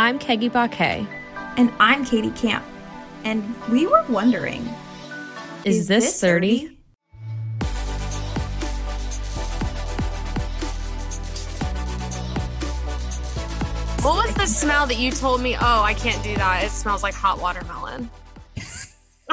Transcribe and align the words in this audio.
I'm 0.00 0.18
Caiggy 0.18 0.50
Baquet. 0.50 1.06
And 1.58 1.70
I'm 1.78 2.06
Katie 2.06 2.30
Camp. 2.30 2.64
And 3.22 3.54
we 3.68 3.86
were 3.86 4.02
wondering 4.08 4.66
Is, 5.66 5.88
this 5.88 6.18
30? 6.18 6.74
What 14.00 14.24
was 14.24 14.34
the 14.36 14.46
smell 14.46 14.86
that 14.86 14.96
you 14.96 15.10
told 15.10 15.42
me? 15.42 15.54
Oh, 15.56 15.82
I 15.82 15.92
can't 15.92 16.24
do 16.24 16.34
that. 16.36 16.64
It 16.64 16.70
smells 16.70 17.02
like 17.02 17.12
hot 17.12 17.38
watermelon. 17.38 18.08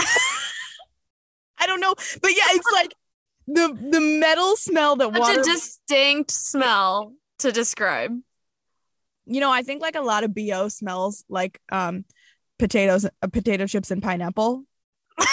I 1.57 1.65
don't 1.65 1.79
know, 1.79 1.95
but 2.21 2.31
yeah, 2.31 2.43
it's 2.49 2.70
like 2.73 2.93
the 3.47 3.73
the 3.89 4.02
metal 4.02 4.57
smell 4.57 4.97
that 4.97 5.13
Such 5.13 5.20
water. 5.21 5.39
a 5.39 5.43
distinct 5.45 6.31
smell 6.31 7.13
to 7.39 7.54
describe. 7.54 8.20
You 9.28 9.39
know, 9.39 9.52
I 9.52 9.62
think 9.62 9.82
like 9.82 9.96
a 9.96 10.02
lot 10.02 10.23
of 10.23 10.34
bo 10.34 10.68
smells 10.70 11.24
like 11.29 11.60
um 11.71 12.06
potatoes, 12.60 13.06
uh, 13.06 13.28
potato 13.32 13.68
chips, 13.68 13.92
and 13.92 14.01
pineapple. 14.01 14.64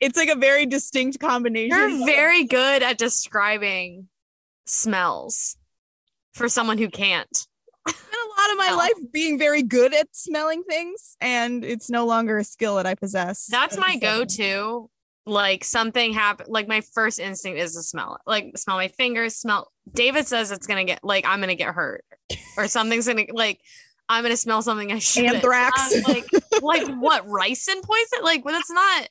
it's 0.00 0.16
like 0.16 0.28
a 0.28 0.36
very 0.36 0.66
distinct 0.66 1.20
combination. 1.20 1.76
You're 1.76 2.06
very 2.06 2.44
good 2.44 2.82
at 2.82 2.98
describing 2.98 4.08
smells 4.66 5.56
for 6.34 6.48
someone 6.48 6.78
who 6.78 6.88
can't. 6.88 7.46
I 7.86 7.92
spent 7.92 8.12
a 8.14 8.40
lot 8.40 8.50
of 8.52 8.58
my 8.58 8.68
Oh. 8.72 8.76
life 8.76 9.12
being 9.12 9.38
very 9.38 9.62
good 9.62 9.94
at 9.94 10.08
smelling 10.12 10.62
things, 10.64 11.16
and 11.20 11.64
it's 11.64 11.90
no 11.90 12.06
longer 12.06 12.38
a 12.38 12.44
skill 12.44 12.76
that 12.76 12.86
I 12.86 12.94
possess. 12.94 13.46
That's 13.46 13.76
my 13.76 13.96
go-to. 13.96 14.88
Like 15.24 15.62
something 15.64 16.12
happened. 16.12 16.48
Like 16.50 16.66
my 16.66 16.80
first 16.94 17.20
instinct 17.20 17.60
is 17.60 17.74
to 17.74 17.82
smell 17.82 18.16
it. 18.16 18.22
Like 18.26 18.58
smell 18.58 18.76
my 18.76 18.88
fingers. 18.88 19.36
Smell. 19.36 19.70
David 19.92 20.26
says 20.26 20.50
it's 20.50 20.66
gonna 20.66 20.84
get 20.84 21.04
like 21.04 21.24
I'm 21.26 21.40
gonna 21.40 21.54
get 21.54 21.74
hurt, 21.74 22.04
or 22.56 22.66
something's 22.66 23.06
gonna 23.06 23.26
like 23.32 23.60
I'm 24.08 24.22
gonna 24.22 24.36
smell 24.36 24.62
something 24.62 24.90
I 24.90 24.98
should. 24.98 25.24
Anthrax. 25.26 26.06
like 26.08 26.24
like 26.60 26.88
what 26.98 27.26
ricin 27.26 27.82
poison? 27.82 28.24
Like 28.24 28.44
well, 28.44 28.54
that's 28.54 28.70
not 28.70 29.08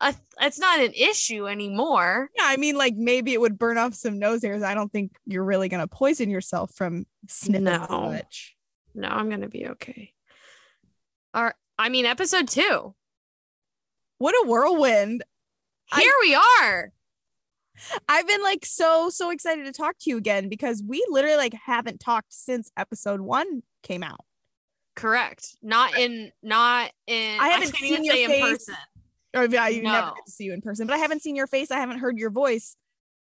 a. 0.00 0.14
It's 0.40 0.60
not 0.60 0.78
an 0.78 0.92
issue 0.94 1.48
anymore. 1.48 2.30
Yeah, 2.36 2.44
I 2.46 2.56
mean, 2.56 2.76
like 2.76 2.94
maybe 2.94 3.32
it 3.32 3.40
would 3.40 3.58
burn 3.58 3.78
off 3.78 3.94
some 3.94 4.20
nose 4.20 4.44
hairs. 4.44 4.62
I 4.62 4.74
don't 4.74 4.92
think 4.92 5.10
you're 5.26 5.44
really 5.44 5.68
gonna 5.68 5.88
poison 5.88 6.30
yourself 6.30 6.72
from 6.76 7.04
sniffing 7.26 7.64
No. 7.64 7.86
much. 7.88 8.54
No, 8.94 9.08
I'm 9.08 9.28
gonna 9.28 9.48
be 9.48 9.66
okay. 9.70 10.12
Or 11.34 11.52
I 11.76 11.88
mean, 11.88 12.06
episode 12.06 12.46
two. 12.46 12.94
What 14.18 14.34
a 14.34 14.48
whirlwind! 14.48 15.24
I- 15.92 16.00
Here 16.00 16.14
we 16.20 16.34
are. 16.34 16.92
I've 18.08 18.26
been 18.26 18.42
like 18.42 18.66
so 18.66 19.08
so 19.08 19.30
excited 19.30 19.64
to 19.66 19.72
talk 19.72 19.96
to 20.00 20.10
you 20.10 20.16
again 20.16 20.48
because 20.48 20.82
we 20.86 21.04
literally 21.08 21.36
like 21.36 21.54
haven't 21.54 22.00
talked 22.00 22.32
since 22.32 22.72
episode 22.76 23.20
one 23.20 23.62
came 23.82 24.02
out. 24.02 24.24
Correct. 24.96 25.56
Not 25.62 25.96
in. 25.96 26.32
Not 26.42 26.90
in. 27.06 27.38
I 27.38 27.50
haven't 27.50 27.72
can't 27.72 27.94
seen 27.94 28.04
your 28.04 28.14
say 28.14 28.24
in 28.24 28.30
face. 28.30 28.42
person. 28.42 28.74
Or 29.36 29.44
yeah, 29.44 29.68
you 29.68 29.82
never 29.82 30.08
get 30.08 30.26
to 30.26 30.32
see 30.32 30.44
you 30.44 30.54
in 30.54 30.60
person, 30.60 30.86
but 30.88 30.94
I 30.94 30.98
haven't 30.98 31.22
seen 31.22 31.36
your 31.36 31.46
face. 31.46 31.70
I 31.70 31.78
haven't 31.78 31.98
heard 31.98 32.18
your 32.18 32.30
voice 32.30 32.76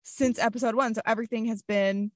since 0.03 0.39
episode 0.39 0.75
one. 0.75 0.95
So 0.95 1.03
everything 1.05 1.45
has 1.47 1.61
been 1.63 2.11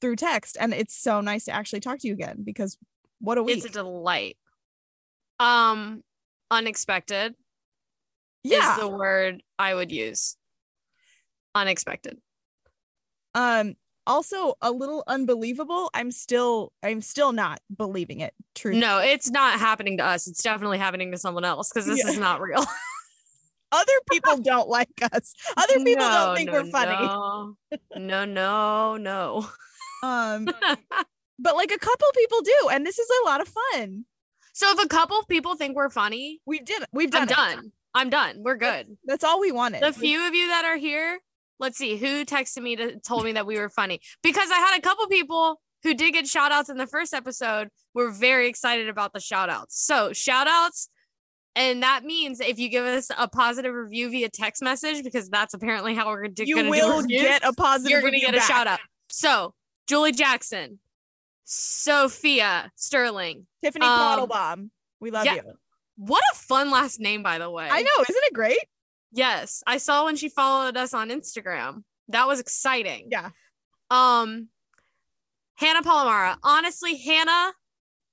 through 0.00 0.16
text, 0.16 0.58
and 0.60 0.74
it's 0.74 0.94
so 0.94 1.22
nice 1.22 1.44
to 1.44 1.52
actually 1.52 1.80
talk 1.80 2.00
to 2.00 2.08
you 2.08 2.12
again 2.12 2.42
because 2.44 2.76
what 3.20 3.38
a 3.38 3.42
week! 3.42 3.56
It's 3.58 3.66
a 3.66 3.70
delight. 3.70 4.36
Um, 5.40 6.02
unexpected 6.50 7.34
yeah. 8.44 8.74
is 8.74 8.80
the 8.80 8.88
word 8.88 9.42
I 9.58 9.74
would 9.74 9.90
use. 9.92 10.36
Unexpected. 11.54 12.18
um. 13.34 13.74
Also, 14.06 14.52
a 14.60 14.70
little 14.70 15.02
unbelievable. 15.06 15.88
I'm 15.94 16.10
still, 16.10 16.72
I'm 16.82 17.00
still 17.00 17.32
not 17.32 17.60
believing 17.74 18.20
it. 18.20 18.34
True. 18.54 18.74
No, 18.74 18.98
it's 18.98 19.30
not 19.30 19.58
happening 19.58 19.96
to 19.96 20.04
us. 20.04 20.26
It's 20.26 20.42
definitely 20.42 20.76
happening 20.76 21.10
to 21.12 21.16
someone 21.16 21.46
else 21.46 21.70
because 21.72 21.86
this 21.86 22.04
Yeah. 22.04 22.10
is 22.10 22.18
not 22.18 22.42
real. 22.42 22.62
Other 23.72 23.92
people 24.12 24.36
don't 24.42 24.68
like 24.68 24.90
us. 25.10 25.34
Other 25.56 25.76
people 25.78 26.04
No, 26.04 26.26
don't 26.26 26.36
think 26.36 26.52
no, 26.52 26.62
we're 26.62 26.70
funny. 26.70 27.06
No, 27.06 27.56
no, 27.96 28.24
no, 28.26 28.96
no. 28.98 29.48
Um. 30.02 30.44
but 31.38 31.56
like 31.56 31.72
a 31.72 31.78
couple 31.78 32.08
people 32.14 32.42
do 32.42 32.68
and 32.72 32.84
this 32.84 32.98
is 32.98 33.08
a 33.22 33.26
lot 33.26 33.40
of 33.40 33.48
fun 33.48 34.04
so 34.52 34.70
if 34.70 34.84
a 34.84 34.88
couple 34.88 35.18
of 35.18 35.26
people 35.26 35.56
think 35.56 35.74
we're 35.74 35.90
funny, 35.90 36.40
we 36.46 36.60
did 36.60 36.84
we've 36.92 37.10
done 37.10 37.22
I'm 37.22 37.28
it. 37.28 37.34
done. 37.34 37.72
I'm 37.94 38.10
done. 38.10 38.42
We're 38.42 38.56
good. 38.56 38.96
that's 39.04 39.24
all 39.24 39.40
we 39.40 39.52
wanted 39.52 39.82
The 39.82 39.92
few 39.92 40.26
of 40.26 40.34
you 40.34 40.48
that 40.48 40.64
are 40.64 40.76
here, 40.76 41.20
let's 41.60 41.78
see 41.78 41.96
who 41.96 42.24
texted 42.24 42.62
me 42.62 42.76
to 42.76 42.98
told 43.00 43.24
me 43.24 43.32
that 43.32 43.46
we 43.46 43.58
were 43.58 43.68
funny 43.68 44.00
because 44.22 44.50
I 44.50 44.58
had 44.58 44.78
a 44.78 44.82
couple 44.82 45.06
people 45.06 45.60
who 45.82 45.94
did 45.94 46.12
get 46.12 46.26
shout 46.26 46.50
outs 46.50 46.68
in 46.68 46.76
the 46.76 46.86
first 46.86 47.14
episode. 47.14 47.68
We're 47.94 48.10
very 48.10 48.48
excited 48.48 48.88
about 48.88 49.12
the 49.12 49.20
shout 49.20 49.48
outs. 49.50 49.80
So 49.84 50.12
shout 50.12 50.48
outs. 50.48 50.88
And 51.56 51.84
that 51.84 52.04
means 52.04 52.40
if 52.40 52.58
you 52.58 52.68
give 52.68 52.84
us 52.84 53.10
a 53.16 53.28
positive 53.28 53.72
review 53.72 54.10
via 54.10 54.28
text 54.28 54.60
message, 54.60 55.04
because 55.04 55.28
that's 55.28 55.54
apparently 55.54 55.94
how 55.94 56.08
we're 56.08 56.26
do 56.26 56.44
that. 56.44 56.48
You 56.48 56.68
will 56.68 57.02
reviews, 57.02 57.22
get 57.22 57.44
a 57.44 57.52
positive 57.52 57.90
you're 57.90 58.00
gonna 58.00 58.12
review 58.12 58.26
get 58.26 58.34
a 58.34 58.38
back. 58.38 58.48
shout 58.48 58.66
out. 58.66 58.80
So 59.08 59.54
Julie 59.86 60.10
Jackson, 60.10 60.80
Sophia 61.44 62.72
Sterling. 62.74 63.46
tiffany 63.62 63.86
Um, 63.86 64.70
we 65.00 65.12
love 65.12 65.26
yeah. 65.26 65.34
you 65.34 65.42
What 65.96 66.22
a 66.32 66.36
fun 66.36 66.70
last 66.70 67.00
name, 67.00 67.22
by 67.22 67.38
the 67.38 67.50
way. 67.50 67.68
i 67.70 67.82
know 67.82 68.02
isn't 68.08 68.24
it 68.24 68.32
great 68.34 68.58
Yes, 69.16 69.62
I 69.64 69.76
saw 69.78 70.06
when 70.06 70.16
she 70.16 70.28
followed 70.28 70.76
us 70.76 70.92
on 70.92 71.08
Instagram. 71.10 71.84
That 72.08 72.26
was 72.26 72.40
exciting. 72.40 73.08
yeah 73.12 73.30
Um, 73.88 74.48
Hannah 75.54 75.82
Palomara. 75.82 76.36
Honestly, 76.42 76.96
Hannah, 76.96 77.52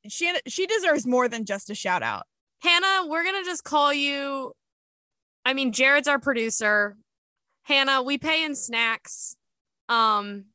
she 0.08 0.32
she 0.48 0.68
deserves 0.68 1.08
more 1.08 1.28
than 1.28 1.46
just 1.46 1.72
a 1.72 1.76
shout 1.76 2.04
out 2.04 2.28
Hannah, 2.62 3.08
we're 3.08 3.24
gonna 3.24 3.44
just 3.44 3.64
call 3.64 3.92
you. 3.92 4.54
I 5.44 5.54
mean, 5.56 5.72
Jared's 5.72 6.08
our 6.08 6.20
producer. 6.20 6.96
Hannah, 7.64 8.04
we 8.04 8.20
pay 8.20 8.44
in 8.46 8.54
snacks, 8.56 9.36
um, 9.90 10.46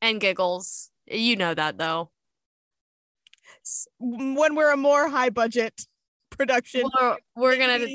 and 0.00 0.20
giggles. 0.20 0.90
You 1.06 1.36
know 1.36 1.52
that 1.52 1.76
though. 1.76 2.10
When 3.98 4.54
we're 4.54 4.72
a 4.72 4.76
more 4.78 5.08
high 5.10 5.30
budget 5.30 5.86
production 6.40 6.82
We're, 7.00 7.16
we're 7.36 7.56
gonna 7.58 7.86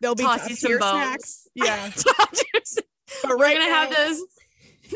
there'll 0.00 0.14
be 0.14 0.22
toss 0.24 0.48
you 0.50 0.56
some 0.56 0.78
bones. 0.78 0.90
snacks 0.92 1.48
yeah 1.54 1.90
but 3.22 3.30
we're 3.30 3.36
right 3.38 3.56
gonna 3.56 3.68
now, 3.68 3.74
have 3.88 3.96
those 3.96 4.20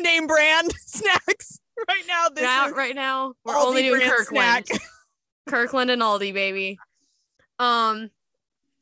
name 0.03 0.27
brand 0.27 0.73
snacks 0.87 1.61
right 1.89 2.03
now 2.07 2.29
this 2.29 2.43
now. 2.43 2.71
Right 2.71 2.95
now, 2.95 3.33
we're 3.45 3.55
Aldi 3.55 3.67
only 3.67 3.83
doing 3.83 4.01
Kirkland. 4.03 4.67
snack. 4.67 4.81
Kirkland 5.49 5.91
and 5.91 6.03
Aldi, 6.03 6.35
baby. 6.35 6.79
Um, 7.59 8.11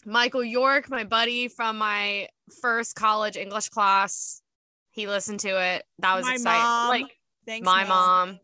Michael 0.05 0.43
York, 0.45 0.91
my 0.91 1.05
buddy 1.05 1.49
from 1.49 1.78
my 1.78 2.28
first 2.61 2.95
college 2.97 3.37
English 3.37 3.69
class, 3.69 4.43
he 4.91 5.07
listened 5.07 5.41
to 5.41 5.49
it. 5.51 5.84
That 6.01 6.17
was 6.17 6.25
My 6.27 6.34
exciting. 6.34 6.62
mom. 6.62 6.89
Like 6.89 7.17
Thanks, 7.47 7.65
my 7.65 7.84
mom, 7.84 8.41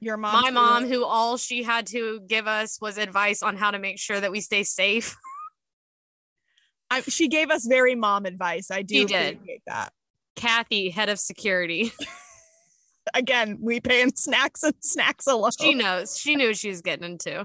your 0.00 0.16
mom 0.16 0.42
my 0.42 0.50
mom, 0.50 0.86
who 0.86 1.04
all 1.04 1.36
she 1.36 1.62
had 1.62 1.86
to 1.88 2.20
give 2.26 2.46
us 2.46 2.78
was 2.80 2.98
advice 2.98 3.42
on 3.42 3.56
how 3.56 3.70
to 3.70 3.78
make 3.78 3.98
sure 3.98 4.20
that 4.20 4.30
we 4.30 4.40
stay 4.40 4.62
safe. 4.62 5.16
I, 6.90 7.00
she 7.00 7.28
gave 7.28 7.50
us 7.50 7.66
very 7.66 7.94
mom 7.94 8.26
advice. 8.26 8.70
I 8.70 8.82
do 8.82 8.94
She 8.94 9.04
did. 9.06 9.34
appreciate 9.36 9.62
that. 9.66 9.92
Kathy, 10.36 10.90
head 10.90 11.08
of 11.08 11.18
security, 11.18 11.92
Again, 13.14 13.58
we 13.60 13.80
pay 13.80 14.02
in 14.02 14.14
snacks 14.16 14.62
and 14.64 14.74
snacks 14.80 15.26
alone. 15.26 15.52
she 15.58 15.74
knows. 15.74 16.18
She 16.18 16.34
knew 16.36 16.52
she 16.54 16.68
was 16.68 16.82
getting 16.82 17.04
into. 17.12 17.40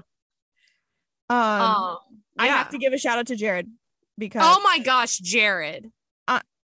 um, 1.30 1.60
Um, 1.60 1.96
I 2.38 2.46
yeah. 2.46 2.58
have 2.58 2.70
to 2.70 2.78
give 2.78 2.92
a 2.92 2.98
shout 2.98 3.18
out 3.18 3.28
to 3.28 3.36
Jared 3.36 3.68
because 4.18 4.42
Oh 4.44 4.60
my 4.62 4.80
gosh, 4.80 5.18
Jared. 5.18 5.90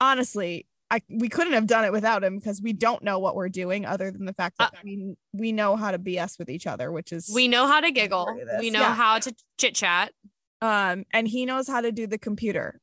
honestly, 0.00 0.66
I 0.93 1.01
we 1.09 1.31
couldn't 1.31 1.55
have 1.55 1.67
done 1.67 1.87
it 1.87 1.93
without 1.93 2.23
him 2.23 2.39
because 2.39 2.61
we 2.61 2.75
don't 2.75 3.03
know 3.03 3.19
what 3.19 3.35
we're 3.35 3.49
doing 3.49 3.87
other 3.87 4.11
than 4.11 4.27
the 4.27 4.35
fact 4.35 4.59
that 4.59 4.75
we 4.85 5.15
we 5.33 5.51
know 5.51 5.75
how 5.75 5.91
to 5.91 5.99
BS 5.99 6.39
with 6.39 6.50
each 6.50 6.67
other, 6.67 6.93
which 6.93 7.12
is 7.12 7.31
We 7.35 7.49
know 7.49 7.67
how 7.67 7.81
to 7.81 7.91
giggle. 7.91 8.27
Part 8.27 8.41
of 8.43 8.47
this, 8.47 8.61
We 8.61 8.69
know 8.71 8.81
yeah. 8.81 8.94
how 8.94 9.19
to 9.19 9.35
chit 9.59 9.75
chat. 9.75 10.12
um 10.61 11.05
and 11.12 11.27
he 11.27 11.47
knows 11.47 11.67
how 11.67 11.81
to 11.81 11.91
do 11.93 12.06
the 12.06 12.19
computer. 12.19 12.79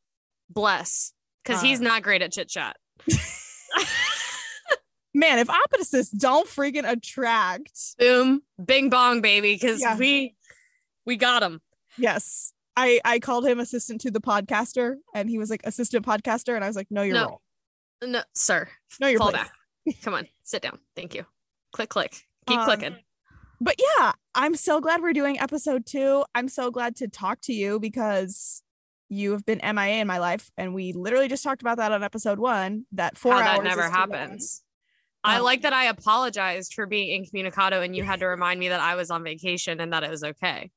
Bless, 0.50 1.14
because 1.44 1.62
he's 1.62 1.80
Uh, 1.80 1.84
not 1.84 2.02
great 2.02 2.24
at 2.24 2.32
chit 2.32 2.50
chat. 2.50 2.78
Man, 5.14 5.40
if 5.40 5.50
opposites 5.50 6.10
don't 6.10 6.48
freaking 6.48 6.90
attract, 6.90 7.72
boom 7.98 8.42
bing 8.64 8.90
bong 8.90 9.22
baby 9.22 9.56
because 9.56 9.82
Yeah. 9.82 9.98
we 9.98 10.36
we 11.06 11.18
got 11.18 11.44
him 11.44 11.62
yes. 11.98 12.54
I 12.76 13.02
I 13.04 13.20
called 13.20 13.46
him 13.46 13.60
assistant 13.60 14.02
to 14.02 14.12
the 14.12 14.22
podcaster 14.22 14.96
and 15.14 15.30
he 15.30 15.38
was 15.38 15.50
like 15.50 15.62
assistant 15.64 16.06
podcaster 16.06 16.56
and 16.56 16.64
I 16.64 16.68
was 16.68 16.76
like, 16.76 16.88
no, 16.90 17.02
you're 17.02 17.16
No. 17.16 17.26
wrong. 17.26 17.38
No 18.04 18.22
sir 18.34 18.68
No, 19.00 19.08
you're 19.08 19.20
fall 19.20 19.32
place. 19.32 19.44
back 19.44 19.96
come 20.04 20.14
on 20.14 20.28
sit 20.44 20.62
down 20.62 20.80
thank 20.96 21.14
you 21.16 21.26
click 21.72 21.90
click 21.90 22.16
keep 22.48 22.60
Um, 22.60 22.66
clicking 22.66 22.96
but 23.62 23.76
yeah, 23.98 24.14
I'm 24.36 24.56
so 24.56 24.80
glad 24.80 25.02
we're 25.02 25.12
doing 25.12 25.38
episode 25.38 25.86
two. 25.86 26.24
I'm 26.34 26.48
so 26.48 26.72
glad 26.72 26.96
to 26.96 27.10
talk 27.10 27.42
to 27.42 27.54
you 27.54 27.78
because 27.78 28.64
you 29.10 29.34
have 29.34 29.46
been 29.46 29.60
MIA 29.62 29.96
in 30.00 30.08
my 30.08 30.18
life, 30.20 30.50
and 30.56 30.74
we 30.74 30.94
literally 30.94 31.28
just 31.28 31.44
talked 31.44 31.62
about 31.62 31.76
that 31.78 31.92
on 31.92 32.02
episode 32.02 32.40
one. 32.40 32.86
That 32.94 33.18
four 33.18 33.34
how 33.34 33.40
hours 33.40 33.58
that 33.58 33.64
never 33.66 33.82
is 33.82 33.88
too 33.92 33.98
long. 33.98 34.12
happens 34.12 34.64
I 35.26 35.40
Oh. 35.40 35.44
like 35.44 35.64
that 35.64 35.74
I 35.74 35.86
apologized 35.88 36.74
for 36.74 36.86
being 36.86 37.10
incommunicado 37.26 37.82
and 37.84 37.94
you 37.98 38.06
had 38.06 38.22
to 38.22 38.28
remind 38.28 38.62
me 38.62 38.70
that 38.70 38.80
I 38.80 38.96
was 38.96 39.12
on 39.12 39.26
vacation 39.26 39.82
and 39.82 39.92
that 39.92 40.06
it 40.06 40.10
was 40.10 40.24
okay. 40.24 40.72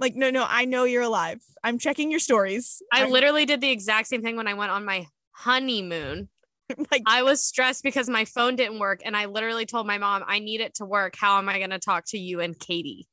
Like, 0.00 0.16
no, 0.16 0.30
no, 0.30 0.46
I 0.48 0.64
know 0.64 0.84
you're 0.84 1.02
alive. 1.02 1.42
I'm 1.62 1.78
checking 1.78 2.10
your 2.10 2.20
stories. 2.20 2.80
I 2.90 3.04
literally 3.04 3.44
did 3.44 3.60
the 3.60 3.70
exact 3.70 4.08
same 4.08 4.22
thing 4.22 4.36
when 4.36 4.48
I 4.48 4.54
went 4.54 4.70
on 4.70 4.86
my 4.86 5.06
honeymoon. 5.32 6.30
like 6.90 7.02
I 7.06 7.22
was 7.22 7.44
stressed 7.44 7.82
because 7.82 8.08
my 8.08 8.24
phone 8.24 8.56
didn't 8.56 8.78
work 8.78 9.00
and 9.04 9.16
I 9.16 9.26
literally 9.26 9.66
told 9.66 9.86
my 9.86 9.98
mom, 9.98 10.24
I 10.26 10.38
need 10.38 10.60
it 10.60 10.74
to 10.76 10.84
work. 10.84 11.14
How 11.16 11.38
am 11.38 11.48
I 11.48 11.58
going 11.58 11.70
to 11.70 11.78
talk 11.78 12.04
to 12.08 12.18
you 12.18 12.40
and 12.40 12.58
Katie? 12.58 13.06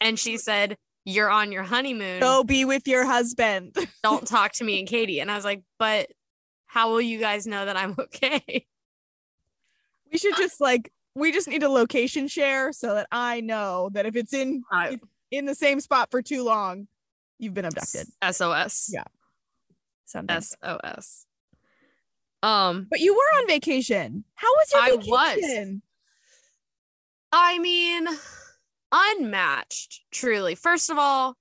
And 0.00 0.18
she 0.18 0.36
said, 0.36 0.76
You're 1.04 1.30
on 1.30 1.52
your 1.52 1.62
honeymoon. 1.62 2.20
go 2.20 2.44
be 2.44 2.64
with 2.64 2.86
your 2.86 3.04
husband. 3.04 3.76
Don't 4.02 4.26
talk 4.26 4.52
to 4.54 4.64
me 4.64 4.78
and 4.80 4.88
Katie. 4.88 5.20
And 5.20 5.30
I 5.30 5.36
was 5.36 5.44
like, 5.44 5.62
But 5.78 6.08
how 6.66 6.90
will 6.90 7.00
you 7.00 7.18
guys 7.18 7.46
know 7.46 7.64
that 7.64 7.76
I'm 7.76 7.94
okay? 7.98 8.66
We 10.10 10.18
should 10.18 10.36
just 10.36 10.60
like 10.60 10.92
we 11.14 11.32
just 11.32 11.48
need 11.48 11.62
a 11.62 11.68
location 11.68 12.26
share 12.28 12.72
so 12.72 12.94
that 12.94 13.06
I 13.12 13.40
know 13.40 13.90
that 13.92 14.06
if 14.06 14.16
it's 14.16 14.32
in 14.34 14.62
I- 14.70 14.98
in 15.30 15.46
the 15.46 15.54
same 15.54 15.80
spot 15.80 16.10
for 16.10 16.20
too 16.20 16.44
long, 16.44 16.88
you've 17.38 17.54
been 17.54 17.64
abducted. 17.64 18.06
SOS. 18.30 18.90
Yeah. 18.92 19.04
Something. 20.04 20.40
SOS. 20.42 21.24
Um, 22.42 22.86
But 22.90 23.00
you 23.00 23.14
were 23.14 23.40
on 23.40 23.46
vacation. 23.46 24.24
How 24.34 24.48
was 24.52 24.72
your 24.72 24.82
I 24.82 24.96
was. 24.96 25.34
vacation? 25.36 25.82
I 27.32 27.58
mean, 27.58 28.06
unmatched, 28.90 30.02
truly. 30.10 30.54
First 30.54 30.90
of 30.90 30.98
all, 30.98 31.36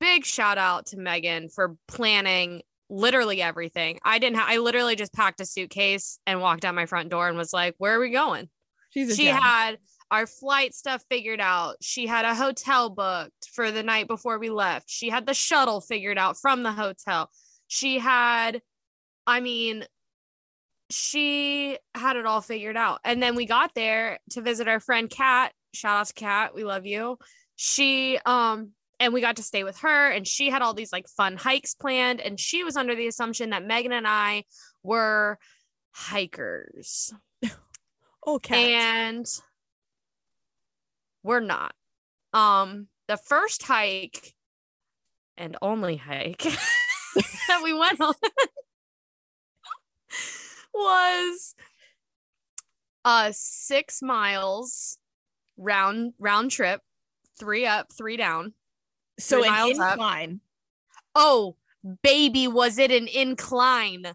big 0.00 0.24
shout 0.24 0.58
out 0.58 0.86
to 0.86 0.96
Megan 0.96 1.48
for 1.48 1.76
planning 1.86 2.62
literally 2.88 3.40
everything. 3.40 4.00
I 4.04 4.18
didn't 4.18 4.36
have, 4.36 4.48
I 4.48 4.56
literally 4.56 4.96
just 4.96 5.12
packed 5.12 5.40
a 5.40 5.46
suitcase 5.46 6.18
and 6.26 6.40
walked 6.40 6.64
out 6.64 6.74
my 6.74 6.86
front 6.86 7.10
door 7.10 7.28
and 7.28 7.36
was 7.38 7.52
like, 7.52 7.74
where 7.78 7.94
are 7.96 8.00
we 8.00 8.10
going? 8.10 8.48
She 8.92 9.06
gem. 9.06 9.36
had 9.40 9.78
our 10.10 10.26
flight 10.26 10.74
stuff 10.74 11.04
figured 11.08 11.40
out. 11.40 11.76
She 11.80 12.06
had 12.08 12.24
a 12.24 12.34
hotel 12.34 12.90
booked 12.90 13.50
for 13.52 13.70
the 13.70 13.84
night 13.84 14.08
before 14.08 14.40
we 14.40 14.50
left. 14.50 14.90
She 14.90 15.08
had 15.10 15.26
the 15.26 15.34
shuttle 15.34 15.80
figured 15.80 16.18
out 16.18 16.36
from 16.36 16.64
the 16.64 16.72
hotel. 16.72 17.30
She 17.68 18.00
had, 18.00 18.60
I 19.28 19.38
mean, 19.38 19.84
she 20.90 21.78
had 21.94 22.16
it 22.16 22.26
all 22.26 22.40
figured 22.40 22.76
out. 22.76 23.00
And 23.04 23.22
then 23.22 23.34
we 23.36 23.46
got 23.46 23.74
there 23.74 24.18
to 24.30 24.42
visit 24.42 24.68
our 24.68 24.80
friend 24.80 25.08
Kat. 25.08 25.52
Shout 25.72 26.00
out 26.00 26.06
to 26.08 26.14
Kat. 26.14 26.54
We 26.54 26.64
love 26.64 26.86
you. 26.86 27.18
She, 27.56 28.18
um, 28.24 28.72
and 28.98 29.14
we 29.14 29.20
got 29.20 29.36
to 29.36 29.42
stay 29.42 29.64
with 29.64 29.78
her 29.78 30.10
and 30.10 30.26
she 30.26 30.50
had 30.50 30.62
all 30.62 30.74
these 30.74 30.92
like 30.92 31.08
fun 31.08 31.36
hikes 31.36 31.74
planned. 31.74 32.20
And 32.20 32.38
she 32.38 32.64
was 32.64 32.76
under 32.76 32.94
the 32.94 33.06
assumption 33.06 33.50
that 33.50 33.64
Megan 33.64 33.92
and 33.92 34.06
I 34.06 34.44
were 34.82 35.38
hikers 35.92 37.12
okay. 38.26 38.74
and 38.74 39.26
we're 41.22 41.40
not 41.40 41.74
um 42.32 42.86
the 43.08 43.16
first 43.16 43.64
hike 43.64 44.34
and 45.36 45.56
only 45.60 45.96
hike 45.96 46.42
that 47.48 47.60
we 47.62 47.72
went 47.72 48.00
on 48.00 48.14
was 50.80 51.54
uh 53.04 53.30
six 53.32 54.02
miles 54.02 54.98
round 55.56 56.12
round 56.18 56.50
trip 56.50 56.80
three 57.38 57.66
up 57.66 57.86
three 57.96 58.16
down 58.16 58.52
so 59.18 59.38
three 59.38 59.48
an 59.48 59.54
miles 59.54 59.78
up. 59.78 59.92
incline. 59.92 60.40
oh 61.14 61.56
baby 62.02 62.46
was 62.46 62.78
it 62.78 62.90
an 62.90 63.08
incline 63.08 64.06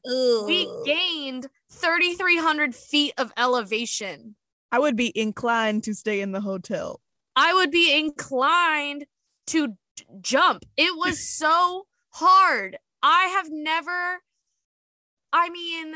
we 0.45 0.67
gained 0.85 1.47
3300 1.71 2.75
feet 2.75 3.13
of 3.17 3.31
elevation 3.37 4.35
I 4.71 4.79
would 4.79 4.97
be 4.97 5.17
inclined 5.17 5.83
to 5.83 5.93
stay 5.93 6.19
in 6.19 6.33
the 6.33 6.41
hotel. 6.41 6.99
I 7.35 7.53
would 7.53 7.71
be 7.71 7.97
inclined 7.97 9.05
to 9.47 9.69
j- 9.95 10.05
jump. 10.19 10.65
It 10.75 10.97
was 10.97 11.25
so 11.37 11.87
hard. 12.09 12.77
I 13.01 13.25
have 13.27 13.47
never, 13.49 14.21
I 15.31 15.49
mean, 15.49 15.93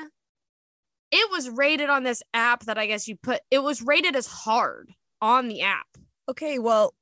it 1.12 1.32
was 1.32 1.50
rated 1.50 1.90
on 1.90 2.04
this 2.04 2.22
app 2.34 2.66
that 2.66 2.78
I 2.78 2.86
guess 2.88 3.08
you 3.08 3.16
put, 3.16 3.42
it 3.52 3.60
was 3.60 3.82
rated 3.82 4.16
as 4.16 4.28
hard 4.28 4.92
on 5.22 5.48
the 5.48 5.62
app. 5.62 5.88
Okay, 6.30 6.60
well, 6.60 6.94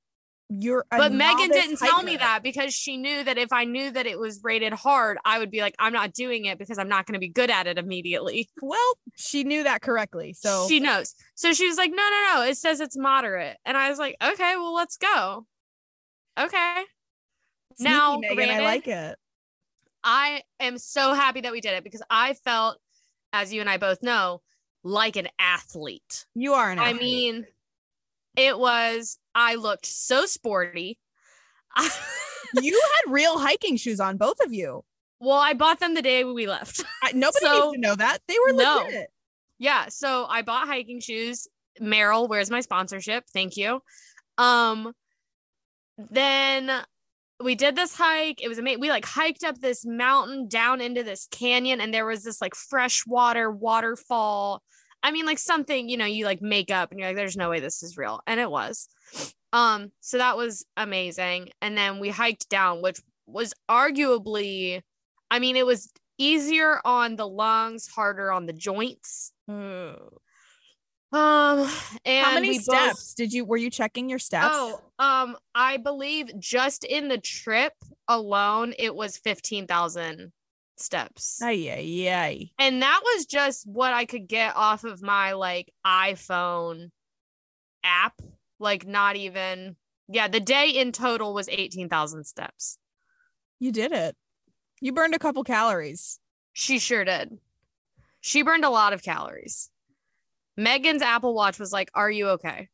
you're 0.50 0.86
But 0.90 1.12
Megan 1.12 1.50
didn't 1.50 1.78
tell 1.78 2.04
me 2.04 2.16
that 2.16 2.42
because 2.42 2.74
she 2.74 2.96
knew 2.96 3.22
that 3.26 3.38
if 3.38 3.52
I 3.52 3.66
knew 3.66 3.92
that 3.92 4.06
it 4.06 4.18
was 4.18 4.40
rated 4.44 4.72
hard, 4.72 5.18
I 5.26 5.40
would 5.40 5.52
be 5.52 5.60
like, 5.60 5.76
I'm 5.78 5.92
not 5.92 6.14
doing 6.14 6.46
it 6.46 6.58
because 6.58 6.78
I'm 6.78 6.88
not 6.88 7.06
going 7.06 7.14
to 7.16 7.20
be 7.20 7.28
good 7.28 7.50
at 7.50 7.68
it 7.68 7.78
immediately. 7.78 8.48
Well, 8.62 8.94
she 9.18 9.44
knew 9.44 9.64
that 9.64 9.82
correctly. 9.82 10.32
So 10.32 10.66
she 10.70 10.80
knows. 10.80 11.16
So 11.36 11.52
she 11.52 11.68
was 11.68 11.78
like, 11.78 11.90
no, 11.90 11.98
no, 11.98 12.34
no. 12.36 12.42
It 12.44 12.56
says 12.56 12.80
it's 12.80 12.98
moderate. 12.98 13.58
And 13.66 13.76
I 13.76 13.90
was 13.90 14.00
like, 14.00 14.16
okay, 14.24 14.56
well, 14.56 14.74
let's 14.74 14.96
go. 14.96 15.46
Okay. 16.40 16.84
sneaky, 17.76 17.94
now, 17.94 18.18
Megan, 18.18 18.36
granted- 18.36 18.54
I 18.54 18.64
like 18.64 18.88
it. 18.88 19.18
I 20.04 20.44
am 20.62 20.78
so 20.78 21.14
happy 21.14 21.42
that 21.42 21.52
we 21.52 21.60
did 21.60 21.74
it 21.74 21.84
because 21.84 22.04
I 22.10 22.36
felt, 22.36 22.80
as 23.34 23.54
you 23.54 23.62
and 23.62 23.70
I 23.70 23.78
both 23.78 24.02
know, 24.04 24.42
like 24.84 25.16
an 25.16 25.28
athlete. 25.40 26.26
You 26.36 26.54
are 26.54 26.70
an 26.72 26.80
I 26.80 26.90
athlete. 26.90 27.02
mean, 27.02 27.46
it 28.36 28.58
was, 28.58 29.18
I 29.36 29.56
looked 29.56 29.86
so 29.86 30.26
sporty. 30.26 30.98
you 32.56 32.82
had 33.06 33.12
real 33.12 33.38
hiking 33.40 33.78
shoes 33.78 34.00
on, 34.00 34.18
both 34.18 34.38
of 34.44 34.54
you. 34.54 34.84
well, 35.20 35.38
I 35.40 35.54
bought 35.54 35.80
them 35.80 35.94
the 35.96 36.02
day 36.02 36.24
we 36.24 36.48
left. 36.48 36.84
I, 37.04 37.12
nobody 37.14 37.46
So- 37.46 37.66
needs 37.72 37.74
to 37.76 37.82
know 37.82 37.96
that. 37.96 38.20
They 38.28 38.38
were 38.48 38.54
No. 38.54 38.88
yeah. 39.60 39.88
So 39.90 40.26
I 40.30 40.42
bought 40.42 40.68
hiking 40.68 41.00
shoes. 41.00 41.48
Merrell, 41.82 42.28
where's 42.30 42.50
my 42.50 42.62
sponsorship? 42.62 43.26
Thank 43.34 43.58
you. 43.58 43.82
Um, 44.38 44.94
then 46.10 46.72
we 47.44 47.56
did 47.56 47.76
this 47.76 47.94
hike. 47.94 48.42
It 48.42 48.48
was 48.48 48.58
amazing. 48.58 48.82
We 48.82 48.90
like 48.90 49.06
hiked 49.06 49.44
up 49.44 49.60
this 49.60 49.86
mountain 49.86 50.48
down 50.48 50.82
into 50.82 51.04
this 51.04 51.28
canyon, 51.32 51.82
and 51.82 51.94
there 51.94 52.06
was 52.06 52.24
this 52.24 52.42
like 52.42 52.56
freshwater 52.56 53.52
waterfall. 53.52 54.64
I 55.04 55.12
mean, 55.12 55.26
like 55.26 55.40
something 55.40 55.90
you 55.90 55.98
know 55.98 56.06
you 56.06 56.26
like 56.26 56.42
make 56.42 56.72
up, 56.72 56.92
and 56.92 57.00
you're 57.00 57.10
like, 57.10 57.16
"There's 57.16 57.38
no 57.38 57.50
way 57.50 57.60
this 57.60 57.84
is 57.84 57.98
real," 57.98 58.22
and 58.28 58.40
it 58.40 58.50
was. 58.50 58.88
Um, 59.54 59.92
so 60.02 60.18
that 60.18 60.38
was 60.38 60.66
amazing. 60.76 61.50
And 61.62 61.78
then 61.78 62.00
we 62.00 62.10
hiked 62.10 62.50
down, 62.50 62.82
which 62.82 63.00
was 63.26 63.54
arguably, 63.70 64.82
I 65.32 65.40
mean, 65.40 65.56
it 65.56 65.66
was 65.66 65.92
easier 66.18 66.82
on 66.84 67.16
the 67.16 67.28
lungs, 67.28 67.88
harder 67.88 68.32
on 68.32 68.46
the 68.46 68.54
joints. 68.54 69.32
Um, 71.14 71.70
and 72.06 72.26
How 72.26 72.34
many 72.34 72.50
we 72.50 72.58
both- 72.58 72.64
steps 72.64 73.14
did 73.14 73.32
you? 73.32 73.46
Were 73.46 73.58
you 73.58 73.70
checking 73.70 74.10
your 74.10 74.20
steps? 74.20 74.48
Oh, 74.52 74.82
um, 75.00 75.38
I 75.56 75.78
believe 75.78 76.38
just 76.38 76.84
in 76.84 77.08
the 77.08 77.18
trip 77.18 77.74
alone, 78.08 78.74
it 78.78 78.94
was 78.94 79.18
fifteen 79.18 79.68
thousand 79.68 80.34
steps, 80.76 81.42
Ay, 81.42 81.70
ay, 81.72 82.10
ay. 82.14 82.52
and 82.60 82.82
that 82.82 83.00
was 83.04 83.26
just 83.26 83.66
what 83.66 83.94
I 83.94 84.06
could 84.06 84.28
get 84.28 84.56
off 84.56 84.84
of 84.84 85.02
my 85.02 85.32
like 85.34 85.72
iPhone 85.86 86.92
app. 87.84 88.20
Like, 88.60 88.86
not 88.86 89.16
even. 89.16 89.76
Yeah, 90.10 90.28
the 90.28 90.40
day 90.40 90.70
in 90.72 90.92
total 90.92 91.34
was 91.34 91.48
eighteen 91.48 91.88
thousand 91.90 92.26
steps. 92.26 92.78
You 93.60 93.72
did 93.72 93.92
it. 93.94 94.16
You 94.82 94.92
burned 94.92 95.16
a 95.16 95.20
couple 95.20 95.44
calories. 95.44 96.20
She 96.54 96.80
sure 96.80 97.06
did. 97.06 97.38
She 98.20 98.42
burned 98.42 98.66
a 98.66 98.70
lot 98.70 98.94
of 98.94 99.04
calories. 99.04 99.70
Megan's 100.58 101.02
Apple 101.02 101.34
Watch 101.34 101.60
was 101.60 101.72
like, 101.72 101.90
"Are 101.94 102.10
you 102.10 102.30
okay? 102.30 102.70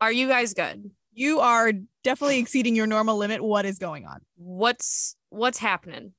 Are 0.00 0.12
you 0.12 0.28
guys 0.28 0.54
good? 0.54 0.90
You 1.12 1.40
are 1.40 1.72
definitely 2.04 2.38
exceeding 2.38 2.76
your 2.76 2.86
normal 2.86 3.16
limit. 3.16 3.42
What 3.42 3.64
is 3.64 3.78
going 3.78 4.06
on? 4.06 4.20
What's 4.36 5.16
what's 5.30 5.58
happening? 5.58 6.12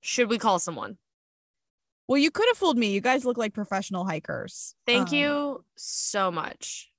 Should 0.00 0.30
we 0.30 0.38
call 0.38 0.58
someone?" 0.58 0.98
Well, 2.08 2.18
you 2.18 2.30
could 2.30 2.46
have 2.48 2.58
fooled 2.58 2.76
me. 2.76 2.92
You 2.92 3.00
guys 3.00 3.24
look 3.24 3.38
like 3.38 3.54
professional 3.54 4.04
hikers. 4.04 4.74
Thank 4.86 5.08
Um, 5.10 5.14
you 5.14 5.64
so 5.76 6.30
much. 6.30 6.90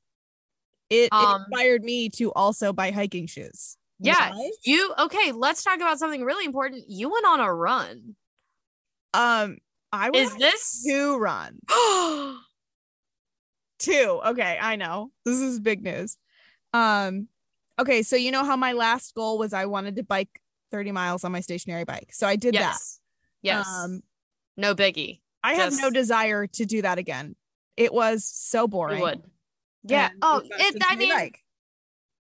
It, 0.89 1.05
it 1.05 1.13
Um, 1.13 1.41
inspired 1.49 1.83
me 1.83 2.09
to 2.11 2.31
also 2.33 2.73
buy 2.73 2.91
hiking 2.91 3.27
shoes. 3.27 3.77
Yeah, 3.99 4.31
Why? 4.31 4.51
you 4.65 4.93
okay? 4.99 5.31
Let's 5.31 5.63
talk 5.63 5.75
about 5.75 5.99
something 5.99 6.23
really 6.23 6.45
important. 6.45 6.85
You 6.89 7.11
went 7.11 7.25
on 7.25 7.39
a 7.39 7.53
run. 7.53 8.15
Um, 9.13 9.57
I 9.91 10.09
went 10.09 10.15
Is 10.15 10.35
this? 10.35 10.83
to 10.87 11.17
run 11.17 11.59
two. 13.83 14.21
Okay, 14.27 14.57
I 14.61 14.75
know 14.75 15.11
this 15.25 15.39
is 15.39 15.59
big 15.59 15.83
news. 15.83 16.17
Um, 16.73 17.27
okay, 17.79 18.01
so 18.03 18.15
you 18.15 18.31
know 18.31 18.43
how 18.43 18.55
my 18.55 18.73
last 18.73 19.13
goal 19.15 19.37
was 19.37 19.53
I 19.53 19.65
wanted 19.65 19.95
to 19.97 20.03
bike 20.03 20.29
30 20.71 20.91
miles 20.91 21.23
on 21.23 21.31
my 21.31 21.39
stationary 21.41 21.83
bike. 21.83 22.09
So 22.11 22.27
I 22.27 22.35
did 22.35 22.53
yes. 22.55 22.99
Yes. 23.41 23.67
Um, 23.67 24.01
no 24.57 24.73
biggie. 24.73 25.19
I 25.43 25.55
have 25.55 25.73
no 25.79 25.89
desire 25.89 26.47
to 26.47 26.65
do 26.65 26.81
that 26.81 26.97
again. 26.97 27.35
It 27.75 27.93
was 27.93 28.23
so 28.23 28.67
boring. 28.67 28.97
You 28.97 29.03
would. 29.03 29.23
Yeah. 29.83 30.09
and 30.11 30.17
Oh, 30.21 30.41
it, 30.45 30.81
I 30.87 30.95
mean, 30.95 31.13
bike. 31.13 31.39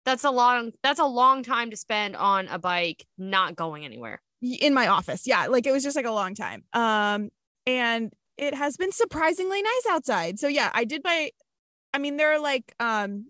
that's 0.03 0.25
a 0.25 0.31
long. 0.31 0.71
That's 0.83 0.99
a 0.99 1.05
long 1.05 1.43
time 1.43 1.69
to 1.71 1.77
spend 1.77 2.15
on 2.17 2.47
a 2.49 2.59
bike, 2.59 3.05
not 3.17 3.55
going 3.55 3.85
anywhere. 3.85 4.21
in 4.41 4.73
my 4.73 4.87
office. 4.87 5.25
Yeah, 5.25 5.45
like 5.47 5.65
it 5.65 5.71
was 5.71 5.83
just 5.83 5.95
like 5.95 6.05
a 6.05 6.11
long 6.11 6.35
time. 6.35 6.63
Um, 6.73 7.29
and 7.65 8.11
it 8.37 8.53
has 8.53 8.75
been 8.75 8.91
surprisingly 8.91 9.61
nice 9.61 9.85
outside. 9.89 10.39
So 10.39 10.47
yeah, 10.49 10.69
I 10.73 10.83
did 10.83 11.01
buy 11.03 11.31
I 11.93 11.99
mean 11.99 12.17
they're 12.17 12.39
like 12.39 12.73
um 12.79 13.27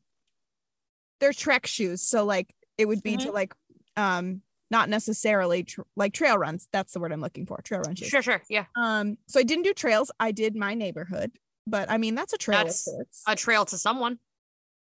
they're 1.20 1.34
trek 1.34 1.66
shoes. 1.68 2.02
So 2.02 2.26
like 2.26 2.54
it 2.78 2.86
would 2.88 3.04
be 3.04 3.18
to 3.18 3.32
like 3.32 3.54
um 3.98 4.42
not 4.72 4.90
necessarily 4.90 5.64
tr- 5.64 5.82
like 5.96 6.14
trail 6.14 6.38
runs. 6.38 6.68
That's 6.72 6.94
the 6.94 7.00
word 7.00 7.12
I'm 7.12 7.22
looking 7.22 7.46
for. 7.46 7.62
Trail 7.62 7.82
runs. 7.82 8.00
Sure, 8.00 8.22
sure. 8.22 8.42
Yeah. 8.50 8.66
Um 8.76 9.18
so 9.28 9.40
I 9.40 9.44
didn't 9.44 9.64
do 9.64 9.74
trails. 9.74 10.12
I 10.20 10.32
did 10.32 10.56
my 10.56 10.74
neighborhood, 10.74 11.32
but 11.68 11.90
I 11.92 11.98
mean 11.98 12.16
that's 12.16 12.34
a 12.34 12.38
trail 12.38 12.64
That's. 12.64 12.88
A 13.28 13.36
trail 13.36 13.66
to 13.66 13.78
someone. 13.78 14.20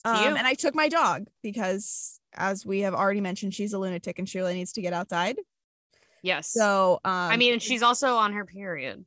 to 0.04 0.10
Um, 0.10 0.24
you. 0.24 0.36
and 0.36 0.46
I 0.46 0.54
took 0.54 0.74
my 0.74 0.88
dog 0.88 1.28
because 1.42 2.20
as 2.32 2.66
we 2.66 2.80
have 2.80 2.94
already 2.94 3.20
mentioned 3.20 3.54
she's 3.54 3.72
a 3.74 3.78
lunatic 3.78 4.18
and 4.18 4.28
she 4.28 4.38
really 4.38 4.54
needs 4.54 4.72
to 4.72 4.82
get 4.82 4.92
outside. 4.92 5.36
Yes. 6.22 6.50
So 6.50 6.94
um 7.04 7.10
I 7.32 7.36
mean, 7.36 7.58
she's 7.58 7.82
also 7.82 8.16
on 8.16 8.32
her 8.32 8.44
period. 8.46 9.04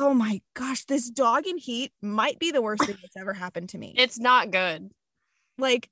Oh 0.00 0.14
my 0.14 0.40
gosh, 0.54 0.84
this 0.86 1.10
dog 1.10 1.46
in 1.46 1.58
heat 1.58 1.92
might 2.00 2.38
be 2.38 2.50
the 2.50 2.62
worst 2.62 2.84
thing 2.86 2.96
that's 3.02 3.16
ever 3.16 3.34
happened 3.34 3.68
to 3.70 3.78
me. 3.78 3.94
It's 3.98 4.18
not 4.18 4.50
good. 4.50 4.90
like 5.58 5.88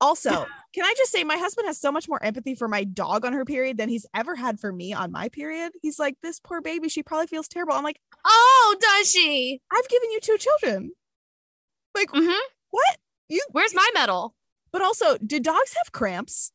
also 0.00 0.44
can 0.74 0.84
i 0.84 0.92
just 0.98 1.10
say 1.12 1.22
my 1.24 1.36
husband 1.36 1.66
has 1.66 1.80
so 1.80 1.90
much 1.90 2.08
more 2.08 2.22
empathy 2.22 2.54
for 2.54 2.66
my 2.68 2.82
dog 2.84 3.24
on 3.24 3.32
her 3.32 3.44
period 3.44 3.78
than 3.78 3.88
he's 3.88 4.04
ever 4.12 4.34
had 4.34 4.58
for 4.60 4.70
me 4.72 4.92
on 4.92 5.10
my 5.12 5.28
period 5.28 5.72
he's 5.80 5.98
like 6.00 6.16
this 6.22 6.40
poor 6.40 6.60
baby 6.60 6.88
she 6.88 7.02
probably 7.02 7.28
feels 7.28 7.48
terrible 7.48 7.72
i'm 7.72 7.84
like 7.84 8.00
Oh, 8.26 8.76
does 8.80 9.10
she? 9.10 9.60
i've 9.72 9.88
given 9.88 10.10
you 10.10 10.20
two 10.20 10.36
children 10.36 10.90
like 11.94 12.10
mm-hmm. 12.10 12.40
what 12.70 12.98
you 13.28 13.40
Where's 13.52 13.74
my 13.74 13.88
medal? 13.94 14.34
but 14.72 14.82
also 14.82 15.16
do 15.24 15.38
dogs 15.40 15.74
have 15.74 15.92
cramps 15.92 16.50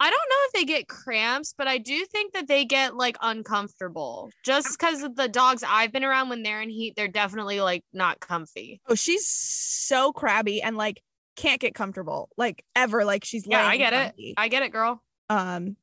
I 0.00 0.10
don't 0.10 0.28
know 0.30 0.36
if 0.46 0.52
they 0.52 0.64
get 0.64 0.86
cramps, 0.88 1.54
but 1.58 1.66
I 1.66 1.78
do 1.78 2.04
think 2.06 2.32
that 2.34 2.46
they 2.46 2.64
get 2.64 2.94
like 2.96 3.16
uncomfortable 3.20 4.30
just 4.44 4.78
because 4.78 5.02
of 5.02 5.16
the 5.16 5.28
dogs 5.28 5.64
I've 5.66 5.90
been 5.92 6.04
around 6.04 6.28
when 6.28 6.42
they're 6.44 6.62
in 6.62 6.70
heat. 6.70 6.94
They're 6.96 7.08
definitely 7.08 7.60
like 7.60 7.84
not 7.92 8.20
comfy. 8.20 8.80
oh 8.88 8.94
she's 8.94 9.26
so 9.26 10.12
crabby 10.12 10.62
and 10.62 10.76
like 10.76 11.02
can't 11.36 11.60
get 11.60 11.74
comfortable 11.74 12.28
like 12.36 12.64
ever 12.76 13.04
like 13.04 13.24
she's 13.24 13.44
Yeah, 13.46 13.64
I 13.66 13.76
get 13.76 13.92
it. 13.92 14.34
I 14.36 14.48
get 14.48 14.62
it, 14.62 14.70
girl. 14.72 15.02
um 15.30 15.76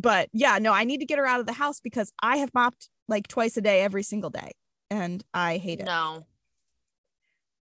but 0.00 0.28
yeah 0.32 0.58
no 0.58 0.72
i 0.72 0.84
need 0.84 0.98
to 0.98 1.04
get 1.06 1.18
her 1.18 1.26
out 1.26 1.40
of 1.40 1.46
the 1.46 1.52
house 1.52 1.80
because 1.80 2.12
i 2.22 2.36
have 2.36 2.54
mopped 2.54 2.88
like 3.08 3.26
twice 3.26 3.56
a 3.56 3.60
day 3.60 3.80
every 3.80 4.04
single 4.04 4.30
day 4.30 4.52
and 4.92 5.24
i 5.34 5.56
hate 5.56 5.80
it 5.80 5.86
No. 5.86 6.24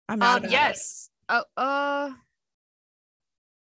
i'm 0.09 0.19
not 0.19 0.37
Um, 0.37 0.37
about 0.45 0.49
it. 0.49 0.53
yes. 0.53 1.11
Oh, 1.29 1.45
uh, 1.57 2.11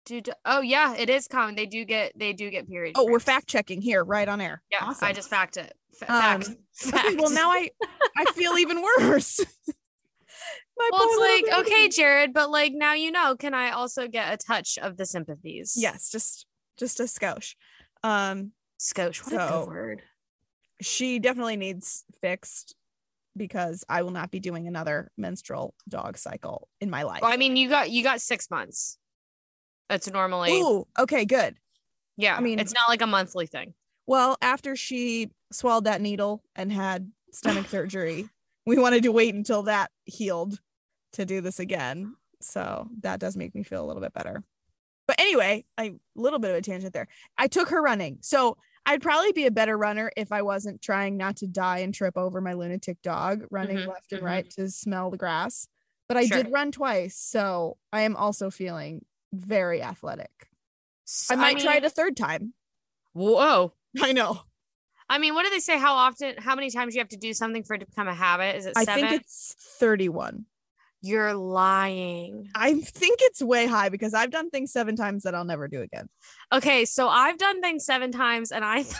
do, 0.05 0.21
do- 0.21 0.31
oh 0.45 0.61
yeah, 0.61 0.95
it 0.95 1.09
is 1.09 1.27
common. 1.27 1.55
They 1.55 1.65
do 1.65 1.83
get 1.85 2.13
they 2.17 2.33
do 2.33 2.49
get 2.49 2.67
period. 2.67 2.95
oh 2.97 3.05
we're 3.09 3.19
fact 3.19 3.47
checking 3.47 3.81
here 3.81 4.03
right 4.03 4.27
on 4.27 4.39
air 4.41 4.61
Yeah, 4.71 4.79
awesome. 4.85 5.07
I 5.07 5.13
just 5.13 5.29
fact 5.29 5.57
it. 5.57 5.73
F- 6.01 6.09
Um, 6.09 6.41
fact. 6.73 7.05
Okay, 7.07 7.15
well 7.15 7.31
now 7.31 7.49
I 7.51 7.69
I 8.17 8.25
feel 8.33 8.57
even 8.57 8.81
worse. 8.81 9.39
My 10.77 10.89
Well, 10.91 11.01
it's 11.05 11.47
like, 11.47 11.59
okay. 11.65 11.87
Jared, 11.87 12.33
but 12.33 12.49
like 12.49 12.73
now 12.73 12.93
you 12.93 13.09
know, 13.11 13.35
can 13.37 13.53
I 13.53 13.71
also 13.71 14.07
get 14.07 14.33
a 14.33 14.37
touch 14.37 14.77
of 14.77 14.97
the 14.97 15.05
sympathies? 15.05 15.73
Yes, 15.77 16.09
just 16.11 16.45
just 16.77 16.99
a 16.99 17.03
skosh. 17.03 17.55
Um, 18.03 18.51
Skosh, 18.79 19.23
what 19.23 19.33
a 19.33 19.47
good 19.49 19.67
word. 19.67 20.01
she 20.81 21.17
definitely 21.19 21.55
needs 21.55 22.03
fixed 22.21 22.75
because 23.37 23.85
I 23.87 24.01
will 24.01 24.11
not 24.11 24.31
be 24.31 24.39
doing 24.41 24.67
another 24.67 25.11
menstrual 25.17 25.73
dog 25.87 26.17
cycle 26.17 26.67
in 26.81 26.89
my 26.89 27.03
life. 27.03 27.21
Well, 27.21 27.31
I 27.31 27.37
mean, 27.37 27.55
you 27.55 27.69
got 27.69 27.89
you 27.89 28.03
got 28.03 28.19
six 28.19 28.51
months. 28.51 28.97
That's 29.89 30.09
normally 30.11 30.51
Ooh, 30.51 30.87
okay, 30.99 31.25
good. 31.25 31.55
yeah. 32.17 32.35
I 32.35 32.39
mean- 32.41 32.59
it's 32.59 32.73
not 32.73 32.89
like 32.89 33.01
a 33.01 33.07
monthly 33.07 33.45
thing. 33.47 33.73
Well, 34.07 34.37
after 34.41 34.75
she 34.75 35.31
swallowed 35.51 35.85
that 35.85 36.01
needle 36.01 36.43
and 36.55 36.71
had 36.71 37.11
stomach 37.31 37.67
surgery, 37.67 38.29
we 38.65 38.77
wanted 38.77 39.03
to 39.03 39.11
wait 39.11 39.33
until 39.35 39.63
that 39.63 39.91
healed 40.05 40.59
to 41.13 41.25
do 41.25 41.41
this 41.41 41.59
again. 41.59 42.15
So 42.41 42.87
that 43.01 43.19
does 43.19 43.35
make 43.37 43.55
me 43.55 43.63
feel 43.63 43.83
a 43.83 43.87
little 43.87 44.01
bit 44.01 44.13
better. 44.13 44.43
But 45.07 45.19
anyway, 45.19 45.65
I 45.77 45.83
a 45.85 45.93
little 46.15 46.39
bit 46.39 46.51
of 46.51 46.57
a 46.57 46.61
tangent 46.61 46.93
there. 46.93 47.07
I 47.37 47.47
took 47.47 47.69
her 47.69 47.81
running. 47.81 48.17
So 48.21 48.57
I'd 48.87 49.01
probably 49.01 49.31
be 49.31 49.45
a 49.47 49.51
better 49.51 49.77
runner 49.77 50.11
if 50.17 50.31
I 50.31 50.41
wasn't 50.43 50.81
trying 50.81 51.17
not 51.17 51.37
to 51.37 51.47
die 51.47 51.79
and 51.79 51.93
trip 51.93 52.17
over 52.17 52.41
my 52.41 52.53
lunatic 52.53 53.01
dog 53.01 53.45
running 53.49 53.77
Mhm, 53.77 53.87
left 53.87 54.11
and 54.11 54.21
mhm. 54.21 54.25
right 54.25 54.49
to 54.51 54.69
smell 54.69 55.09
the 55.09 55.17
grass. 55.17 55.67
But 56.07 56.17
I 56.17 56.25
Sure. 56.25 56.43
did 56.43 56.51
run 56.51 56.71
twice. 56.71 57.15
So 57.17 57.77
I 57.93 58.01
am 58.01 58.15
also 58.15 58.51
feeling 58.51 59.05
very 59.35 59.81
athletic. 59.81 60.31
I 61.29 61.35
might 61.35 61.59
try 61.59 61.73
mean- 61.73 61.83
it 61.83 61.87
a 61.87 61.89
third 61.89 62.17
time. 62.17 62.53
Whoa. 63.13 63.73
I 64.01 64.11
know. 64.11 64.41
I 65.07 65.19
mean, 65.19 65.35
what 65.35 65.43
do 65.43 65.51
they 65.51 65.59
say? 65.59 65.77
How 65.77 65.93
often? 65.93 66.35
How 66.39 66.55
many 66.55 66.71
times 66.71 66.95
you 66.95 66.99
have 66.99 67.09
to 67.09 67.17
do 67.17 67.33
something 67.33 67.63
for 67.63 67.75
it 67.75 67.79
to 67.79 67.85
become 67.85 68.07
a 68.07 68.13
habit? 68.13 68.55
Is 68.55 68.65
it 68.65 68.73
I 68.75 68.85
think 68.85 69.11
it's 69.11 69.55
31. 69.79 70.45
You're 71.01 71.35
lying. 71.35 72.49
I 72.55 72.73
think 72.73 73.19
it's 73.21 73.39
way 73.39 73.67
high 73.67 73.89
because 73.89 74.15
I've 74.15 74.31
done 74.31 74.49
things 74.49 74.71
seven 74.71 74.95
times 74.95 75.21
that 75.23 75.35
I'll 75.35 75.45
never 75.45 75.67
do 75.67 75.81
again. 75.83 76.09
Okay, 76.51 76.85
so 76.85 77.07
I've 77.07 77.37
done 77.37 77.61
things 77.61 77.85
seven 77.85 78.11
times, 78.11 78.51
and 78.51 78.65
I, 78.65 78.81
th- 78.81 78.95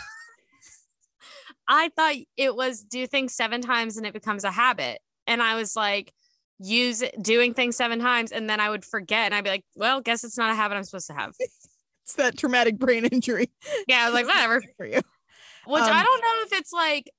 I 1.68 1.90
thought 1.96 2.14
it 2.36 2.54
was 2.54 2.82
do 2.82 3.08
things 3.08 3.34
seven 3.34 3.60
times 3.60 3.96
and 3.96 4.06
it 4.06 4.12
becomes 4.12 4.44
a 4.44 4.52
habit, 4.52 5.00
and 5.26 5.42
I 5.42 5.56
was 5.56 5.74
like, 5.74 6.12
use 6.58 7.02
doing 7.20 7.54
things 7.54 7.76
seven 7.76 7.98
times, 8.00 8.32
and 8.32 8.48
then 8.48 8.60
I 8.60 8.70
would 8.70 8.84
forget, 8.84 9.26
and 9.26 9.34
I'd 9.34 9.44
be 9.44 9.50
like, 9.50 9.64
well, 9.74 10.00
guess 10.00 10.24
it's 10.24 10.38
not 10.38 10.50
a 10.50 10.54
habit 10.54 10.76
I'm 10.76 10.84
supposed 10.84 11.08
to 11.08 11.14
have. 11.14 11.34
It's 12.04 12.14
that 12.14 12.38
traumatic 12.38 12.78
brain 12.78 13.04
injury 13.04 13.50
Yeah, 13.88 14.02
I 14.02 14.04
was 14.04 14.14
like, 14.14 14.26
whatever. 14.26 14.62
for 14.76 14.86
you. 14.86 15.00
Which 15.66 15.82
Um, 15.82 15.90
I 15.92 16.04
don't 16.04 16.20
know 16.20 16.42
if 16.46 16.52
it's 16.52 16.72
like 16.72 17.10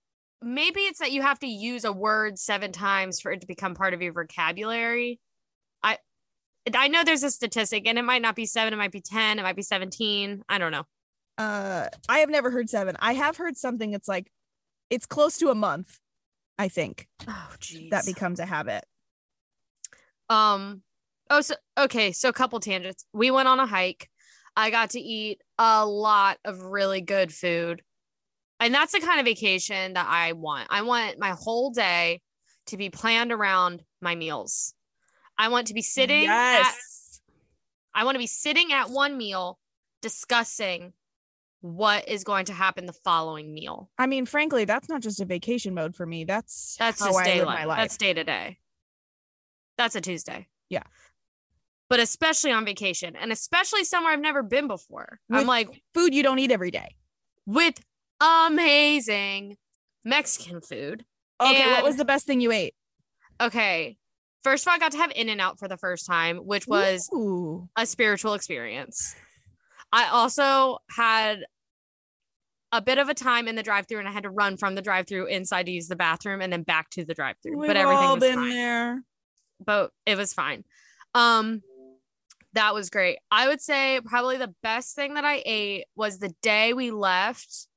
maybe 0.42 0.80
it's 0.80 1.00
that 1.00 1.12
you 1.12 1.22
have 1.22 1.40
to 1.40 1.46
use 1.48 1.84
a 1.84 1.92
word 1.92 2.40
seven 2.40 2.72
times 2.72 3.20
for 3.20 3.34
it 3.34 3.42
to 3.42 3.48
become 3.48 3.76
part 3.76 3.94
of 3.94 4.02
your 4.02 4.14
vocabulary. 4.14 5.20
I 5.84 5.98
I 6.74 6.88
know 6.88 7.04
there's 7.04 7.24
a 7.24 7.32
statistic 7.32 7.86
and 7.86 7.98
it 8.00 8.04
might 8.04 8.22
not 8.22 8.34
be 8.34 8.46
seven, 8.46 8.74
it 8.74 8.78
might 8.78 8.94
be 8.94 9.02
10, 9.02 9.40
it 9.40 9.42
might 9.44 9.58
be 9.58 9.62
17. 9.62 10.44
I 10.48 10.58
don't 10.58 10.72
know. 10.72 10.86
Uh, 11.38 11.90
I 12.08 12.20
have 12.20 12.30
never 12.30 12.50
heard 12.50 12.70
seven. 12.70 12.96
I 13.00 13.12
have 13.12 13.36
heard 13.36 13.58
something 13.58 13.92
that's 13.92 14.08
like, 14.08 14.32
it's 14.90 15.06
close 15.06 15.38
to 15.40 15.50
a 15.50 15.56
month, 15.56 16.00
I 16.58 16.70
think, 16.70 17.10
Oh 17.28 17.50
geez. 17.60 17.90
that 17.90 18.06
becomes 18.06 18.40
a 18.40 18.46
habit. 18.46 18.86
Um 20.30 20.82
oh 21.30 21.42
so 21.42 21.56
okay, 21.78 22.12
so 22.12 22.30
a 22.30 22.34
couple 22.34 22.60
tangents. 22.60 23.06
We 23.14 23.32
went 23.32 23.48
on 23.48 23.60
a 23.60 23.66
hike. 23.66 24.10
I 24.56 24.72
got 24.72 24.92
to 24.92 25.00
eat 25.00 25.42
a 25.58 25.86
lot 25.86 26.38
of 26.44 26.62
really 26.62 27.02
good 27.02 27.32
food. 27.32 27.84
And 28.60 28.74
that's 28.74 28.92
the 28.92 29.00
kind 29.00 29.20
of 29.20 29.26
vacation 29.26 29.94
that 29.94 30.08
I 30.10 30.34
want. 30.34 30.68
I 30.72 30.82
want 30.82 31.20
my 31.20 31.36
whole 31.38 31.70
day 31.70 32.22
to 32.68 32.78
be 32.78 32.90
planned 32.90 33.32
around 33.32 33.84
my 34.02 34.16
meals. 34.16 34.74
I 35.38 35.50
want 35.50 35.68
to 35.68 35.76
be 35.76 35.84
sitting 35.84 36.26
at 36.26 36.60
Yes. 36.60 37.22
I 37.94 38.04
want 38.04 38.16
to 38.16 38.20
be 38.20 38.28
sitting 38.28 38.74
at 38.74 38.90
one 38.90 39.18
meal 39.18 39.60
discussing 40.02 40.94
what 41.62 42.08
is 42.08 42.24
going 42.24 42.46
to 42.46 42.54
happen 42.54 42.86
the 42.86 42.94
following 42.94 43.54
meal. 43.54 43.90
I 43.98 44.08
mean, 44.08 44.26
frankly, 44.26 44.66
that's 44.66 44.90
not 44.90 45.02
just 45.02 45.20
a 45.20 45.26
vacation 45.26 45.74
mode 45.74 45.96
for 45.96 46.06
me. 46.06 46.24
That's 46.24 46.76
That's 46.78 47.02
how 47.02 47.16
I 47.16 47.38
live 47.38 47.46
my 47.46 47.66
life. 47.66 47.78
That's 47.78 47.98
day 47.98 48.14
to 48.14 48.24
day. 48.24 48.58
That's 49.78 49.96
a 49.96 50.02
Tuesday. 50.02 50.48
Yeah. 50.70 50.84
But 51.90 52.00
especially 52.00 52.52
on 52.52 52.66
vacation 52.66 53.16
and 53.16 53.32
especially 53.32 53.84
somewhere 53.84 54.12
I've 54.14 54.20
never 54.20 54.44
been 54.44 54.68
before. 54.68 55.20
I'm 55.32 55.48
like 55.48 55.70
Food 55.94 56.14
you 56.14 56.24
don't 56.24 56.40
eat 56.40 56.52
every 56.52 56.72
day. 56.72 56.96
with 57.46 57.80
amazing 58.22 59.58
Mexican 60.04 60.62
food. 60.62 61.06
Okay, 61.40 61.70
what 61.72 61.84
was 61.84 61.98
the 61.98 62.06
best 62.06 62.26
thing 62.26 62.42
you 62.42 62.52
ate? 62.52 62.74
Okay. 63.42 63.98
First 64.44 64.66
of 64.66 64.70
all, 64.70 64.76
I 64.76 64.80
got 64.80 64.92
to 64.94 64.98
have 64.98 65.12
In 65.16 65.30
and 65.30 65.42
Out 65.42 65.60
for 65.60 65.68
the 65.68 65.78
first 65.78 66.06
time, 66.06 66.38
which 66.38 66.68
was 66.68 67.10
Ooh. 67.14 67.70
a 67.78 67.86
spiritual 67.86 68.34
experience. 68.34 69.16
I 69.92 70.08
also 70.10 70.80
had 70.90 71.40
a 72.72 72.82
bit 72.82 72.98
of 72.98 73.08
a 73.10 73.14
time 73.14 73.48
in 73.48 73.56
the 73.56 73.64
drive-through 73.64 74.00
and 74.00 74.08
I 74.08 74.12
had 74.12 74.24
to 74.24 74.30
run 74.30 74.58
from 74.58 74.76
the 74.76 74.82
drive-through 74.82 75.28
inside 75.28 75.68
to 75.68 75.72
use 75.72 75.88
the 75.88 75.96
bathroom 75.96 76.42
and 76.42 76.52
then 76.52 76.64
back 76.64 76.90
to 76.92 77.06
the 77.06 77.14
drive-through. 77.14 77.66
But 77.66 77.78
everything 77.78 78.04
all 78.04 78.16
was 78.16 78.24
been 78.24 78.36
fine. 78.36 78.50
there. 78.50 79.04
But 79.64 79.92
it 80.06 80.18
was 80.18 80.34
fine. 80.34 80.64
Um 81.14 81.62
that 82.54 82.74
was 82.74 82.90
great. 82.90 83.20
I 83.30 83.48
would 83.48 83.62
say 83.62 84.00
probably 84.04 84.38
the 84.38 84.54
best 84.64 84.96
thing 84.96 85.14
that 85.14 85.26
I 85.26 85.44
ate 85.46 85.86
was 85.96 86.18
the 86.18 86.34
day 86.42 86.74
we 86.74 86.92
left. 86.92 87.68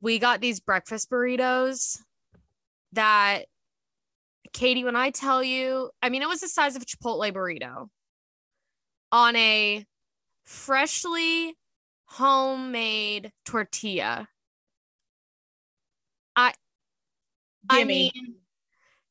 We 0.00 0.18
got 0.18 0.40
these 0.40 0.58
breakfast 0.60 1.10
burritos 1.10 1.98
that 2.92 3.44
Katie, 4.52 4.84
when 4.84 4.96
I 4.96 5.10
tell 5.10 5.42
you, 5.44 5.90
I 6.02 6.08
mean, 6.08 6.22
it 6.22 6.28
was 6.28 6.40
the 6.40 6.48
size 6.48 6.74
of 6.74 6.82
a 6.82 6.84
Chipotle 6.84 7.32
burrito 7.32 7.88
on 9.12 9.36
a 9.36 9.84
freshly 10.44 11.56
homemade 12.06 13.32
tortilla. 13.44 14.28
I, 16.34 16.52
I 17.68 17.78
Gimme. 17.78 18.12
mean, 18.14 18.34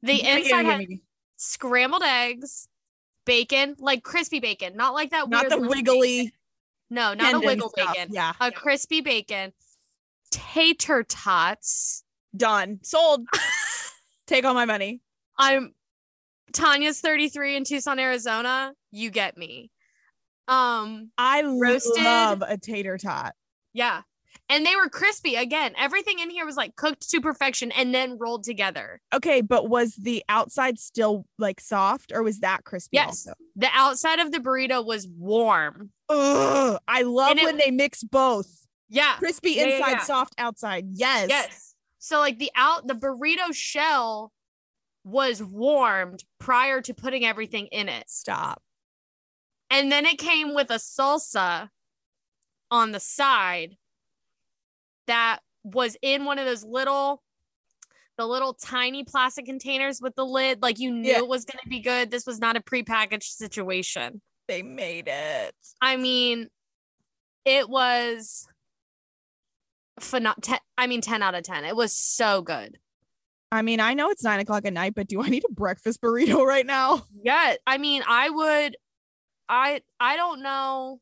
the 0.02 0.18
Gimme, 0.18 0.30
inside 0.30 0.64
gimme, 0.64 0.86
had. 0.94 1.00
Scrambled 1.38 2.03
eggs, 2.03 2.67
bacon, 3.25 3.75
like 3.79 4.03
crispy 4.03 4.39
bacon, 4.39 4.75
not 4.75 4.94
like 4.94 5.12
that 5.12 5.29
not 5.29 5.50
the 5.50 5.60
wiggly 5.60 6.24
bacon. 6.24 6.32
No, 6.89 7.13
not 7.13 7.34
a 7.34 7.39
wiggle 7.39 7.70
stuff. 7.70 7.94
bacon. 7.94 8.10
Yeah. 8.13 8.34
A 8.39 8.51
crispy 8.51 9.01
bacon, 9.01 9.53
tater 10.32 11.03
tots, 11.03 12.03
Done. 12.36 12.79
Sold. 12.84 13.27
Take 14.27 14.46
all 14.46 14.53
my 14.53 14.65
money. 14.65 15.01
I'm 15.38 15.74
Tanya's 16.53 17.00
33 17.00 17.56
in 17.56 17.63
Tucson, 17.63 18.00
Arizona. 18.00 18.74
You 18.91 19.10
get 19.10 19.38
me. 19.38 19.72
Um, 20.48 21.12
I 21.17 21.44
Roasted. 21.44 22.03
love 22.03 22.44
a 22.46 22.58
tater 22.58 22.98
tot. 22.98 23.34
yeah. 23.74 24.01
And 24.50 24.66
they 24.66 24.75
were 24.75 24.88
crispy 24.88 25.36
again. 25.36 25.74
Everything 25.77 26.20
in 26.20 26.30
here 26.30 26.46
was 26.46 26.56
like 26.56 26.75
cooked 26.75 27.10
to 27.10 27.20
perfection 27.20 27.72
and 27.74 27.94
then 27.94 28.18
rolled 28.18 28.46
together. 28.46 29.01
Okay, 29.13 29.42
but 29.42 29.68
was 29.68 29.96
the 29.96 30.24
outside 30.30 30.80
still 30.80 31.25
like 31.38 31.60
soft 31.60 32.13
or 32.13 32.24
was 32.24 32.39
that 32.39 32.63
crispy? 32.63 32.96
Yes. 32.96 33.27
Also? 33.27 33.34
The 33.58 33.70
outside 33.74 34.20
of 34.20 34.32
the 34.32 34.39
burrito 34.39 34.86
was 34.86 35.08
warm. 35.08 35.92
Ugh, 36.10 36.80
I 36.88 37.01
love 37.01 37.38
it- 37.38 37.44
when 37.44 37.58
they 37.58 37.72
mix 37.72 38.04
both. 38.04 38.68
Yeah. 38.89 39.16
Crispy 39.18 39.51
yeah, 39.51 39.66
inside, 39.66 39.92
yeah. 39.92 40.04
soft 40.04 40.34
outside. 40.38 40.86
Yes. 40.94 41.27
Yes. 41.30 41.75
So 42.00 42.20
like 42.20 42.39
the 42.39 42.51
out 42.56 42.88
the 42.88 42.94
burrito 42.94 43.54
shell 43.54 44.32
was 45.04 45.44
warmed 45.44 46.24
prior 46.39 46.82
to 46.82 46.94
putting 46.94 47.25
everything 47.25 47.68
in 47.68 47.89
it. 47.89 48.10
Stop. 48.10 48.62
And 49.70 49.92
then 49.92 50.06
it 50.06 50.18
came 50.18 50.56
with 50.56 50.70
a 50.70 50.75
salsa 50.75 51.70
on 52.72 52.94
the 52.94 53.00
side 53.01 53.75
that 55.08 55.40
was 55.64 55.98
in 56.02 56.26
one 56.26 56.40
of 56.40 56.46
those 56.46 56.64
little 56.64 57.22
the 58.18 58.26
little 58.26 58.54
tiny 58.54 59.04
plastic 59.04 59.46
containers 59.46 60.02
with 60.02 60.16
the 60.16 60.26
lid 60.26 60.62
like 60.62 60.80
you 60.80 60.92
knew 60.92 61.12
Yeah. 61.12 61.18
it 61.20 61.28
was 61.28 61.46
going 61.46 61.60
to 61.62 61.70
be 61.70 61.80
good. 61.82 62.10
This 62.10 62.26
was 62.26 62.40
not 62.40 62.56
a 62.56 62.62
prepackaged 62.62 63.24
situation. 63.24 64.22
They 64.48 64.64
made 64.64 65.08
it. 65.08 65.54
I 65.82 65.98
mean, 65.98 66.48
it 67.46 67.70
was 67.70 68.48
phenom- 70.00 70.36
ten, 70.42 70.60
I 70.78 70.88
mean 70.88 71.02
10 71.02 71.22
out 71.22 71.36
of 71.36 71.44
10. 71.44 71.66
It 71.66 71.76
was 71.76 71.94
so 71.94 72.42
good. 72.42 72.78
I 73.52 73.62
mean, 73.62 73.80
I 73.80 73.94
know 73.94 74.10
it's 74.10 74.24
nine 74.24 74.40
o'clock 74.40 74.66
at 74.66 74.74
night, 74.74 74.94
but 74.96 75.08
do 75.08 75.22
I 75.22 75.30
need 75.30 75.46
a 75.50 75.54
breakfast 75.54 76.02
burrito 76.02 76.44
right 76.46 76.66
now? 76.66 77.06
Yeah, 77.24 77.56
I 77.66 77.78
mean, 77.78 78.04
I 78.08 78.30
would 78.30 78.78
I 79.48 79.82
I 80.00 80.18
don't 80.18 80.42
know. 80.42 81.00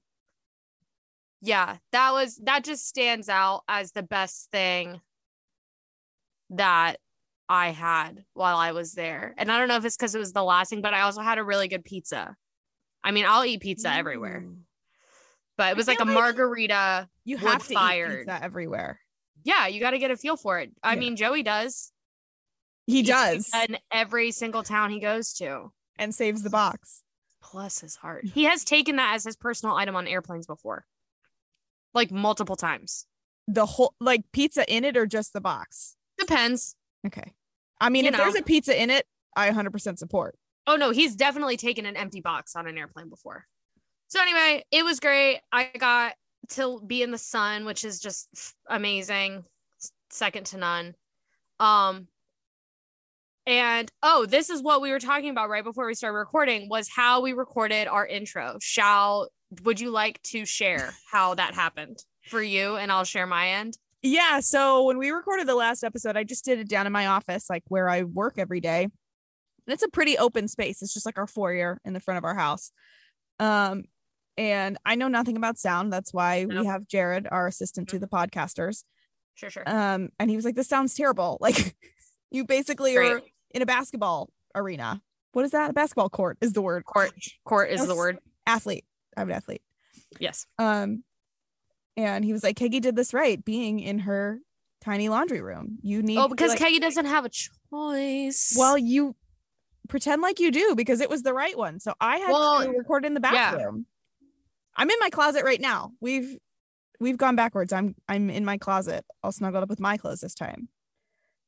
Yeah, 1.45 1.77
that 1.91 2.11
was 2.11 2.37
that 2.43 2.63
just 2.63 2.87
stands 2.87 3.29
out 3.29 3.61
as 3.67 3.91
the 3.91 4.01
best 4.03 4.49
thing 4.51 4.99
that 6.51 6.97
I 7.47 7.69
had 7.69 8.25
while 8.33 8.57
I 8.57 8.71
was 8.71 8.93
there. 8.93 9.33
And 9.37 9.51
I 9.51 9.57
don't 9.59 9.67
know 9.67 9.75
if 9.77 9.85
it's 9.85 9.95
because 9.95 10.15
it 10.15 10.19
was 10.19 10.33
the 10.33 10.43
last 10.43 10.69
thing, 10.69 10.81
but 10.81 10.93
I 10.93 11.01
also 11.01 11.21
had 11.21 11.37
a 11.37 11.43
really 11.43 11.67
good 11.67 11.83
pizza. 11.83 12.35
I 13.03 13.11
mean, 13.11 13.25
I'll 13.27 13.45
eat 13.45 13.61
pizza 13.61 13.91
everywhere, 13.93 14.43
but 15.57 15.71
it 15.71 15.77
was 15.77 15.87
like 15.87 15.99
a 15.99 16.03
like- 16.05 16.13
margherita. 16.13 17.07
You 17.23 17.37
have 17.37 17.67
to 17.67 17.73
fired. 17.73 18.11
eat 18.11 18.17
pizza 18.27 18.43
everywhere. 18.43 18.99
Yeah, 19.43 19.67
you 19.67 19.79
got 19.79 19.91
to 19.91 19.99
get 19.99 20.09
a 20.11 20.17
feel 20.17 20.37
for 20.37 20.59
it. 20.59 20.71
I 20.81 20.93
Yeah. 20.93 20.99
mean, 20.99 21.15
Joey 21.15 21.43
does. 21.43 21.91
He 22.87 23.03
does 23.03 23.51
in 23.67 23.77
every 23.91 24.31
single 24.31 24.63
town 24.63 24.89
he 24.91 24.99
goes 24.99 25.33
to. 25.33 25.71
and 25.97 26.13
saves 26.13 26.41
the 26.43 26.49
box. 26.49 27.03
Bless 27.53 27.79
his 27.79 27.95
heart. 27.95 28.25
He 28.25 28.43
has 28.45 28.63
taken 28.65 28.95
that 28.97 29.13
as 29.15 29.23
his 29.23 29.37
personal 29.37 29.75
item 29.75 29.95
on 29.95 30.07
airplanes 30.07 30.45
before, 30.45 30.85
like 31.95 32.11
multiple 32.11 32.55
times. 32.55 33.07
The 33.47 33.65
whole 33.65 33.95
like 33.99 34.23
pizza 34.31 34.71
in 34.71 34.83
it 34.83 34.97
or 34.97 35.05
just 35.05 35.33
the 35.33 35.41
box? 35.41 35.95
Depends. 36.19 36.75
Okay. 37.07 37.33
I 37.79 37.89
mean, 37.89 38.05
You 38.05 38.11
if 38.11 38.17
there's 38.17 38.35
a 38.35 38.43
pizza 38.43 38.79
in 38.79 38.89
it, 38.89 39.05
I 39.35 39.49
100% 39.49 39.97
support. 39.97 40.37
Oh 40.67 40.75
no, 40.75 40.91
he's 40.91 41.15
definitely 41.15 41.57
taken 41.57 41.85
an 41.85 41.95
empty 41.95 42.21
box 42.21 42.55
on 42.55 42.67
an 42.67 42.77
airplane 42.77 43.09
before. 43.09 43.45
So 44.07 44.21
anyway, 44.21 44.63
it 44.71 44.83
was 44.83 44.99
great. 44.99 45.41
I 45.51 45.69
got 45.77 46.13
to 46.49 46.81
be 46.85 47.01
in 47.01 47.11
the 47.11 47.17
sun, 47.17 47.65
which 47.65 47.83
is 47.83 47.99
just 47.99 48.27
amazing, 48.69 49.43
second 50.09 50.47
to 50.47 50.57
none. 50.57 50.93
Um 51.59 52.07
and 53.47 53.91
oh, 54.01 54.25
this 54.25 54.49
is 54.49 54.63
what 54.63 54.81
we 54.81 54.89
were 54.89 54.99
talking 54.99 55.29
about 55.29 55.49
right 55.49 55.63
before 55.63 55.85
we 55.85 55.93
started 55.93 56.17
recording 56.17 56.67
was 56.67 56.89
how 56.89 57.21
we 57.21 57.33
recorded 57.33 57.87
our 57.87 58.05
intro. 58.05 58.57
Shall 58.59 59.29
would 59.63 59.79
you 59.79 59.91
like 59.91 60.21
to 60.23 60.45
share 60.45 60.93
how 61.11 61.35
that 61.35 61.53
happened 61.53 62.03
for 62.27 62.41
you 62.41 62.75
and 62.75 62.91
I'll 62.91 63.03
share 63.03 63.27
my 63.27 63.49
end? 63.49 63.77
Yeah. 64.01 64.39
So 64.39 64.83
when 64.83 64.97
we 64.97 65.09
recorded 65.09 65.47
the 65.47 65.55
last 65.55 65.83
episode, 65.83 66.17
I 66.17 66.23
just 66.23 66.45
did 66.45 66.59
it 66.59 66.69
down 66.69 66.85
in 66.85 66.93
my 66.93 67.07
office, 67.07 67.49
like 67.49 67.63
where 67.69 67.89
I 67.89 68.03
work 68.03 68.35
every 68.37 68.59
day. 68.59 68.83
And 68.83 69.73
it's 69.73 69.83
a 69.83 69.89
pretty 69.89 70.17
open 70.17 70.47
space. 70.47 70.81
It's 70.81 70.93
just 70.93 71.05
like 71.05 71.17
our 71.17 71.27
foyer 71.27 71.79
in 71.83 71.93
the 71.93 71.99
front 71.99 72.19
of 72.19 72.23
our 72.23 72.35
house. 72.35 72.71
Um, 73.39 73.85
and 74.37 74.77
I 74.85 74.95
know 74.95 75.07
nothing 75.07 75.37
about 75.37 75.57
sound. 75.57 75.91
That's 75.91 76.13
why 76.13 76.43
Nope. 76.43 76.59
we 76.59 76.65
have 76.67 76.87
Jared, 76.87 77.27
our 77.31 77.47
assistant 77.47 77.89
to 77.89 77.99
the 77.99 78.07
podcasters. 78.07 78.83
Sure, 79.33 79.49
sure. 79.49 79.63
Um, 79.65 80.09
and 80.19 80.29
he 80.29 80.35
was 80.35 80.45
like, 80.45 80.55
This 80.55 80.67
sounds 80.67 80.93
terrible. 80.93 81.37
Like 81.45 81.75
you 82.31 82.45
basically 82.45 82.97
are 82.97 83.21
in 83.51 83.61
a 83.61 83.65
basketball 83.65 84.29
arena. 84.53 85.01
What 85.31 85.45
is 85.45 85.51
that? 85.51 85.69
A 85.69 85.73
basketball 85.73 86.09
court 86.09 86.37
is 86.41 86.53
the 86.53 86.61
word. 86.61 86.85
Court. 86.85 87.11
Court 87.45 87.69
is 87.69 87.85
the 87.85 87.95
word. 87.95 88.19
Athlete. 88.45 88.85
I'm 89.17 89.29
an 89.29 89.35
athlete. 89.35 89.61
Yes. 90.19 90.45
Um, 90.59 91.03
and 91.97 92.23
he 92.25 92.33
was 92.33 92.43
like, 92.43 92.57
Caiggy 92.57 92.81
did 92.81 92.95
this 92.95 93.13
right, 93.13 93.43
being 93.43 93.79
in 93.79 93.99
her 93.99 94.39
tiny 94.81 95.09
laundry 95.09 95.41
room. 95.41 95.77
You 95.81 96.01
need 96.03 96.17
Oh, 96.17 96.27
because 96.27 96.49
like, 96.51 96.59
Caiggy 96.59 96.79
doesn't 96.79 97.05
have 97.05 97.25
a 97.25 97.29
choice. 97.29 98.53
well, 98.57 98.77
you 98.77 99.15
pretend 99.87 100.21
like 100.21 100.39
you 100.39 100.51
do 100.51 100.75
because 100.75 100.99
it 101.01 101.09
was 101.09 101.23
the 101.23 101.33
right 101.33 101.57
one. 101.57 101.79
So 101.79 101.93
I 101.99 102.17
had 102.17 102.31
Well, 102.31 102.63
to 102.63 102.69
record 102.71 103.05
in 103.05 103.13
the 103.13 103.21
yeah. 103.23 103.51
bathroom. 103.51 103.85
I'm 104.75 104.89
in 104.89 104.97
my 104.99 105.09
closet 105.09 105.43
right 105.45 105.61
now. 105.61 105.91
We've 106.01 106.37
we've 106.99 107.17
gone 107.17 107.35
backwards. 107.35 107.71
I'm 107.71 107.95
I'm 108.09 108.29
in 108.29 108.43
my 108.43 108.57
closet, 108.57 109.05
all 109.23 109.31
snuggled 109.31 109.63
up 109.63 109.69
with 109.69 109.79
my 109.79 109.95
clothes 109.97 110.19
this 110.19 110.35
time. 110.35 110.67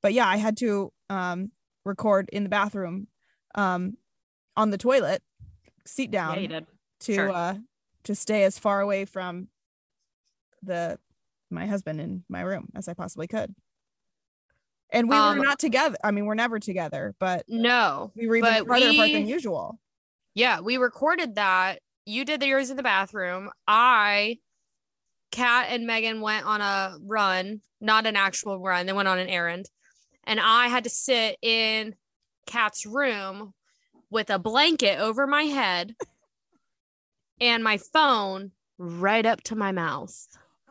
But 0.01 0.13
yeah, 0.13 0.27
I 0.27 0.37
had 0.37 0.55
to 0.57 0.93
um 1.09 1.51
record 1.83 2.29
in 2.31 2.43
the 2.43 2.49
bathroom, 2.49 3.07
um, 3.55 3.97
on 4.55 4.69
the 4.69 4.77
toilet, 4.77 5.21
seat 5.85 6.09
yeah, 6.13 6.25
down 6.27 6.41
you 6.41 6.47
did. 6.47 6.65
To 7.01 7.13
Sure. 7.13 7.31
uh 7.31 7.55
to 8.03 8.15
stay 8.15 8.43
as 8.43 8.57
far 8.57 8.81
away 8.81 9.05
from 9.05 9.49
the 10.63 10.97
my 11.49 11.65
husband 11.65 11.99
in 12.01 12.23
my 12.29 12.41
room 12.41 12.69
as 12.75 12.87
I 12.87 12.93
possibly 12.93 13.27
could. 13.27 13.53
And 14.89 15.09
we 15.09 15.15
Um, 15.17 15.37
were 15.37 15.43
not 15.45 15.59
together. 15.59 15.97
I 16.03 16.11
mean, 16.11 16.25
we're 16.25 16.35
never 16.35 16.59
together, 16.59 17.13
but 17.19 17.43
No. 17.49 18.11
we 18.15 18.27
were 18.27 18.37
even 18.37 18.49
but 18.49 18.67
farther 18.67 18.89
apart 18.89 19.11
than 19.11 19.27
usual. 19.27 19.79
Yeah, 20.33 20.61
we 20.61 20.77
recorded 20.77 21.35
that. 21.35 21.81
You 22.05 22.23
did 22.23 22.39
the 22.39 22.47
yours 22.47 22.69
in 22.69 22.77
the 22.77 22.83
bathroom. 22.83 23.49
I, 23.67 24.39
Kat, 25.31 25.67
and 25.69 25.85
Megan 25.85 26.21
went 26.21 26.45
on 26.45 26.61
a 26.61 26.97
run, 27.01 27.61
not 27.81 28.05
an 28.05 28.15
actual 28.15 28.59
run. 28.59 28.85
They 28.85 28.93
went 28.93 29.09
on 29.09 29.19
an 29.19 29.27
errand, 29.27 29.69
and 30.23 30.39
I 30.39 30.67
had 30.69 30.85
to 30.85 30.89
sit 30.89 31.37
in 31.41 31.95
Kat's 32.45 32.85
room 32.85 33.53
with 34.09 34.29
a 34.29 34.39
blanket 34.39 34.99
over 34.99 35.27
my 35.27 35.43
head 35.43 35.95
and 37.39 37.63
my 37.63 37.77
phone 37.77 38.51
right 38.77 39.25
up 39.25 39.41
to 39.43 39.55
my 39.55 39.71
mouth. 39.71 40.15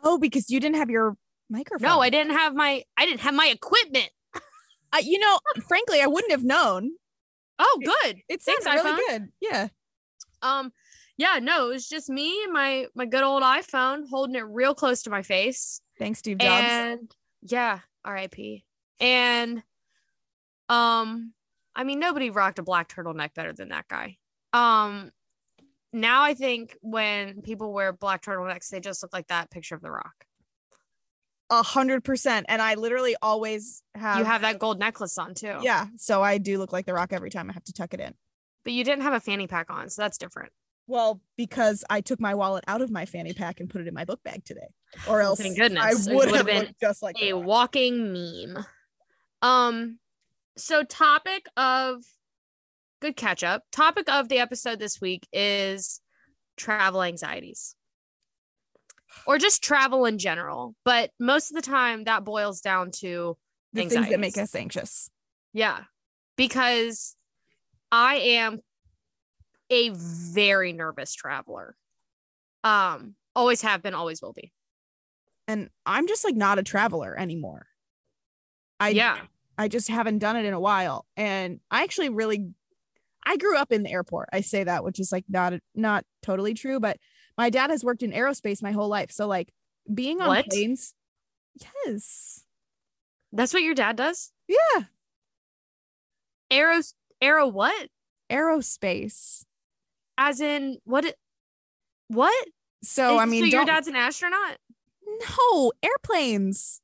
Oh, 0.03 0.19
because 0.19 0.51
you 0.51 0.61
didn't 0.61 0.77
have 0.77 0.91
your 0.91 1.17
microphone. 1.51 1.89
No, 1.89 2.01
I 2.01 2.11
didn't 2.11 2.33
have 2.33 2.55
my 2.55 2.83
I 2.97 3.07
didn't 3.07 3.21
have 3.21 3.35
my 3.35 3.47
equipment. 3.47 4.11
I, 4.93 5.01
you 5.01 5.19
know, 5.19 5.39
frankly, 5.67 6.01
I 6.01 6.07
wouldn't 6.07 6.33
have 6.33 6.45
known. 6.45 6.93
Oh, 7.59 7.81
good. 7.83 8.17
It 8.29 8.43
Thanks, 8.43 8.65
sounded 8.65 8.83
really 8.83 9.03
iPhone. 9.03 9.09
good. 9.09 9.29
Yeah. 9.41 9.69
Um, 10.43 10.73
yeah, 11.17 11.39
no, 11.41 11.67
it 11.67 11.75
was 11.75 11.89
just 11.89 12.11
me 12.11 12.43
and 12.45 12.53
my 12.53 12.87
my 12.95 13.07
good 13.07 13.23
old 13.23 13.43
iPhone 13.43 14.09
holding 14.09 14.37
it 14.37 14.45
real 14.47 14.75
close 14.75 15.03
to 15.05 15.11
my 15.11 15.23
face. 15.23 15.81
Thanks, 15.99 16.19
Steve 16.19 16.39
Jobs. 16.39 16.67
And 16.67 17.15
yeah, 17.43 17.81
R.I.P. 18.05 18.65
And 19.01 19.63
um, 20.69 21.33
I 21.75 21.85
mean, 21.85 21.99
nobody 21.99 22.31
rocked 22.31 22.59
a 22.59 22.63
black 22.63 22.89
turtleneck 22.89 23.35
better 23.35 23.53
than 23.53 23.71
that 23.71 23.89
guy. 23.89 24.19
Um, 24.53 25.11
now 25.97 26.23
I 26.23 26.35
think 26.35 26.77
when 26.83 27.43
people 27.43 27.73
wear 27.73 27.93
black 27.93 28.23
turtlenecks, 28.23 28.69
they 28.69 28.81
just 28.81 29.03
look 29.03 29.13
like 29.13 29.29
that 29.29 29.51
picture 29.51 29.75
of 29.75 29.83
The 29.83 29.91
Rock. 29.91 30.15
A 31.49 31.63
hundred 31.63 32.03
percent. 32.03 32.47
And 32.49 32.61
I 32.61 32.75
literally 32.75 33.15
always 33.23 33.83
have 33.95 34.19
you 34.19 34.25
have 34.25 34.43
that 34.43 34.59
gold 34.59 34.79
necklace 34.81 35.17
on 35.17 35.35
too. 35.35 35.59
Yeah. 35.63 35.87
So 35.97 36.21
I 36.23 36.39
do 36.39 36.59
look 36.59 36.73
like 36.73 36.87
the 36.87 36.93
rock 36.95 37.13
every 37.13 37.31
time 37.31 37.49
I 37.49 37.53
have 37.53 37.63
to 37.65 37.73
tuck 37.73 37.95
it 37.95 38.01
in. 38.01 38.15
but 38.65 38.73
you 38.73 38.83
didn't 38.83 39.03
have 39.03 39.13
a 39.13 39.21
fanny 39.21 39.47
pack 39.47 39.71
on, 39.71 39.89
so 39.89 40.03
that's 40.03 40.19
different. 40.19 40.51
Well, 40.89 41.21
because 41.37 41.85
I 41.89 42.01
took 42.01 42.21
my 42.21 42.35
wallet 42.35 42.65
out 42.67 42.83
of 42.83 42.91
my 42.91 43.07
fanny 43.07 43.33
pack 43.33 43.61
and 43.61 43.71
put 43.71 43.81
it 43.81 43.87
in 43.87 43.95
my 43.95 44.05
book 44.05 44.23
bag 44.25 44.45
today, 44.45 44.69
or 45.09 45.21
else 45.21 45.41
Thank 45.41 45.57
goodness. 45.57 46.09
I 46.09 46.13
would 46.15 46.31
would've 46.31 46.47
been 46.47 46.75
just 46.81 47.01
like 47.03 47.17
a 47.23 47.33
walking 47.35 48.13
meme. 48.13 48.65
Um, 49.43 49.99
so 50.57 50.83
topic 50.83 51.47
of 51.57 52.03
good 53.01 53.17
catch 53.17 53.43
up. 53.43 53.63
Topic 53.73 54.09
of 54.11 54.29
the 54.29 54.39
episode 54.39 54.79
this 54.79 55.01
week 55.01 55.27
is 55.33 56.01
travel 56.57 57.03
anxieties. 57.03 57.75
Or 59.27 59.39
just 59.39 59.63
travel 59.63 60.05
in 60.05 60.19
general, 60.19 60.75
but 60.85 61.11
most 61.19 61.51
of 61.51 61.57
the 61.57 61.63
time 61.63 62.05
that 62.05 62.25
boils 62.25 62.61
down 62.61 62.91
to 62.97 63.37
the 63.73 63.87
things 63.87 64.09
that 64.11 64.21
make 64.21 64.37
us 64.37 64.55
anxious. 64.55 65.11
yeah, 65.53 65.85
because 66.37 67.17
I 67.91 68.17
am 68.17 68.61
a 69.71 69.91
very 69.95 70.73
nervous 70.73 71.15
traveler. 71.15 71.77
Um, 72.63 73.15
always 73.35 73.63
have 73.63 73.83
been, 73.83 73.95
always 73.95 74.21
will 74.21 74.33
be. 74.33 74.53
And 75.49 75.71
I'm 75.85 76.09
just 76.09 76.25
like 76.25 76.35
not 76.35 76.59
a 76.59 76.63
traveler 76.63 77.19
anymore. 77.19 77.67
I 78.81 78.91
yeah. 78.91 79.19
I 79.57 79.69
just 79.69 79.89
haven't 79.89 80.19
done 80.19 80.37
it 80.37 80.45
in 80.45 80.53
a 80.53 80.61
while. 80.61 81.07
And 81.17 81.61
I 81.71 81.85
actually 81.85 82.11
really 82.11 82.51
I 83.27 83.37
grew 83.37 83.57
up 83.59 83.73
in 83.73 83.83
the 83.83 83.91
airport. 83.91 84.29
I 84.33 84.41
say 84.41 84.63
that, 84.65 84.85
which 84.85 85.01
is 85.01 85.11
like 85.11 85.25
not 85.29 85.55
not 85.75 86.05
totally 86.23 86.55
true, 86.55 86.79
but 86.79 86.97
my 87.37 87.51
dad 87.51 87.71
has 87.71 87.85
worked 87.85 88.03
in 88.05 88.13
aerospace 88.13 88.63
my 88.63 88.71
whole 88.73 88.89
life. 88.89 89.11
So 89.11 89.27
like 89.27 89.53
being 89.93 90.21
on 90.21 90.29
What? 90.29 90.47
planes. 90.47 90.95
Yes. 91.85 92.45
That's 93.33 93.53
what 93.53 93.63
your 93.63 93.75
dad 93.75 93.97
does? 93.97 94.33
Yeah. 94.49 94.85
Arrow 96.51 96.81
arrow 97.21 97.49
what? 97.49 97.89
Aerospace. 98.31 99.45
As 100.17 100.41
in 100.41 100.79
what 100.85 101.05
it 101.05 101.17
what? 102.09 102.47
So 102.83 103.19
I 103.19 103.27
mean 103.27 103.43
so 103.43 103.47
your 103.57 103.65
dad's 103.65 103.89
an 103.89 103.97
astronaut? 103.97 104.59
no 105.41 105.73
airplanes. 105.83 106.81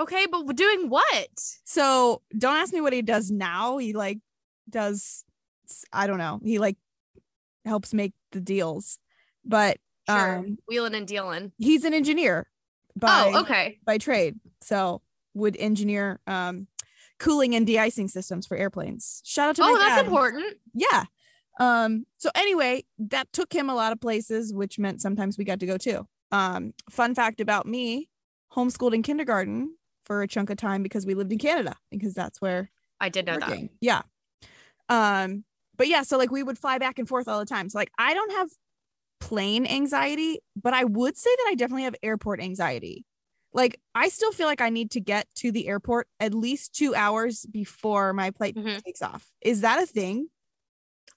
Okay, 0.00 0.26
but 0.30 0.54
doing 0.54 0.88
what? 0.90 1.28
So 1.64 2.22
don't 2.36 2.56
ask 2.56 2.72
me 2.72 2.80
what 2.80 2.92
he 2.92 3.02
does 3.02 3.30
now. 3.30 3.78
He 3.78 3.92
like 3.94 4.18
does 4.70 5.24
I 5.92 6.06
don't 6.06 6.18
know. 6.18 6.40
He 6.42 6.58
like 6.58 6.76
helps 7.64 7.92
make 7.94 8.12
the 8.32 8.40
deals. 8.40 8.98
But 9.44 9.78
Sure. 10.08 10.36
um 10.38 10.58
Wheeling 10.66 10.94
and 10.94 11.06
dealing. 11.06 11.52
he's 11.58 11.84
an 11.84 11.92
engineer 11.92 12.48
by 12.96 13.30
oh, 13.34 13.40
okay. 13.42 13.78
by 13.84 13.98
trade. 13.98 14.36
So 14.62 15.02
would 15.34 15.54
engineer 15.58 16.20
um 16.26 16.66
cooling 17.18 17.54
and 17.54 17.66
de-icing 17.66 18.08
systems 18.08 18.46
for 18.46 18.56
airplanes. 18.56 19.20
Shout 19.24 19.50
out 19.50 19.56
to 19.56 19.62
my 19.62 19.68
Oh, 19.70 19.76
that's 19.78 19.96
dad. 19.96 20.06
important. 20.06 20.56
Yeah. 20.72 21.04
Um 21.60 22.06
so 22.16 22.30
anyway, 22.34 22.84
that 22.98 23.30
took 23.32 23.52
him 23.52 23.68
a 23.68 23.74
lot 23.74 23.92
of 23.92 24.00
places 24.00 24.54
which 24.54 24.78
meant 24.78 25.02
sometimes 25.02 25.36
we 25.36 25.44
got 25.44 25.60
to 25.60 25.66
go 25.66 25.76
too. 25.76 26.06
Um 26.32 26.72
fun 26.88 27.14
fact 27.14 27.40
about 27.40 27.66
me, 27.66 28.08
homeschooled 28.54 28.94
in 28.94 29.02
kindergarten 29.02 29.76
for 30.06 30.22
a 30.22 30.28
chunk 30.28 30.48
of 30.48 30.56
time 30.56 30.82
because 30.82 31.04
we 31.04 31.12
lived 31.14 31.32
in 31.32 31.38
Canada 31.38 31.76
because 31.90 32.14
that's 32.14 32.40
where 32.40 32.70
I 32.98 33.10
did 33.10 33.26
know 33.26 33.38
that. 33.38 33.58
Yeah. 33.82 34.02
Um, 34.88 35.44
but 35.78 35.88
yeah, 35.88 36.02
so 36.02 36.18
like 36.18 36.30
we 36.30 36.42
would 36.42 36.58
fly 36.58 36.78
back 36.78 36.98
and 36.98 37.08
forth 37.08 37.28
all 37.28 37.38
the 37.40 37.46
time. 37.46 37.70
So 37.70 37.78
like 37.78 37.92
I 37.98 38.14
don't 38.14 38.32
have 38.32 38.48
plane 39.20 39.66
anxiety, 39.66 40.40
but 40.56 40.74
I 40.74 40.84
would 40.84 41.16
say 41.16 41.30
that 41.30 41.46
I 41.50 41.54
definitely 41.54 41.84
have 41.84 41.96
airport 42.02 42.40
anxiety. 42.40 43.04
Like 43.52 43.80
I 43.94 44.08
still 44.10 44.32
feel 44.32 44.46
like 44.46 44.60
I 44.60 44.68
need 44.70 44.90
to 44.92 45.00
get 45.00 45.26
to 45.36 45.50
the 45.50 45.68
airport 45.68 46.08
at 46.20 46.34
least 46.34 46.74
two 46.74 46.94
hours 46.94 47.46
before 47.50 48.12
my 48.12 48.30
flight 48.32 48.54
Mhm. 48.56 48.82
takes 48.84 49.02
off. 49.02 49.30
Is 49.40 49.62
that 49.62 49.82
a 49.82 49.86
thing? 49.86 50.28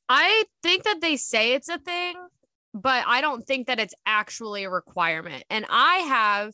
I 0.09 0.43
think 0.63 0.83
that 0.83 1.01
they 1.01 1.17
say 1.17 1.53
it's 1.53 1.69
a 1.69 1.77
thing, 1.77 2.15
but 2.73 3.03
I 3.07 3.21
don't 3.21 3.45
think 3.45 3.67
that 3.67 3.79
it's 3.79 3.93
actually 4.05 4.63
a 4.63 4.69
requirement. 4.69 5.43
And 5.49 5.65
I 5.69 5.97
have, 5.99 6.53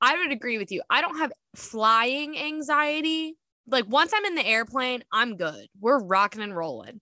I 0.00 0.16
would 0.18 0.32
agree 0.32 0.58
with 0.58 0.70
you. 0.70 0.82
I 0.90 1.00
don't 1.00 1.18
have 1.18 1.32
flying 1.56 2.38
anxiety. 2.38 3.36
Like 3.66 3.86
once 3.88 4.12
I'm 4.14 4.24
in 4.24 4.34
the 4.34 4.46
airplane, 4.46 5.02
I'm 5.12 5.36
good. 5.36 5.68
We're 5.80 5.98
rocking 6.02 6.42
and 6.42 6.54
rolling. 6.54 7.00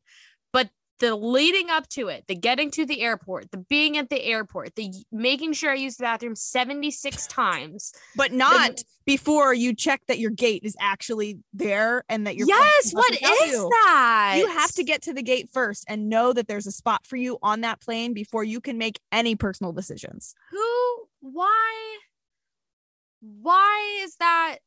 The 1.03 1.17
leading 1.17 1.69
up 1.69 1.89
to 1.89 2.07
it, 2.07 2.25
the 2.29 2.37
getting 2.37 2.71
to 2.71 2.87
the 2.87 3.01
airport, 3.01 3.51
the 3.51 3.59
being 3.59 3.99
at 3.99 4.09
the 4.09 4.23
airport, 4.23 4.77
the 4.77 4.93
making 5.11 5.53
sure 5.55 5.73
I 5.73 5.75
use 5.75 5.97
the 5.97 6.05
bathroom 6.05 6.37
76 6.37 7.27
times. 7.29 7.93
But 8.15 8.33
not 8.33 8.81
before 9.05 9.53
you 9.53 9.75
check 9.75 10.03
that 10.07 10.21
your 10.21 10.31
gate 10.31 10.63
is 10.65 10.77
actually 10.79 11.41
there 11.53 12.05
and 12.09 12.25
that 12.29 12.37
you're 12.37 12.47
yes, 12.47 12.93
what 12.93 13.11
is 13.11 13.19
what 13.19 13.21
nothing 13.21 13.29
else 13.29 13.49
is 13.49 13.53
you. 13.53 13.69
that? 13.83 14.35
You 14.39 14.47
have 14.47 14.71
to 14.75 14.85
get 14.85 15.03
to 15.03 15.13
the 15.13 15.25
gate 15.25 15.51
first 15.53 15.85
and 15.89 16.09
know 16.09 16.33
that 16.33 16.47
there's 16.47 16.69
a 16.69 16.73
spot 16.73 17.05
for 17.05 17.17
you 17.17 17.37
on 17.43 17.63
that 17.63 17.81
plane 17.81 18.15
before 18.15 18.45
you 18.45 18.61
can 18.61 18.79
make 18.79 19.01
any 19.11 19.35
personal 19.35 19.73
decisions. 19.73 20.37
who 20.53 21.09
why 21.19 21.99
why 23.21 24.01
is 24.05 24.15
that 24.17 24.59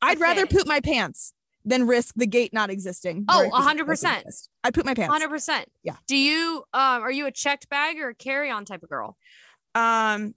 I'd 0.00 0.18
rather 0.18 0.46
poop 0.46 0.66
my 0.66 0.80
pants 0.80 1.34
than 1.64 1.86
risk 1.86 2.14
the 2.16 2.26
gate 2.26 2.52
not 2.52 2.70
existing. 2.70 3.24
Oh, 3.28 3.38
where 3.40 3.50
100%. 3.50 4.22
I 4.64 4.70
poop 4.70 4.84
my 4.86 4.94
pants. 4.94 5.14
100% 5.24 5.64
Yeah. 5.82 5.96
do 6.06 6.16
you 6.16 6.64
um 6.72 7.02
are 7.02 7.10
you 7.10 7.26
a 7.26 7.30
checked 7.32 7.68
bag 7.68 7.98
or 7.98 8.08
a 8.10 8.14
carry-on 8.14 8.64
type 8.64 8.82
of 8.82 8.88
girl 8.88 9.16
Um, 9.74 10.34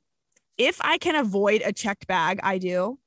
if 0.58 0.80
I 0.82 0.98
can 0.98 1.16
avoid 1.16 1.62
a 1.66 1.74
checked 1.74 2.06
bag, 2.08 2.40
I 2.44 2.58
do, 2.60 3.00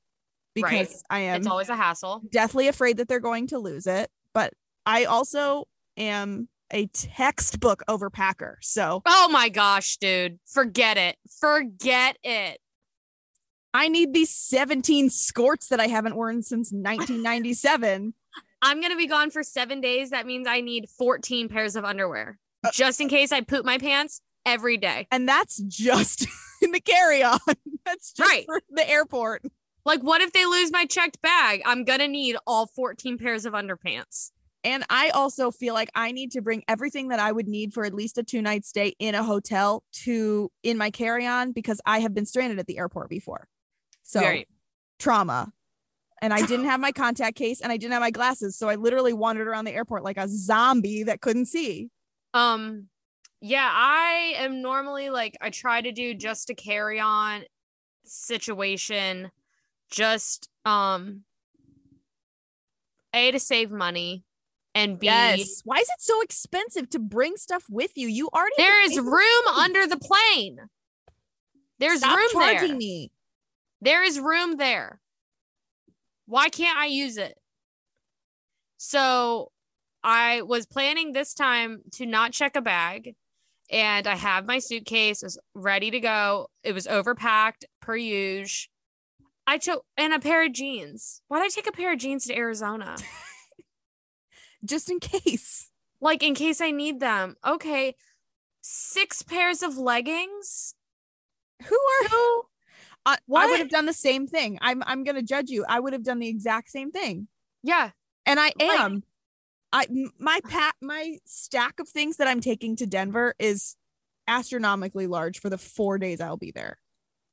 because 0.55 0.89
Right. 0.89 1.03
I 1.11 1.19
am 1.21 1.37
it's 1.37 1.47
always 1.47 1.69
a 1.69 1.77
hassle 1.77 2.23
deathly 2.31 2.67
afraid 2.69 2.97
that 2.97 3.07
they're 3.09 3.21
going 3.21 3.47
to 3.49 3.59
lose 3.59 3.87
it. 3.87 4.11
But 4.35 4.53
I 4.85 5.05
also 5.05 5.69
am 5.97 6.49
a 6.73 6.87
textbook 6.87 7.83
overpacker. 7.89 8.57
So 8.61 9.03
oh 9.07 9.29
my 9.29 9.49
gosh 9.49 9.99
dude 9.99 10.39
forget 10.47 10.97
it 10.97 11.17
forget 11.41 12.17
it 12.25 12.59
I 13.77 13.89
need 13.89 14.15
these 14.15 14.31
17 14.31 15.11
skirts 15.11 15.69
that 15.69 15.81
I 15.81 15.87
haven't 15.87 16.17
worn 16.17 16.43
since 16.43 16.73
1997. 16.73 18.15
i'm 18.63 18.81
gonna 18.81 18.97
be 18.97 19.07
gone 19.07 19.31
for 19.31 19.43
seven 19.43 19.81
days 19.83 20.11
that 20.11 20.27
means 20.27 20.49
i 20.49 20.61
need 20.63 20.89
14 20.99 21.49
pairs 21.51 21.77
of 21.77 21.85
underwear 21.85 22.39
Uh, 22.65 22.71
just 22.73 23.01
in 23.03 23.09
case 23.09 23.31
i 23.33 23.41
poop 23.43 23.65
my 23.67 23.77
pants 23.79 24.23
every 24.47 24.77
day 24.79 25.07
and 25.11 25.29
that's 25.29 25.59
just 25.69 26.27
in 26.63 26.71
the 26.73 26.81
carry-on. 26.81 27.39
That's 27.85 28.13
just 28.13 28.31
Right. 28.31 28.45
for 28.47 28.63
the 28.71 28.89
airport. 28.89 29.43
like 29.85 30.01
what 30.01 30.23
if 30.23 30.33
they 30.33 30.47
lose 30.47 30.73
my 30.73 30.87
checked 30.87 31.21
bag 31.21 31.61
i'm 31.67 31.85
gonna 31.85 32.09
need 32.09 32.37
all 32.47 32.67
14 32.67 33.19
pairs 33.19 33.45
of 33.45 33.53
underpants 33.53 34.31
And 34.65 34.85
I 34.91 35.11
also 35.11 35.51
feel 35.53 35.75
like 35.75 35.91
I 35.95 36.11
need 36.13 36.31
to 36.33 36.41
bring 36.43 36.65
everything 36.67 37.09
that 37.09 37.21
I 37.21 37.31
would 37.31 37.47
need 37.47 37.73
for 37.75 37.85
at 37.85 37.95
least 37.95 38.17
a 38.19 38.23
two 38.23 38.41
night 38.43 38.65
stay 38.65 38.95
in 38.99 39.15
a 39.15 39.23
hotel 39.23 39.85
to 40.05 40.51
in 40.63 40.77
my 40.79 40.91
carry 40.91 41.27
on 41.27 41.53
because 41.53 41.79
I 41.87 42.01
have 42.01 42.15
been 42.15 42.27
stranded 42.27 42.59
at 42.59 42.67
the 42.67 42.79
airport 42.79 43.09
before. 43.11 43.47
So 44.07 44.21
Very. 44.21 44.47
trauma. 44.99 45.53
And 46.23 46.33
I 46.33 46.47
didn't 46.47 46.65
have 46.71 46.81
my 46.81 46.93
contact 46.93 47.37
case 47.37 47.61
and 47.61 47.71
I 47.71 47.77
didn't 47.77 47.93
have 47.93 48.01
my 48.01 48.11
glasses. 48.11 48.57
So 48.57 48.69
I 48.69 48.77
literally 48.77 49.13
wandered 49.13 49.49
around 49.49 49.65
the 49.65 49.75
airport 49.75 50.05
like 50.05 50.17
a 50.17 50.29
zombie 50.29 51.03
that 51.03 51.21
couldn't 51.21 51.47
see. 51.47 51.91
Um, 52.33 52.89
yeah, 53.41 53.69
I 53.71 54.35
am 54.39 54.63
normally 54.63 55.11
like 55.11 55.37
I 55.41 55.51
try 55.51 55.81
to 55.81 55.93
do 55.93 56.15
just 56.15 56.49
a 56.51 56.55
carry 56.55 57.01
on 57.01 57.43
situation, 58.05 59.31
just 59.91 60.49
um, 60.65 61.23
a 63.13 63.31
to 63.31 63.39
save 63.39 63.71
money, 63.71 64.25
and 64.75 64.99
b 64.99 65.07
Yes. 65.07 65.63
Why 65.65 65.77
is 65.77 65.89
it 65.89 66.01
so 66.01 66.21
expensive 66.23 66.89
to 66.91 66.99
bring 66.99 67.37
stuff 67.37 67.65
with 67.69 67.93
you? 67.97 68.09
You 68.09 68.29
already 68.35 68.55
there 68.57 68.85
is 68.85 68.99
room 68.99 69.47
under 69.55 69.87
the 69.87 69.99
plane. 69.99 70.59
There's 71.79 71.99
Stop 71.99 72.17
room 72.17 72.29
charging 72.33 72.69
there. 72.69 72.77
me. 72.77 73.11
There 73.87 74.03
is 74.03 74.19
room 74.19 74.57
there. 74.57 74.99
Why 76.27 76.49
can't 76.49 76.77
I 76.77 76.87
use 76.87 77.19
it? 77.19 77.39
So 78.79 79.53
I 80.03 80.43
was 80.43 80.67
planning 80.67 81.13
this 81.13 81.35
time 81.35 81.83
to 81.93 82.05
not 82.05 82.33
check 82.33 82.57
a 82.57 82.61
bag. 82.61 83.15
And 83.71 84.09
I 84.09 84.17
have 84.17 84.45
my 84.45 84.59
suitcase, 84.59 85.23
it 85.23 85.27
was 85.27 85.39
ready 85.55 85.93
to 85.93 86.01
go. 86.01 86.49
It 86.65 86.73
was 86.73 86.89
overpacked 86.89 87.67
per 87.81 87.95
usual. 87.95 88.73
I 89.47 89.59
chose 89.59 89.83
and 89.97 90.13
a 90.13 90.19
pair 90.19 90.45
of 90.45 90.53
jeans. 90.53 91.23
Why'd 91.29 91.45
I 91.45 91.49
take 91.49 91.69
a 91.69 91.73
pair 91.73 91.93
of 91.93 92.01
jeans 92.01 92.25
to 92.25 92.37
Arizona? 92.37 92.97
Just 94.65 94.91
in 94.91 94.99
case. 94.99 95.71
like 96.01 96.25
in 96.25 96.35
case 96.35 96.61
I 96.61 96.73
need 96.73 96.99
them. 96.99 97.37
Okay. 97.47 97.95
Six 98.63 99.23
pairs 99.23 99.63
of 99.63 99.79
leggings. 99.79 100.75
Who 101.63 101.77
are 101.77 102.09
Who? 102.09 102.47
I, 103.07 103.17
I 103.35 103.47
would 103.47 103.61
have 103.61 103.71
done 103.71 103.87
the 103.87 103.93
same 103.95 104.27
thing. 104.27 104.59
I'm 104.61 104.83
I'm 104.87 105.05
gonna 105.05 105.23
judge 105.23 105.49
you. 105.49 105.65
I 105.69 105.81
would 105.81 105.93
have 105.95 106.03
done 106.03 106.19
the 106.19 106.29
exact 106.29 106.71
same 106.71 106.91
thing. 106.91 107.29
Yeah. 107.63 107.91
And 108.27 108.39
I 108.39 108.53
Like- 108.59 108.63
am. 108.81 109.03
I 109.73 109.85
m- 109.89 110.13
my 110.19 110.41
pat 110.49 110.75
my 110.83 111.19
stack 111.25 111.81
of 111.81 111.89
things 111.89 112.17
that 112.19 112.29
I'm 112.29 112.41
taking 112.41 112.77
to 112.77 112.87
Denver 112.87 113.35
is 113.39 113.77
astronomically 114.29 115.07
large 115.07 115.39
for 115.41 115.49
the 115.51 115.59
four 115.59 115.99
days 115.99 116.21
I'll 116.21 116.37
be 116.37 116.51
there. 116.51 116.79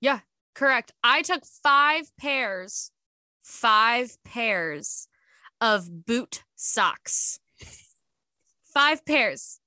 Yeah, 0.01 0.19
correct. 0.55 0.91
I 1.03 1.21
took 1.21 1.43
five 1.45 2.15
pairs, 2.17 2.91
five 3.43 4.15
pairs 4.23 5.07
of 5.61 6.05
boot 6.05 6.43
socks. 6.55 7.39
Five 8.73 9.05
pairs. 9.05 9.59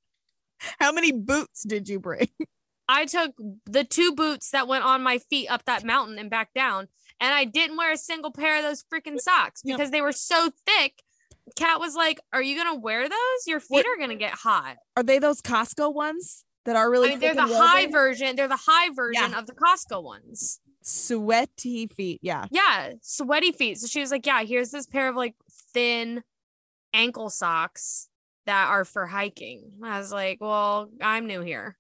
How 0.81 0.93
many 0.93 1.13
boots 1.13 1.63
did 1.63 1.89
you 1.89 2.01
bring? 2.01 2.29
I 2.89 3.05
took 3.07 3.33
the 3.67 3.85
two 3.85 4.13
boots 4.15 4.51
that 4.51 4.69
went 4.69 4.85
on 4.85 5.03
my 5.03 5.19
feet 5.19 5.49
up 5.49 5.65
that 5.65 5.85
mountain 5.85 6.19
and 6.19 6.31
back 6.31 6.53
down, 6.55 6.89
and 7.21 7.35
I 7.35 7.45
didn't 7.45 7.77
wear 7.77 7.93
a 7.93 7.97
single 7.97 8.31
pair 8.33 8.59
of 8.59 8.63
those 8.63 8.85
freaking 8.93 9.19
socks 9.19 9.63
because 9.65 9.91
they 9.91 10.03
were 10.03 10.13
so 10.13 10.51
thick. 10.67 11.03
Kat 11.57 11.79
was 11.81 11.95
like, 11.95 12.21
Are 12.33 12.43
you 12.43 12.57
going 12.61 12.75
to 12.77 12.81
wear 12.81 13.09
those? 13.09 13.47
Your 13.47 13.61
feet 13.61 13.71
What- 13.71 13.87
are 13.87 13.97
going 13.97 14.11
to 14.11 14.17
get 14.17 14.33
hot. 14.35 14.77
Are 14.97 15.03
they 15.03 15.19
those 15.19 15.41
Costco 15.43 15.95
ones 15.95 16.45
that 16.65 16.75
are 16.77 16.91
really 16.91 17.09
I 17.09 17.11
mean, 17.13 17.21
they're 17.21 17.35
the 17.35 17.47
high 17.47 17.87
version. 17.87 18.35
They're 18.37 18.49
the 18.49 18.57
high 18.67 18.91
version 18.95 19.31
Yeah. 19.31 19.39
of 19.39 19.47
the 19.47 19.55
Costco 19.55 20.03
ones. 20.03 20.61
sweaty 20.83 21.87
feet? 21.89 22.21
Yeah. 22.23 22.47
Yeah, 22.51 22.93
sweaty 23.03 23.53
feet. 23.53 23.79
So 23.79 23.87
she 23.89 24.01
was 24.01 24.11
like, 24.13 24.25
"Yeah, 24.27 24.43
here's 24.45 24.71
this 24.71 24.87
pair 24.87 25.09
of 25.09 25.17
like 25.17 25.35
thin 25.73 26.23
ankle 26.95 27.31
socks 27.31 28.09
that 28.47 28.69
are 28.69 28.85
for 28.85 29.07
hiking." 29.07 29.73
I 29.83 29.99
was 29.99 30.13
like, 30.13 30.39
"Well, 30.41 30.89
I'm 31.01 31.27
new 31.27 31.41
here." 31.43 31.77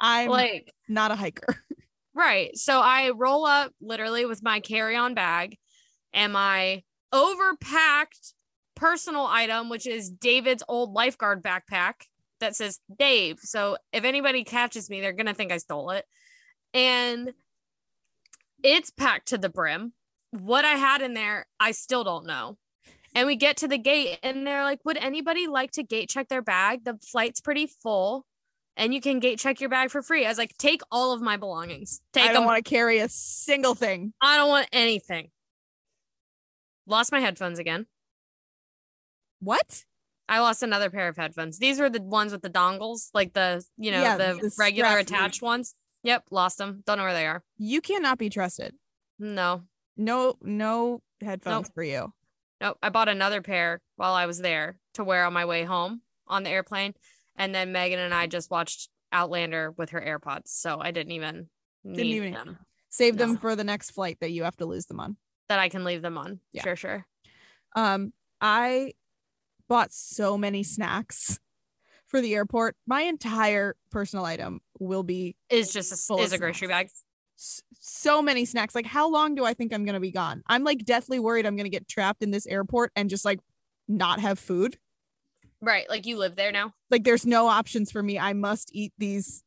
I'm 0.00 0.28
like, 0.28 0.72
not 0.88 1.10
a 1.10 1.16
hiker. 1.16 1.56
right. 2.14 2.56
So 2.56 2.80
I 2.80 3.10
roll 3.10 3.44
up 3.44 3.72
literally 3.80 4.26
with 4.26 4.42
my 4.42 4.60
carry-on 4.60 5.14
bag, 5.14 5.56
and 6.12 6.32
my 6.32 6.82
overpacked 7.12 8.32
personal 8.74 9.26
item, 9.26 9.68
which 9.68 9.86
is 9.86 10.10
David's 10.10 10.62
old 10.68 10.92
lifeguard 10.92 11.42
backpack 11.42 11.94
that 12.40 12.54
says 12.54 12.78
Dave. 12.96 13.38
So 13.40 13.76
if 13.92 14.04
anybody 14.04 14.44
catches 14.44 14.88
me, 14.88 15.00
they're 15.00 15.12
gonna 15.12 15.34
think 15.34 15.52
I 15.52 15.58
stole 15.58 15.90
it. 15.90 16.04
And 16.72 17.32
it's 18.62 18.90
packed 18.90 19.28
to 19.28 19.38
the 19.38 19.48
brim. 19.48 19.92
What 20.30 20.64
I 20.64 20.74
had 20.74 21.02
in 21.02 21.14
there, 21.14 21.46
I 21.58 21.72
still 21.72 22.04
don't 22.04 22.26
know. 22.26 22.56
And 23.14 23.26
we 23.26 23.36
get 23.36 23.58
to 23.58 23.68
the 23.68 23.78
gate 23.78 24.18
and 24.22 24.46
they're 24.46 24.64
like, 24.64 24.80
Would 24.84 24.98
anybody 24.98 25.46
like 25.46 25.72
to 25.72 25.82
gate 25.82 26.10
check 26.10 26.28
their 26.28 26.42
bag? 26.42 26.84
The 26.84 26.98
flight's 27.10 27.40
pretty 27.40 27.68
full 27.82 28.26
and 28.78 28.94
you 28.94 29.00
can 29.02 29.18
gate 29.18 29.38
check 29.38 29.60
your 29.60 29.68
bag 29.68 29.90
for 29.90 30.00
free. 30.00 30.24
I 30.24 30.28
was 30.28 30.38
like, 30.38 30.56
Take 30.56 30.80
all 30.90 31.12
of 31.12 31.20
my 31.20 31.36
belongings. 31.36 32.00
Take 32.14 32.30
I 32.30 32.32
don't 32.32 32.46
want 32.46 32.64
to 32.64 32.68
carry 32.68 33.00
a 33.00 33.08
single 33.10 33.74
thing. 33.74 34.14
I 34.22 34.38
don't 34.38 34.48
want 34.48 34.68
anything. 34.72 35.28
Lost 36.86 37.12
my 37.12 37.20
headphones 37.20 37.58
again. 37.58 37.86
What? 39.40 39.84
I 40.28 40.40
lost 40.40 40.62
another 40.62 40.90
pair 40.90 41.08
of 41.08 41.16
headphones. 41.16 41.58
These 41.58 41.80
were 41.80 41.90
the 41.90 42.02
ones 42.02 42.32
with 42.32 42.42
the 42.42 42.50
dongles, 42.50 43.08
like 43.14 43.32
the, 43.32 43.64
you 43.76 43.90
know, 43.90 44.02
Yeah, 44.02 44.16
the, 44.16 44.38
the 44.40 44.50
regular 44.58 44.98
attached 44.98 45.42
ones. 45.42 45.74
Yep, 46.02 46.24
lost 46.30 46.58
them. 46.58 46.82
Don't 46.86 46.98
know 46.98 47.04
where 47.04 47.14
they 47.14 47.26
are. 47.26 47.42
You 47.56 47.80
cannot 47.80 48.18
be 48.18 48.30
trusted. 48.30 48.74
No, 49.18 49.62
No, 49.96 50.36
no 50.42 51.02
headphones 51.20 51.66
Nope. 51.68 51.74
for 51.74 51.82
you. 51.82 52.12
Nope. 52.60 52.78
I 52.82 52.88
bought 52.90 53.08
another 53.08 53.42
pair 53.42 53.80
while 53.96 54.14
I 54.14 54.26
was 54.26 54.38
there 54.38 54.76
to 54.94 55.04
wear 55.04 55.24
on 55.24 55.32
my 55.32 55.44
way 55.44 55.64
home 55.64 56.02
on 56.26 56.42
the 56.42 56.50
airplane. 56.50 56.94
And 57.38 57.54
then 57.54 57.72
Megan 57.72 57.98
and 58.00 58.12
I 58.12 58.26
just 58.26 58.50
watched 58.50 58.88
Outlander 59.12 59.70
with 59.76 59.90
her 59.90 60.00
AirPods. 60.00 60.48
So 60.48 60.78
I 60.80 60.90
didn't 60.90 61.12
even 61.12 61.48
need 61.84 62.06
even- 62.16 62.32
them 62.32 62.58
Save 62.90 63.18
them 63.18 63.36
for 63.36 63.54
the 63.54 63.64
next 63.64 63.90
flight 63.90 64.16
that 64.20 64.30
you 64.30 64.44
have 64.44 64.56
to 64.56 64.66
lose 64.66 64.86
them 64.86 64.98
on. 64.98 65.16
that 65.50 65.58
I 65.58 65.68
can 65.68 65.84
leave 65.84 66.00
them 66.02 66.16
on. 66.18 66.40
Yeah. 66.52 66.62
Sure, 66.62 66.76
sure. 66.76 67.06
Um, 67.76 68.12
I 68.40 68.92
bought 69.68 69.92
so 69.92 70.36
many 70.38 70.62
snacks 70.62 71.38
for 72.06 72.20
the 72.22 72.34
airport. 72.34 72.76
My 72.86 73.02
entire 73.02 73.76
personal 73.90 74.24
item 74.24 74.60
will 74.78 75.02
be 75.02 75.36
Is 75.50 75.70
just 75.72 75.92
a, 76.10 76.14
is 76.16 76.32
a 76.32 76.38
grocery 76.38 76.68
bag. 76.68 76.88
so 77.36 78.20
many 78.22 78.44
snacks. 78.46 78.74
Like, 78.74 78.86
how 78.86 79.08
long 79.10 79.34
do 79.34 79.44
I 79.44 79.52
think 79.54 79.72
I'm 79.74 79.84
gonna 79.84 80.00
be 80.00 80.10
gone? 80.10 80.42
I'm 80.46 80.64
like 80.64 80.84
deathly 80.84 81.18
worried 81.18 81.46
I'm 81.46 81.56
gonna 81.56 81.68
get 81.68 81.88
trapped 81.88 82.22
in 82.22 82.30
this 82.30 82.46
airport 82.46 82.90
and 82.96 83.08
just 83.10 83.24
like 83.24 83.38
not 83.86 84.18
have 84.20 84.38
food. 84.38 84.78
Right. 85.60 85.88
Like 85.88 86.06
you 86.06 86.16
live 86.18 86.36
there 86.36 86.52
now. 86.52 86.72
Like, 86.90 87.04
there's 87.04 87.26
no 87.26 87.48
options 87.48 87.90
for 87.90 88.02
me. 88.02 88.18
I 88.18 88.32
must 88.32 88.70
eat 88.72 88.92
these 88.98 89.42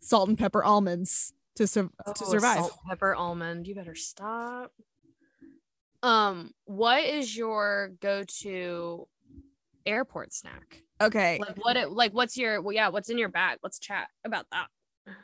salt 0.00 0.28
and 0.28 0.38
pepper 0.38 0.62
almonds 0.64 1.32
to 1.56 1.66
sur- 1.66 1.82
to 1.88 1.90
Oh, 2.06 2.30
survive. 2.30 2.58
Salt, 2.58 2.78
pepper, 2.88 3.14
almond. 3.14 3.66
You 3.66 3.74
better 3.74 3.94
stop. 3.94 4.72
Um, 6.02 6.52
what 6.64 7.04
is 7.04 7.36
your 7.36 7.92
go-to 8.00 9.06
airport 9.84 10.32
snack? 10.32 10.82
Okay, 11.02 11.38
Like 11.40 11.56
what 11.64 11.76
it 11.76 11.90
like 11.90 12.12
what's 12.12 12.36
your 12.36 12.60
well, 12.60 12.74
yeah, 12.74 12.88
what's 12.88 13.08
in 13.08 13.16
your 13.18 13.28
bag? 13.30 13.58
Let's 13.62 13.78
chat 13.78 14.08
about 14.24 14.46
that. 14.52 14.68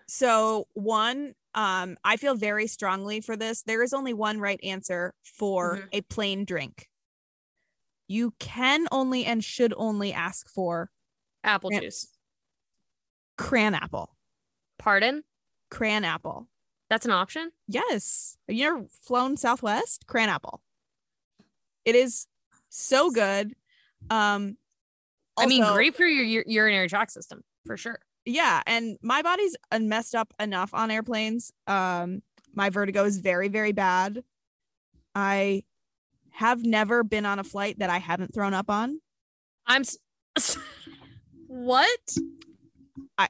So 0.09 0.67
one, 0.75 1.35
um, 1.55 1.97
I 2.05 2.17
feel 2.17 2.35
very 2.35 2.67
strongly 2.67 3.21
for 3.21 3.37
this. 3.37 3.63
There 3.63 3.83
is 3.83 3.93
only 3.93 4.15
one 4.15 4.39
right 4.41 4.59
answer 4.63 5.15
for 5.23 5.77
Mhm. 5.79 5.89
a 5.93 6.01
plain 6.03 6.45
drink. 6.45 6.89
You 8.09 8.33
can 8.39 8.87
only 8.93 9.25
and 9.25 9.43
should 9.43 9.75
only 9.77 10.13
ask 10.13 10.49
for 10.49 10.91
Apple 11.45 11.73
Yeah. 11.73 11.81
juice. 11.81 12.07
cran 13.39 13.75
apple. 13.75 14.17
Pardon? 14.79 15.23
Cran 15.71 16.05
apple. 16.05 16.49
That's 16.89 17.05
an 17.05 17.11
option? 17.13 17.53
Yes. 17.69 18.37
Have 18.49 18.57
you 18.57 18.67
ever 18.67 18.87
flown 19.03 19.37
Southwest? 19.37 20.07
Cran 20.07 20.29
apple. 20.29 20.63
It 21.85 21.95
is 21.95 22.27
so 22.69 23.11
good. 23.11 23.55
Um 24.11 24.57
I 25.39 25.47
mean, 25.47 25.63
great 25.75 25.95
for 25.95 26.07
your, 26.07 26.25
your 26.25 26.45
urinary 26.47 26.89
tract 26.89 27.11
system 27.13 27.45
for 27.67 27.77
sure. 27.77 27.99
yeah 28.25 28.63
and 28.67 28.97
my 29.03 29.21
body's 29.23 29.55
messed 29.79 30.15
up 30.15 30.33
enough 30.41 30.73
on 30.73 30.91
airplanes 30.91 31.53
um 31.67 32.23
my 32.55 32.71
vertigo 32.71 33.05
is 33.05 33.19
very 33.19 33.49
very 33.49 33.73
bad 33.73 34.25
i 35.15 35.63
have 36.37 36.63
never 36.65 37.03
been 37.03 37.25
on 37.25 37.39
a 37.39 37.45
flight 37.45 37.79
that 37.79 37.89
i 37.89 37.99
haven't 37.99 38.35
thrown 38.35 38.53
up 38.55 38.69
on. 38.71 39.01
I'm 39.67 39.83
s- 39.83 39.99
what? 41.47 42.17
i 43.19 43.29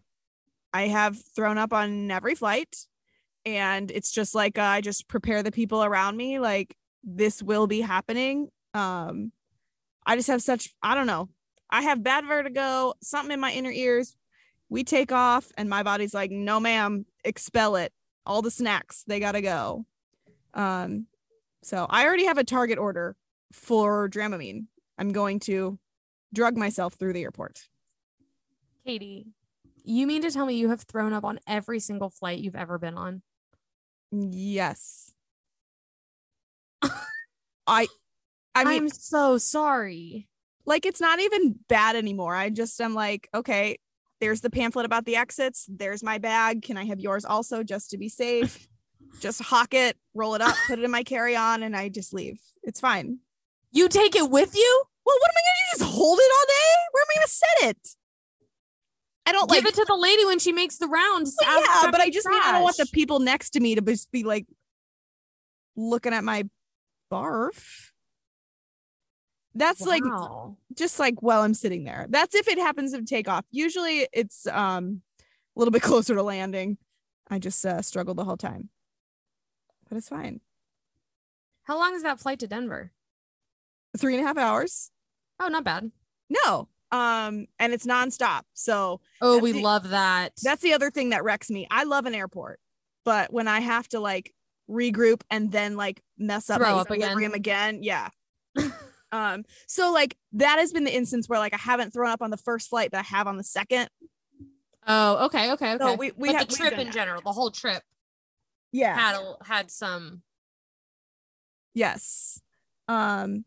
I 0.72 0.88
have 0.88 1.16
thrown 1.34 1.56
up 1.56 1.72
on 1.72 2.10
every 2.10 2.34
flight 2.34 2.76
and 3.44 3.90
it's 3.92 4.10
just 4.10 4.34
like 4.34 4.58
uh, 4.58 4.62
i 4.62 4.80
just 4.80 5.06
prepare 5.08 5.42
the 5.44 5.52
people 5.52 5.84
around 5.84 6.16
me 6.16 6.38
like 6.40 6.74
this 7.04 7.42
will 7.42 7.66
be 7.68 7.80
happening. 7.80 8.48
Um 8.74 9.30
i 10.04 10.16
just 10.16 10.28
have 10.28 10.42
such 10.42 10.74
i 10.82 10.94
don't 10.94 11.06
know. 11.06 11.28
I 11.70 11.82
have 11.82 12.02
bad 12.02 12.26
vertigo 12.26 12.94
something 13.02 13.32
in 13.32 13.40
my 13.40 13.52
inner 13.52 13.70
ears. 13.70 14.16
We 14.68 14.82
take 14.82 15.12
off 15.12 15.52
and 15.56 15.68
my 15.70 15.82
body's 15.84 16.12
like 16.14 16.32
no 16.32 16.58
ma'am 16.58 17.06
expel 17.24 17.76
it. 17.76 17.92
All 18.26 18.42
the 18.42 18.50
snacks 18.50 19.04
they 19.06 19.20
gotta 19.20 19.42
go. 19.42 19.86
Um 20.54 21.06
so 21.66 21.86
i 21.90 22.06
already 22.06 22.24
have 22.24 22.38
a 22.38 22.44
target 22.44 22.78
order 22.78 23.16
for 23.52 24.08
dramamine 24.08 24.66
i'm 24.98 25.10
going 25.12 25.40
to 25.40 25.78
drug 26.32 26.56
myself 26.56 26.94
through 26.94 27.12
the 27.12 27.22
airport 27.22 27.68
Katie, 28.84 29.26
you 29.82 30.06
mean 30.06 30.22
to 30.22 30.30
tell 30.30 30.46
me 30.46 30.54
you 30.54 30.68
have 30.68 30.82
thrown 30.82 31.12
up 31.12 31.24
on 31.24 31.40
every 31.46 31.80
single 31.80 32.08
flight 32.08 32.38
you've 32.38 32.54
ever 32.54 32.78
been 32.78 32.96
on? 32.96 33.20
yes 34.12 35.12
i 37.66 37.88
i 38.54 38.64
mean 38.64 38.82
I'm 38.84 38.88
so 38.88 39.36
sorry. 39.38 40.28
like 40.66 40.86
it's 40.86 41.00
not 41.00 41.20
even 41.20 41.58
bad 41.68 41.96
anymore. 41.96 42.34
I 42.34 42.50
just 42.50 42.80
am 42.80 42.94
like, 42.94 43.28
okay, 43.34 43.78
there's 44.20 44.40
the 44.40 44.50
pamphlet 44.50 44.86
about 44.86 45.04
the 45.04 45.16
exits. 45.16 45.66
There's 45.68 46.02
my 46.02 46.18
bag. 46.18 46.62
Can 46.62 46.76
I 46.76 46.84
have 46.84 47.00
yours 47.00 47.24
also 47.24 47.62
just 47.62 47.90
to 47.90 47.98
be 47.98 48.08
safe? 48.08 48.68
just 49.20 49.42
hawk 49.42 49.74
it, 49.74 49.96
roll 50.14 50.34
it 50.34 50.42
up, 50.42 50.54
put 50.66 50.78
it 50.78 50.84
in 50.84 50.90
my 50.90 51.02
carry-on, 51.02 51.62
and 51.62 51.76
I 51.76 51.88
just 51.88 52.12
leave. 52.12 52.40
It's 52.62 52.80
fine. 52.80 53.18
You 53.72 53.88
take 53.88 54.16
it 54.16 54.30
with 54.30 54.54
you? 54.56 54.84
Well, 55.04 55.16
what 55.18 55.30
am 55.30 55.34
I 55.36 55.42
gonna 55.42 55.78
do? 55.78 55.78
Just 55.78 55.96
hold 55.96 56.18
it 56.18 56.30
all 56.32 56.46
day? 56.46 56.74
Where 56.92 57.02
am 57.02 57.06
I 57.10 57.14
gonna 57.14 57.28
set 57.28 57.70
it? 57.70 57.88
I 59.26 59.32
don't 59.32 59.50
Give 59.50 59.64
like 59.64 59.72
it 59.72 59.74
to 59.76 59.84
the 59.86 59.96
lady 59.96 60.24
when 60.24 60.38
she 60.38 60.52
makes 60.52 60.78
the 60.78 60.86
rounds. 60.86 61.36
Well, 61.40 61.60
yeah, 61.60 61.90
but 61.90 62.00
I 62.00 62.10
just 62.10 62.28
mean 62.28 62.40
I 62.42 62.52
don't 62.52 62.62
want 62.62 62.76
the 62.76 62.86
people 62.92 63.18
next 63.18 63.50
to 63.50 63.60
me 63.60 63.74
to 63.74 63.80
just 63.80 64.10
be 64.12 64.22
like 64.22 64.46
looking 65.74 66.12
at 66.12 66.22
my 66.22 66.44
barf. 67.12 67.90
That's 69.54 69.80
like 69.80 70.02
just 70.74 70.98
like 70.98 71.22
while 71.22 71.42
I'm 71.42 71.54
sitting 71.54 71.84
there. 71.84 72.06
That's 72.08 72.34
if 72.34 72.46
it 72.46 72.58
happens 72.58 72.92
to 72.92 73.02
take 73.02 73.28
off. 73.28 73.44
Usually 73.50 74.06
it's 74.12 74.46
um 74.46 75.02
a 75.18 75.58
little 75.58 75.72
bit 75.72 75.82
closer 75.90 76.14
to 76.14 76.22
landing. 76.22 76.78
I 77.28 77.40
just 77.40 77.64
uh, 77.66 77.82
struggle 77.82 78.14
the 78.14 78.24
whole 78.24 78.36
time, 78.36 78.68
but 79.88 79.96
it's 79.98 80.08
fine. 80.08 80.40
How 81.64 81.78
long 81.78 81.94
is 81.94 82.02
that 82.02 82.20
flight 82.20 82.38
to 82.40 82.46
Denver? 82.46 82.92
Three 83.98 84.14
and 84.16 84.24
a 84.24 84.26
half 84.26 84.38
hours. 84.38 84.90
Oh, 85.40 85.48
not 85.48 85.64
bad. 85.64 85.90
No, 86.28 86.68
um, 86.92 87.46
and 87.58 87.72
it's 87.72 87.86
nonstop. 87.86 88.42
So 88.54 89.00
Oh, 89.20 89.38
we 89.38 89.52
the- 89.52 89.62
love 89.62 89.88
that. 89.90 90.32
that's 90.42 90.62
the 90.62 90.72
other 90.74 90.90
thing 90.90 91.10
that 91.10 91.24
wrecks 91.24 91.50
me. 91.50 91.66
I 91.70 91.84
love 91.84 92.06
an 92.06 92.14
airport, 92.14 92.60
but 93.04 93.32
when 93.32 93.48
I 93.48 93.60
have 93.60 93.88
to 93.90 94.00
like 94.00 94.32
regroup 94.70 95.22
and 95.30 95.50
then 95.52 95.76
like 95.76 96.02
mess 96.18 96.50
up 96.50 96.60
Throw 96.60 96.76
up 96.78 96.90
again. 96.90 97.32
again, 97.34 97.82
yeah. 97.82 98.08
um, 99.12 99.44
so 99.66 99.92
like 99.92 100.16
that 100.32 100.58
has 100.58 100.72
been 100.72 100.84
the 100.84 100.94
instance 100.94 101.28
where 101.28 101.38
like 101.38 101.54
I 101.54 101.58
haven't 101.58 101.92
thrown 101.92 102.10
up 102.10 102.22
on 102.22 102.30
the 102.30 102.36
first 102.36 102.68
flight, 102.68 102.90
but 102.90 102.98
I 102.98 103.02
have 103.04 103.26
on 103.26 103.36
the 103.36 103.44
second. 103.44 103.88
oh, 104.86 105.26
okay, 105.26 105.52
okay, 105.52 105.74
okay. 105.74 105.84
So 105.84 105.94
we 105.94 106.12
we 106.16 106.28
but 106.28 106.36
have 106.38 106.48
the 106.48 106.56
trip 106.56 106.72
in 106.78 106.86
that. 106.86 106.94
general, 106.94 107.20
the 107.22 107.32
whole 107.32 107.50
trip 107.50 107.82
Yeah. 108.76 108.94
had 108.94 109.14
a, 109.16 109.36
had 109.44 109.70
some. 109.70 110.22
Yes. 111.74 112.40
Um 112.88 113.44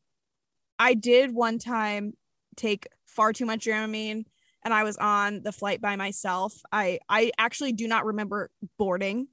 I 0.78 0.94
did 0.94 1.34
one 1.34 1.60
time 1.60 2.14
take 2.56 2.88
far 3.06 3.34
too 3.34 3.46
much 3.46 3.66
Dramamine 3.66 4.26
and 4.64 4.74
I 4.74 4.84
was 4.84 4.98
on 4.98 5.42
the 5.44 5.52
flight 5.52 5.82
by 5.82 5.96
myself. 5.96 6.54
I 6.72 7.00
I 7.10 7.32
actually 7.38 7.74
do 7.74 7.88
not 7.88 8.06
remember 8.06 8.50
boarding, 8.78 9.28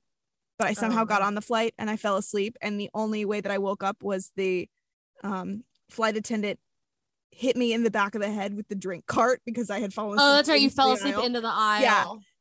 but 0.58 0.68
I 0.68 0.72
somehow 0.72 1.04
got 1.04 1.22
Oh. 1.22 1.26
on 1.26 1.34
the 1.34 1.40
flight 1.40 1.74
and 1.78 1.90
I 1.90 1.96
fell 1.96 2.16
asleep 2.16 2.56
and 2.60 2.80
the 2.80 2.90
only 2.94 3.24
way 3.24 3.40
that 3.40 3.52
I 3.52 3.58
woke 3.58 3.82
up 3.82 4.02
was 4.02 4.32
the 4.36 4.68
um 5.22 5.64
flight 5.90 6.16
attendant 6.16 6.58
hit 7.30 7.56
me 7.56 7.72
in 7.72 7.82
the 7.82 7.90
back 7.90 8.14
of 8.14 8.20
the 8.22 8.30
head 8.30 8.54
with 8.54 8.66
the 8.68 8.74
drink 8.74 9.06
cart 9.06 9.42
because 9.44 9.68
I 9.70 9.80
had 9.80 9.92
fallen 9.92 10.18
Oh, 10.20 10.32
that's 10.36 10.48
right. 10.48 10.60
You 10.60 10.70
fell 10.70 10.92
asleep 10.92 11.16
aisle. 11.16 11.24
into 11.26 11.40
the 11.40 11.48
aisle. 11.52 11.82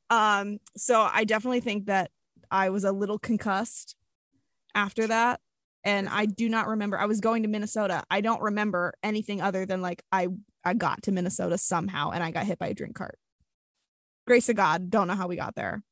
yeah 0.09 0.39
Um, 0.39 0.59
so 0.77 1.01
I 1.01 1.25
definitely 1.25 1.59
think 1.59 1.87
that 1.87 2.11
I 2.55 2.69
was 2.69 2.85
a 2.85 2.93
little 2.93 3.19
concussed 3.19 3.97
after 4.73 5.07
that. 5.07 5.41
And 5.83 6.07
I 6.09 6.25
do 6.25 6.49
not 6.49 6.67
remember. 6.67 6.97
I 6.97 7.05
was 7.05 7.19
going 7.19 7.43
to 7.43 7.49
Minnesota. 7.49 8.03
I 8.09 8.21
don't 8.21 8.41
remember 8.41 8.93
anything 9.03 9.41
other 9.41 9.65
than 9.65 9.81
like 9.81 10.01
I 10.11 10.29
I 10.63 10.73
got 10.73 11.03
to 11.03 11.11
Minnesota 11.11 11.59
somehow 11.59 12.09
and 12.09 12.23
I 12.23 12.31
got 12.31 12.45
hit 12.45 12.57
by 12.57 12.67
a 12.69 12.73
drink 12.73 12.95
cart. 12.95 13.19
Grace 14.25 14.49
of 14.49 14.55
God, 14.55 14.89
don't 14.89 15.07
know 15.07 15.13
how 15.13 15.27
we 15.27 15.35
got 15.35 15.53
there. 15.53 15.83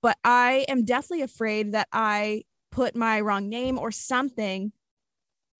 But 0.00 0.16
I 0.24 0.64
am 0.68 0.84
definitely 0.84 1.22
afraid 1.22 1.72
that 1.72 1.88
I 1.92 2.44
put 2.70 2.96
my 2.96 3.20
wrong 3.20 3.48
name 3.48 3.78
or 3.78 3.90
something 3.90 4.72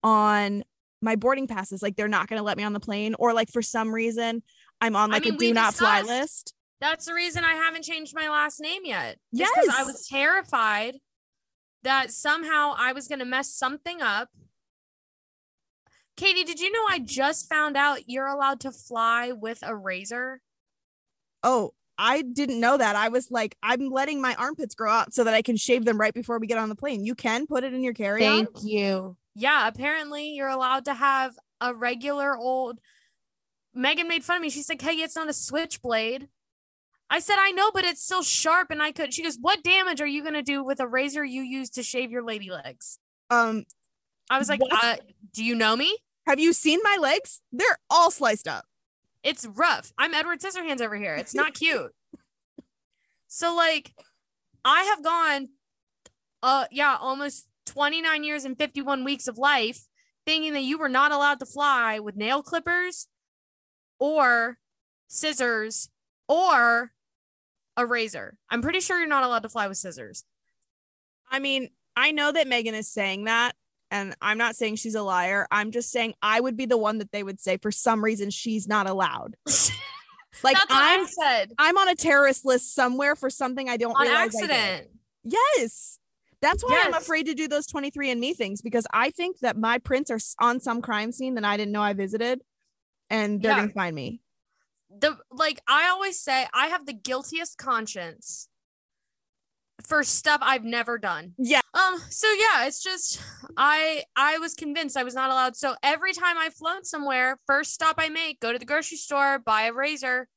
on 0.01 0.63
my 1.01 1.17
boarding 1.17 1.45
passes. 1.45 1.83
Like 1.83 1.97
they're 1.97 2.07
not 2.07 2.29
going 2.29 2.39
to 2.39 2.43
let 2.43 2.57
me 2.57 2.63
on 2.63 2.73
the 2.73 2.79
plane, 2.79 3.15
or 3.19 3.33
like 3.33 3.51
for 3.51 3.61
some 3.61 3.93
reason 3.93 4.41
I'm 4.81 4.95
on 4.95 5.11
I 5.11 5.15
like 5.15 5.25
mean, 5.25 5.35
a 5.35 5.37
do 5.37 5.53
not 5.53 5.75
fly 5.75 6.01
list. 6.01 6.55
That's 6.81 7.05
the 7.05 7.13
reason 7.13 7.43
I 7.43 7.53
haven't 7.53 7.83
changed 7.83 8.15
my 8.15 8.29
last 8.29 8.59
name 8.61 8.83
yet. 8.85 9.17
Yes. 9.31 9.51
Because 9.53 9.75
I 9.77 9.83
was 9.83 10.07
terrified 10.07 10.95
that 11.83 12.11
somehow 12.11 12.73
I 12.77 12.93
was 12.93 13.07
going 13.07 13.19
to 13.19 13.25
mess 13.25 13.53
something 13.53 14.01
up. 14.01 14.29
Katie, 16.15 16.43
did 16.43 16.59
you 16.59 16.71
know 16.71 16.85
I 16.89 16.99
just 16.99 17.47
found 17.47 17.77
out 17.77 18.09
you're 18.09 18.27
allowed 18.27 18.61
to 18.61 18.71
fly 18.71 19.31
with 19.31 19.59
a 19.61 19.75
razor? 19.75 20.41
Oh, 21.43 21.73
I 21.97 22.21
didn't 22.21 22.59
know 22.59 22.77
that. 22.77 22.95
I 22.95 23.09
was 23.09 23.29
like, 23.29 23.55
I'm 23.63 23.89
letting 23.89 24.21
my 24.21 24.35
armpits 24.35 24.75
grow 24.75 24.91
out 24.91 25.13
so 25.13 25.25
that 25.25 25.33
I 25.33 25.41
can 25.41 25.57
shave 25.57 25.85
them 25.85 25.99
right 25.99 26.13
before 26.13 26.39
we 26.39 26.47
get 26.47 26.57
on 26.57 26.69
the 26.69 26.75
plane. 26.75 27.05
You 27.05 27.15
can 27.15 27.45
put 27.45 27.63
it 27.63 27.73
in 27.73 27.83
your 27.83 27.93
carry 27.93 28.25
on. 28.25 28.45
Thank 28.45 28.63
you. 28.63 29.17
Yeah, 29.35 29.67
apparently 29.67 30.29
you're 30.31 30.49
allowed 30.49 30.85
to 30.85 30.93
have 30.93 31.33
a 31.61 31.73
regular 31.73 32.35
old. 32.37 32.79
Megan 33.73 34.07
made 34.07 34.23
fun 34.23 34.37
of 34.37 34.41
me. 34.41 34.49
She's 34.49 34.69
like, 34.69 34.81
"Hey, 34.81 34.95
it's 34.95 35.15
not 35.15 35.29
a 35.29 35.33
switchblade." 35.33 36.27
I 37.09 37.19
said, 37.19 37.37
"I 37.39 37.51
know, 37.51 37.71
but 37.71 37.85
it's 37.85 38.03
still 38.03 38.21
sharp, 38.21 38.71
and 38.71 38.81
I 38.81 38.91
could." 38.91 39.13
She 39.13 39.23
goes, 39.23 39.37
"What 39.39 39.63
damage 39.63 40.01
are 40.01 40.07
you 40.07 40.23
gonna 40.23 40.43
do 40.43 40.63
with 40.63 40.79
a 40.79 40.87
razor 40.87 41.23
you 41.25 41.41
use 41.41 41.69
to 41.71 41.83
shave 41.83 42.11
your 42.11 42.23
lady 42.23 42.51
legs?" 42.51 42.99
Um, 43.29 43.65
I 44.29 44.37
was 44.37 44.49
like, 44.49 44.61
uh, 44.71 44.97
"Do 45.33 45.43
you 45.43 45.55
know 45.55 45.75
me? 45.75 45.97
have 46.27 46.39
you 46.39 46.53
seen 46.53 46.79
my 46.83 46.97
legs? 46.99 47.41
They're 47.51 47.79
all 47.89 48.11
sliced 48.11 48.47
up. 48.47 48.65
It's 49.23 49.47
rough. 49.47 49.91
I'm 49.97 50.13
Edward 50.13 50.41
Scissorhands 50.41 50.81
over 50.81 50.95
here. 50.95 51.15
It's 51.15 51.33
not 51.33 51.55
cute." 51.55 51.93
so 53.27 53.55
like, 53.55 53.93
I 54.63 54.83
have 54.83 55.03
gone, 55.03 55.49
uh, 56.43 56.65
yeah, 56.71 56.97
almost 56.99 57.47
29 57.65 58.23
years 58.23 58.45
and 58.45 58.57
51 58.57 59.03
weeks 59.03 59.27
of 59.27 59.37
life, 59.37 59.87
thinking 60.25 60.53
that 60.53 60.61
you 60.61 60.77
were 60.77 60.89
not 60.89 61.11
allowed 61.11 61.39
to 61.39 61.45
fly 61.45 61.99
with 61.99 62.15
nail 62.15 62.43
clippers, 62.43 63.07
or 63.99 64.59
scissors, 65.07 65.89
or 66.27 66.91
a 67.79 67.85
razor. 67.85 68.37
I'm 68.49 68.61
pretty 68.61 68.79
sure 68.79 68.97
you're 68.99 69.07
not 69.07 69.23
allowed 69.23 69.43
to 69.43 69.49
fly 69.49 69.67
with 69.67 69.77
scissors. 69.77 70.23
I 71.31 71.39
mean, 71.39 71.69
I 71.95 72.11
know 72.11 72.31
that 72.31 72.47
Megan 72.47 72.75
is 72.75 72.87
saying 72.87 73.25
that, 73.25 73.55
and 73.91 74.15
I'm 74.21 74.37
not 74.37 74.55
saying 74.55 74.75
she's 74.77 74.95
a 74.95 75.01
liar. 75.01 75.47
I'm 75.51 75.71
just 75.71 75.91
saying 75.91 76.13
I 76.21 76.39
would 76.39 76.55
be 76.57 76.65
the 76.65 76.77
one 76.77 76.97
that 76.99 77.11
they 77.11 77.23
would 77.23 77.39
say 77.39 77.57
for 77.57 77.71
some 77.71 78.03
reason 78.03 78.29
she's 78.29 78.67
not 78.67 78.87
allowed. 78.87 79.35
Like 80.43 80.57
I'm 80.69 81.01
I 81.01 81.05
said 81.07 81.51
I'm 81.57 81.77
on 81.77 81.89
a 81.89 81.95
terrorist 81.95 82.45
list 82.45 82.73
somewhere 82.75 83.15
for 83.15 83.29
something 83.31 83.67
I 83.67 83.77
don't 83.77 83.95
on 83.95 84.03
realize 84.03 84.35
accident. 84.35 84.87
Yes. 85.23 85.99
That's 86.39 86.63
why 86.63 86.83
I'm 86.85 86.93
afraid 86.93 87.25
to 87.25 87.33
do 87.33 87.47
those 87.47 87.65
23andMe 87.67 88.35
things 88.35 88.61
because 88.61 88.85
I 88.93 89.09
think 89.09 89.39
that 89.39 89.57
my 89.57 89.79
prints 89.79 90.09
are 90.11 90.19
on 90.39 90.59
some 90.61 90.81
crime 90.81 91.11
scene 91.11 91.33
that 91.35 91.43
I 91.43 91.57
didn't 91.57 91.73
know 91.73 91.81
I 91.81 91.93
visited 91.93 92.41
and 93.09 93.41
they're 93.41 93.51
Yeah. 93.51 93.57
going 93.57 93.67
to 93.69 93.73
find 93.73 93.95
me. 93.95 94.21
The 94.89 95.17
like 95.31 95.59
I 95.67 95.89
always 95.89 96.19
say 96.19 96.47
I 96.53 96.67
have 96.67 96.85
the 96.85 96.93
guiltiest 96.93 97.57
conscience 97.57 98.47
for 99.83 100.03
stuff 100.03 100.41
I've 100.43 100.63
never 100.63 100.97
done. 100.97 101.33
Yeah. 101.37 101.61
Um 101.73 101.99
so 102.09 102.27
yeah, 102.27 102.65
it's 102.65 102.83
just 102.83 103.21
I 103.55 104.03
I 104.15 104.37
was 104.39 104.53
convinced 104.53 104.97
I 104.97 105.03
was 105.03 105.13
not 105.13 105.29
allowed. 105.29 105.55
So 105.55 105.75
every 105.83 106.13
time 106.13 106.37
I've 106.37 106.53
flown 106.53 106.83
somewhere, 106.83 107.37
first 107.47 107.73
stop 107.73 107.95
I 107.97 108.09
make, 108.09 108.39
go 108.39 108.51
to 108.51 108.59
the 108.59 108.65
grocery 108.65 108.97
store, 108.97 109.39
buy 109.39 109.63
a 109.63 109.73
razor. 109.73 110.27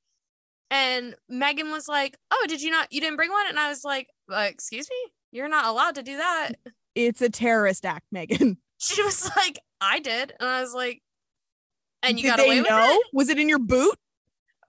And 0.71 1.15
Megan 1.29 1.71
was 1.71 1.87
like, 1.87 2.17
"Oh, 2.31 2.47
did 2.49 2.63
you 2.63 2.71
not 2.71 2.91
you 2.93 3.01
didn't 3.01 3.17
bring 3.17 3.31
one?" 3.31 3.47
And 3.47 3.59
I 3.59 3.69
was 3.69 3.85
like, 3.85 4.09
uh, 4.33 4.47
"Excuse 4.49 4.89
me? 4.89 5.13
You're 5.31 5.49
not 5.49 5.67
allowed 5.67 5.97
to 5.97 6.03
do 6.03 6.17
that." 6.17 6.53
It's 6.95 7.21
a 7.21 7.29
terrorist 7.31 7.85
act, 7.85 8.07
Megan. 8.13 8.59
She 8.79 9.01
was 9.03 9.31
like, 9.37 9.61
"I 9.81 10.01
did." 10.01 10.33
And 10.41 10.49
I 10.49 10.61
was 10.61 10.75
like, 10.75 11.03
"And 12.03 12.19
you 12.19 12.23
Did 12.23 12.37
got 12.37 12.41
away 12.45 12.61
with 12.63 12.71
know? 12.71 12.89
it?" 12.91 13.07
Was 13.13 13.29
it 13.29 13.39
in 13.39 13.49
your 13.49 13.61
boot? 13.61 13.97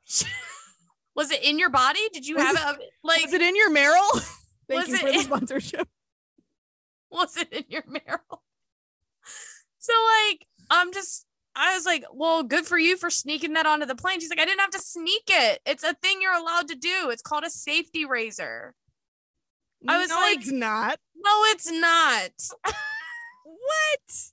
Was 1.16 1.30
it 1.32 1.44
in 1.44 1.60
your 1.60 1.70
body? 1.70 2.00
Did 2.12 2.26
you 2.28 2.36
Was 2.38 2.58
have 2.58 2.78
it 2.80 2.90
like 3.04 3.24
Was 3.26 3.34
it 3.34 3.42
in 3.42 3.56
your 3.56 3.70
Merrell? 3.72 4.10
Thank 4.68 4.88
Was 4.88 4.88
you 4.90 4.96
it 4.96 5.00
for 5.02 5.08
the 5.08 5.14
in- 5.14 5.20
sponsorship. 5.24 5.88
was 7.12 7.38
it 7.38 7.52
in 7.54 7.64
your 7.70 7.84
Merrell? 7.84 8.40
So 9.78 9.94
like 10.30 10.48
I'm 10.70 10.92
just 10.94 11.26
I 11.56 11.76
was 11.76 11.86
like, 11.86 12.04
well, 12.12 12.42
good 12.42 12.66
for 12.66 12.80
you 12.80 12.98
for 12.98 13.12
sneaking 13.12 13.54
that 13.54 13.68
onto 13.68 13.86
the 13.86 13.94
plane. 13.96 14.20
She's 14.20 14.30
like, 14.32 14.40
I 14.40 14.46
didn't 14.46 14.62
have 14.62 14.72
to 14.72 14.80
sneak 14.80 15.22
it. 15.30 15.60
It's 15.68 15.84
a 15.84 15.94
thing 15.94 16.18
you're 16.20 16.34
allowed 16.34 16.68
to 16.70 16.76
do. 16.76 17.10
It's 17.12 17.22
called 17.22 17.44
a 17.44 17.50
safety 17.52 18.06
razor. 18.06 18.74
I 19.88 20.00
was 20.00 20.10
no, 20.10 20.16
like- 20.16 20.38
it's 20.40 20.52
not. 20.52 20.98
No, 21.16 21.42
it's 21.48 21.72
not. 21.72 22.32
What? 23.46 24.33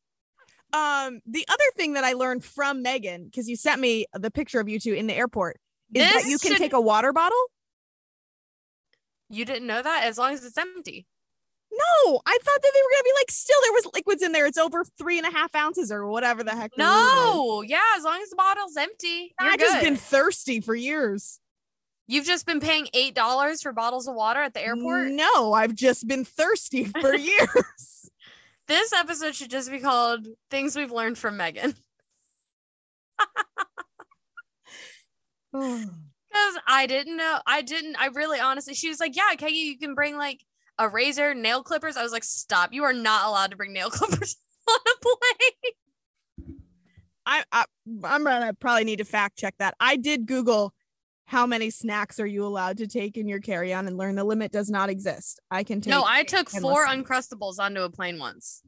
Um, 0.73 1.21
the 1.27 1.45
other 1.49 1.65
thing 1.77 1.95
that 1.95 2.05
I 2.05 2.13
learned 2.13 2.45
from 2.45 2.83
Megan, 2.83 3.25
because 3.25 3.49
you 3.49 3.57
sent 3.57 3.81
me 3.81 4.07
the 4.15 4.31
picture 4.31 4.61
of 4.61 4.69
you 4.69 4.79
two 4.79 4.93
in 4.95 5.07
the 5.07 5.15
airport, 5.15 5.59
is 5.95 6.03
that 6.11 6.25
you 6.29 6.39
can 6.39 6.53
should- 6.53 6.59
take 6.59 6.73
a 6.73 6.81
water 6.81 7.13
bottle. 7.13 7.39
You 9.29 9.45
didn't 9.45 9.67
know 9.67 9.81
that 9.81 10.05
as 10.05 10.19
long 10.19 10.33
as 10.33 10.45
it's 10.45 10.59
empty. 10.59 11.07
No, 11.73 12.21
I 12.27 12.37
thought 12.43 12.63
that 12.63 12.73
they 12.75 12.81
were 12.83 12.91
gonna 12.93 13.05
be 13.05 13.13
like, 13.21 13.31
still 13.31 13.59
there 13.63 13.73
was 13.73 13.87
liquids 13.95 14.23
in 14.25 14.33
there. 14.33 14.45
It's 14.47 14.59
over 14.59 14.85
three 14.99 15.19
and 15.19 15.27
a 15.27 15.31
half 15.31 15.55
ounces 15.55 15.93
or 15.93 16.05
whatever 16.07 16.43
the 16.43 16.51
heck. 16.51 16.73
No, 16.77 17.63
yeah, 17.63 17.79
as 17.97 18.03
long 18.03 18.21
as 18.21 18.31
the 18.31 18.37
bottle's 18.37 18.77
empty, 18.77 19.33
I've 19.39 19.61
just 19.61 19.81
been 19.81 19.97
thirsty 19.97 20.61
for 20.61 20.75
years. 20.75 21.39
You've 22.09 22.27
just 22.27 22.45
been 22.45 22.59
paying 22.59 22.89
eight 22.93 23.15
dollars 23.15 23.63
for 23.63 23.73
bottles 23.73 24.09
of 24.09 24.17
water 24.17 24.41
at 24.41 24.53
the 24.53 24.61
airport. 24.65 25.09
No, 25.13 25.53
I've 25.53 25.77
just 25.77 26.09
been 26.09 26.25
thirsty 26.25 26.85
for 26.87 27.15
years. 27.17 28.10
This 28.71 28.93
episode 28.93 29.35
should 29.35 29.51
just 29.51 29.69
be 29.69 29.81
called 29.81 30.29
"Things 30.49 30.77
We've 30.77 30.93
Learned 30.93 31.19
from 31.19 31.37
Megan." 31.37 31.75
Oh. 35.53 35.85
Because 36.31 36.59
I 36.69 36.87
didn't 36.87 37.17
know. 37.17 37.41
I 37.45 37.63
didn't. 37.63 37.97
I 38.01 38.07
really 38.07 38.39
honestly, 38.39 38.73
she 38.73 38.89
was 38.89 39.01
like, 39.01 39.17
Yeah, 39.17 39.35
Caiggy, 39.35 39.51
you 39.51 39.79
can 39.79 39.97
bring 39.97 40.17
like 40.17 40.45
a 40.79 40.89
razor, 40.89 41.35
nail 41.35 41.65
clippers. 41.65 41.97
I 41.97 42.05
was 42.05 42.13
like, 42.13 42.23
Stop. 42.23 42.73
You 42.73 42.85
are 42.85 42.93
not 42.93 43.27
allowed 43.27 43.51
to 43.51 43.57
bring 43.57 43.73
nail 43.73 43.91
clippers 43.91 44.37
on 44.69 44.79
a 44.79 45.01
plane. 45.03 45.73
I, 47.27 47.43
I 47.51 47.65
I'm 48.05 48.23
gonna 48.23 48.55
probably 48.55 48.85
need 48.85 48.99
to 48.99 49.05
fact 49.05 49.39
check 49.39 49.57
that. 49.59 49.75
I 49.81 49.97
did 49.97 50.27
Google 50.27 50.73
how 51.31 51.47
many 51.47 51.71
snacks 51.71 52.19
are 52.19 52.27
you 52.27 52.45
allowed 52.45 52.79
to 52.79 52.88
take 52.88 53.16
in 53.16 53.29
your 53.29 53.38
carry-on 53.38 53.87
and 53.87 53.97
learn 53.97 54.16
the 54.16 54.25
limit 54.25 54.51
does 54.51 54.69
not 54.69 54.90
exist. 54.90 55.38
I 55.49 55.62
can 55.62 55.81
take 55.81 55.93
No, 55.93 56.03
I 56.05 56.25
took 56.25 56.51
four 56.51 56.83
listen. 56.83 57.05
Uncrustables 57.05 57.61
onto 57.61 57.83
a 57.83 57.88
plane 57.88 58.19
once. 58.19 58.62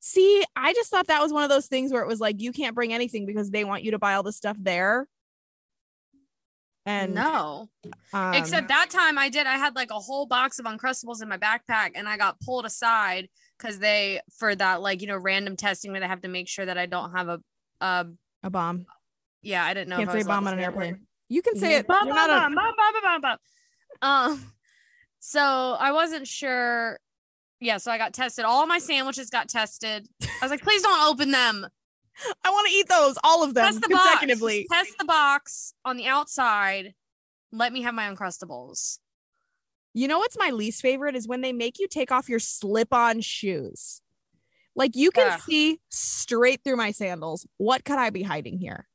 See, 0.00 0.42
I 0.56 0.72
just 0.72 0.90
thought 0.90 1.06
that 1.06 1.22
was 1.22 1.32
one 1.32 1.44
of 1.44 1.50
those 1.50 1.68
things 1.68 1.92
where 1.92 2.02
it 2.02 2.08
was 2.08 2.18
like 2.18 2.40
you 2.40 2.50
can't 2.50 2.74
bring 2.74 2.92
anything 2.92 3.24
because 3.24 3.52
they 3.52 3.62
want 3.62 3.84
you 3.84 3.92
to 3.92 4.00
buy 4.00 4.14
all 4.14 4.24
the 4.24 4.32
stuff 4.32 4.56
there. 4.60 5.06
And 6.86 7.14
no, 7.14 7.68
um, 8.12 8.34
except 8.34 8.66
that 8.66 8.90
time 8.90 9.16
I 9.16 9.28
did. 9.28 9.46
I 9.46 9.56
had 9.56 9.76
like 9.76 9.92
a 9.92 10.00
whole 10.00 10.26
box 10.26 10.58
of 10.58 10.66
Uncrustables 10.66 11.22
in 11.22 11.28
my 11.28 11.38
backpack 11.38 11.92
and 11.94 12.08
I 12.08 12.16
got 12.16 12.40
pulled 12.40 12.66
aside 12.66 13.28
because 13.56 13.78
they, 13.78 14.20
for 14.40 14.56
that, 14.56 14.82
like, 14.82 15.02
you 15.02 15.06
know, 15.06 15.16
random 15.16 15.56
testing 15.56 15.92
where 15.92 16.00
they 16.00 16.08
have 16.08 16.22
to 16.22 16.28
make 16.28 16.48
sure 16.48 16.66
that 16.66 16.78
I 16.78 16.86
don't 16.86 17.12
have 17.12 17.28
a, 17.28 17.40
uh, 17.80 18.04
a 18.42 18.50
bomb. 18.50 18.86
yeah, 19.40 19.64
I 19.64 19.72
didn't 19.72 19.90
know. 19.90 19.98
Can't 19.98 20.10
say 20.10 20.24
bomb 20.24 20.48
on 20.48 20.54
an 20.54 20.58
that 20.58 20.64
airplane. 20.64 21.06
You 21.28 21.42
can 21.42 21.56
say 21.56 21.76
it. 21.76 21.86
Bum, 21.86 22.08
bum, 22.08 23.20
bum. 23.20 23.38
Um, 24.02 24.52
so 25.20 25.40
I 25.78 25.92
wasn't 25.92 26.26
sure. 26.26 26.98
Yeah, 27.60 27.78
so 27.78 27.90
I 27.90 27.98
got 27.98 28.12
tested. 28.12 28.44
All 28.44 28.66
my 28.66 28.78
sandwiches 28.78 29.30
got 29.30 29.48
tested. 29.48 30.06
I 30.22 30.28
was 30.42 30.50
like, 30.50 30.62
please 30.62 30.82
don't 30.82 31.10
open 31.10 31.30
them. 31.30 31.66
I 32.44 32.50
want 32.50 32.68
to 32.68 32.74
eat 32.74 32.88
those, 32.88 33.18
all 33.24 33.42
of 33.42 33.54
them 33.54 33.64
Test 33.64 33.80
the 33.80 33.88
box. 33.88 34.04
consecutively. 34.04 34.66
Just 34.70 34.72
Test 34.72 34.98
the 34.98 35.04
box 35.04 35.74
on 35.84 35.96
the 35.96 36.06
outside. 36.06 36.94
Let 37.52 37.72
me 37.72 37.82
have 37.82 37.94
my 37.94 38.12
Uncrustables. 38.12 38.98
You 39.94 40.08
know 40.08 40.18
what's 40.18 40.36
my 40.38 40.50
least 40.50 40.82
favorite 40.82 41.16
is 41.16 41.26
when 41.26 41.40
they 41.40 41.52
make 41.52 41.78
you 41.78 41.88
take 41.88 42.12
off 42.12 42.28
your 42.28 42.40
slip-on 42.40 43.20
shoes. 43.20 44.02
Like 44.76 44.96
you 44.96 45.10
can 45.10 45.32
Ugh. 45.32 45.40
see 45.40 45.80
straight 45.88 46.60
through 46.64 46.76
my 46.76 46.90
sandals. 46.90 47.46
What 47.58 47.84
could 47.84 47.98
I 47.98 48.10
be 48.10 48.22
hiding 48.22 48.58
here? 48.58 48.86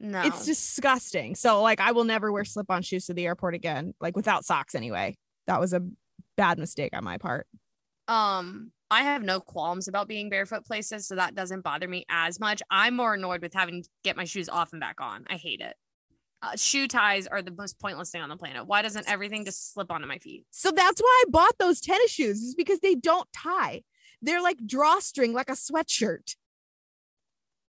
No, 0.00 0.22
It's 0.22 0.44
disgusting. 0.46 1.34
So 1.34 1.60
like 1.62 1.80
I 1.80 1.92
will 1.92 2.04
never 2.04 2.30
wear 2.30 2.44
slip-on 2.44 2.82
shoes 2.82 3.06
to 3.06 3.14
the 3.14 3.26
airport 3.26 3.54
again, 3.54 3.94
like 4.00 4.16
without 4.16 4.44
socks 4.44 4.74
anyway. 4.74 5.16
That 5.46 5.60
was 5.60 5.72
a 5.72 5.82
bad 6.36 6.58
mistake 6.58 6.96
on 6.96 7.04
my 7.04 7.18
part. 7.18 7.46
um, 8.06 8.70
I 8.90 9.02
have 9.02 9.22
no 9.22 9.38
qualms 9.38 9.86
about 9.86 10.08
being 10.08 10.30
barefoot 10.30 10.64
places, 10.64 11.06
so 11.06 11.16
that 11.16 11.34
doesn't 11.34 11.60
bother 11.60 11.86
me 11.86 12.06
as 12.08 12.40
much. 12.40 12.62
I'm 12.70 12.96
more 12.96 13.12
annoyed 13.14 13.42
with 13.42 13.52
having 13.52 13.82
to 13.82 13.88
get 14.02 14.16
my 14.16 14.24
shoes 14.24 14.48
off 14.48 14.72
and 14.72 14.80
back 14.80 14.98
on. 14.98 15.26
I 15.28 15.34
hate 15.34 15.60
it. 15.60 15.74
Uh, 16.40 16.56
shoe 16.56 16.88
ties 16.88 17.26
are 17.26 17.42
the 17.42 17.50
most 17.50 17.78
pointless 17.78 18.10
thing 18.10 18.22
on 18.22 18.30
the 18.30 18.36
planet. 18.38 18.66
Why 18.66 18.80
doesn't 18.80 19.06
everything 19.06 19.44
just 19.44 19.74
slip 19.74 19.90
onto 19.90 20.06
my 20.06 20.16
feet? 20.18 20.46
So 20.52 20.70
that's 20.70 21.02
why 21.02 21.24
I 21.26 21.30
bought 21.30 21.58
those 21.58 21.82
tennis 21.82 22.10
shoes, 22.10 22.40
is 22.40 22.54
because 22.54 22.78
they 22.80 22.94
don't 22.94 23.28
tie. 23.30 23.82
They're 24.22 24.40
like 24.40 24.56
drawstring, 24.66 25.34
like 25.34 25.50
a 25.50 25.52
sweatshirt. 25.52 26.36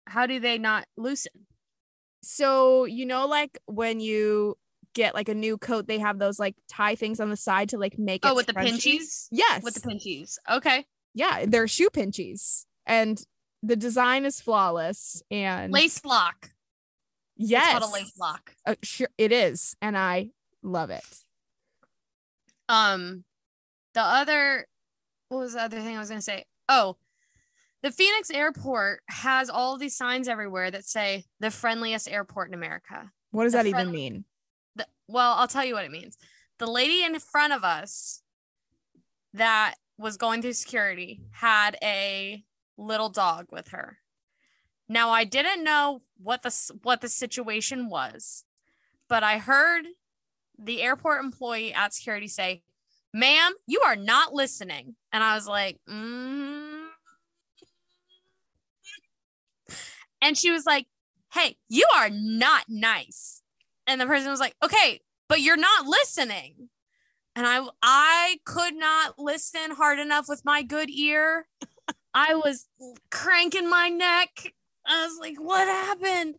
How 0.07 0.27
do 0.27 0.39
they 0.39 0.59
not 0.59 0.87
loosen? 0.97 1.33
So 2.23 2.85
you 2.85 3.07
know, 3.07 3.27
like 3.27 3.59
when 3.67 4.01
you 4.01 4.57
get 4.95 5.15
like 5.15 5.29
a 5.29 5.35
new 5.35 5.57
coat, 5.57 5.87
they 5.87 5.99
have 5.99 6.19
those 6.19 6.39
like 6.39 6.57
tie 6.69 6.95
things 6.97 7.21
on 7.21 7.31
the 7.31 7.37
side 7.37 7.69
to 7.71 7.79
like 7.79 7.99
make 7.99 8.25
it. 8.25 8.29
Oh, 8.29 8.35
with 8.35 8.47
the 8.47 8.53
pinchies? 8.55 9.29
Yes. 9.31 9.63
With 9.63 9.75
the 9.75 9.81
pinchies. 9.81 10.37
Okay. 10.51 10.85
yeah, 11.15 11.45
they're 11.47 11.69
shoe 11.69 11.89
pinchies, 11.91 12.65
and 12.87 13.23
the 13.63 13.77
design 13.77 14.25
is 14.25 14.41
flawless. 14.41 15.23
And 15.31 15.73
Lace 15.73 16.05
lock. 16.05 16.51
yes, 17.37 17.77
It's 17.77 17.79
called 17.81 17.93
a 17.93 17.95
lace 17.95 18.13
lock. 18.19 18.55
Uh, 18.67 18.75
sure, 18.83 19.09
it 19.19 19.33
is, 19.33 19.77
and 19.81 19.97
I 19.97 20.31
love 20.63 20.91
it. 20.91 21.05
Um, 22.69 23.25
the 23.95 24.01
other, 24.03 24.67
what 25.29 25.39
was 25.39 25.55
the 25.55 25.63
other 25.63 25.81
thing 25.81 25.97
I 25.97 25.99
was 26.01 26.09
gonna 26.09 26.21
say? 26.23 26.45
Oh, 26.69 26.97
the 27.83 27.91
Phoenix 27.91 28.31
airport 28.31 29.03
has 29.09 29.49
all 29.49 29.79
these 29.79 29.97
signs 29.97 30.29
everywhere 30.29 30.71
that 30.71 30.85
say 30.85 31.25
the 31.41 31.51
friendliest 31.51 32.09
airport 32.11 32.49
in 32.49 32.55
America. 32.55 33.11
What 33.31 33.45
does 33.45 33.53
The 33.53 33.59
that 33.59 33.67
even 33.67 33.91
mean? 33.91 34.25
The, 34.77 34.87
well, 35.09 35.35
I'll 35.35 35.49
tell 35.49 35.65
you 35.65 35.75
what 35.75 35.85
it 35.85 35.91
means. 35.91 36.17
The 36.59 36.67
lady 36.67 37.03
in 37.05 37.19
front 37.19 37.53
of 37.53 37.65
us 37.65 38.23
that 39.35 39.75
was 39.97 40.17
going 40.17 40.43
through 40.43 40.53
security 40.55 41.23
had 41.31 41.77
a 41.83 42.45
little 42.77 43.09
dog 43.09 43.47
with 43.51 43.69
her. 43.69 43.99
Now 44.89 45.11
I 45.11 45.25
didn't 45.25 45.63
know 45.63 46.03
what 46.19 46.43
the 46.43 46.55
what 46.83 47.01
the 47.01 47.09
situation 47.09 47.89
was, 47.89 48.45
but 49.09 49.23
I 49.23 49.39
heard 49.39 49.85
the 50.59 50.83
airport 50.83 51.25
employee 51.25 51.73
at 51.73 51.95
security 51.95 52.27
say, 52.27 52.63
"Ma'am, 53.15 53.53
you 53.67 53.81
are 53.83 53.97
not 53.97 54.35
listening." 54.35 54.97
And 55.13 55.23
I 55.23 55.37
was 55.37 55.47
like, 55.47 55.79
mm. 55.89 56.70
And 60.23 60.37
she 60.37 60.51
was 60.51 60.67
like, 60.67 60.87
"Hey, 61.33 61.57
you 61.69 61.87
are 61.97 62.11
not 62.11 62.65
nice." 62.69 63.43
And 63.87 64.01
the 64.01 64.07
person 64.07 64.31
was 64.31 64.41
like, 64.41 64.55
"Okay, 64.63 65.01
but 65.29 65.41
you're 65.41 65.57
not 65.57 65.87
listening." 65.87 66.69
And 67.37 67.47
I 67.47 67.67
I 67.83 68.39
could 68.45 68.75
not 68.75 69.19
listen 69.19 69.71
hard 69.73 69.99
enough 69.99 70.27
with 70.29 70.45
my 70.45 70.63
good 70.63 70.91
ear. 70.91 71.47
I 72.13 72.35
was 72.35 72.67
cranking 73.11 73.69
my 73.71 73.89
neck. 73.89 74.53
I 74.87 75.05
was 75.07 75.19
like, 75.21 75.37
"What 75.41 75.67
happened?" 75.69 76.37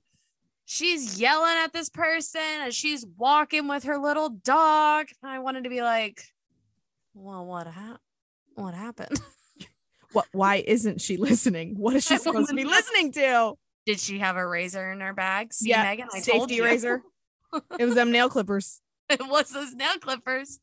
She's 0.66 1.20
yelling 1.20 1.58
at 1.58 1.74
this 1.74 1.90
person 1.90 2.42
as 2.62 2.74
she's 2.76 3.06
walking 3.18 3.68
with 3.68 3.84
her 3.84 3.98
little 3.98 4.30
dog. 4.30 5.08
And 5.22 5.32
I 5.32 5.40
wanted 5.40 5.64
to 5.66 5.70
be 5.70 5.82
like, 5.82 6.22
"Well, 7.14 7.46
what 7.46 7.68
hap- 7.68 8.02
What 8.56 8.74
happened? 8.74 9.20
What? 10.14 10.28
Why 10.34 10.56
isn't 10.68 11.00
she 11.00 11.16
listening? 11.16 11.76
What 11.78 11.96
is 11.96 12.06
she 12.06 12.18
supposed 12.18 12.50
to 12.50 12.56
be 12.56 12.66
listening 12.66 13.14
to? 13.14 13.58
Did 13.86 14.00
she 14.00 14.20
have 14.20 14.36
a 14.38 14.48
razor 14.48 14.92
in 14.92 15.00
her 15.02 15.14
bag? 15.14 15.54
See, 15.54 15.70
Yeah, 15.70 15.84
Megan, 15.84 16.08
I 16.14 16.20
told 16.22 16.42
Safety 16.50 16.56
you. 16.56 16.64
razor. 16.66 17.02
It 17.80 17.86
was 17.86 17.96
them 17.96 18.12
nail 18.12 18.30
clippers. 18.30 18.80
it 19.10 19.20
was 19.28 19.50
those 19.50 19.74
nail 19.74 19.98
clippers. 20.00 20.60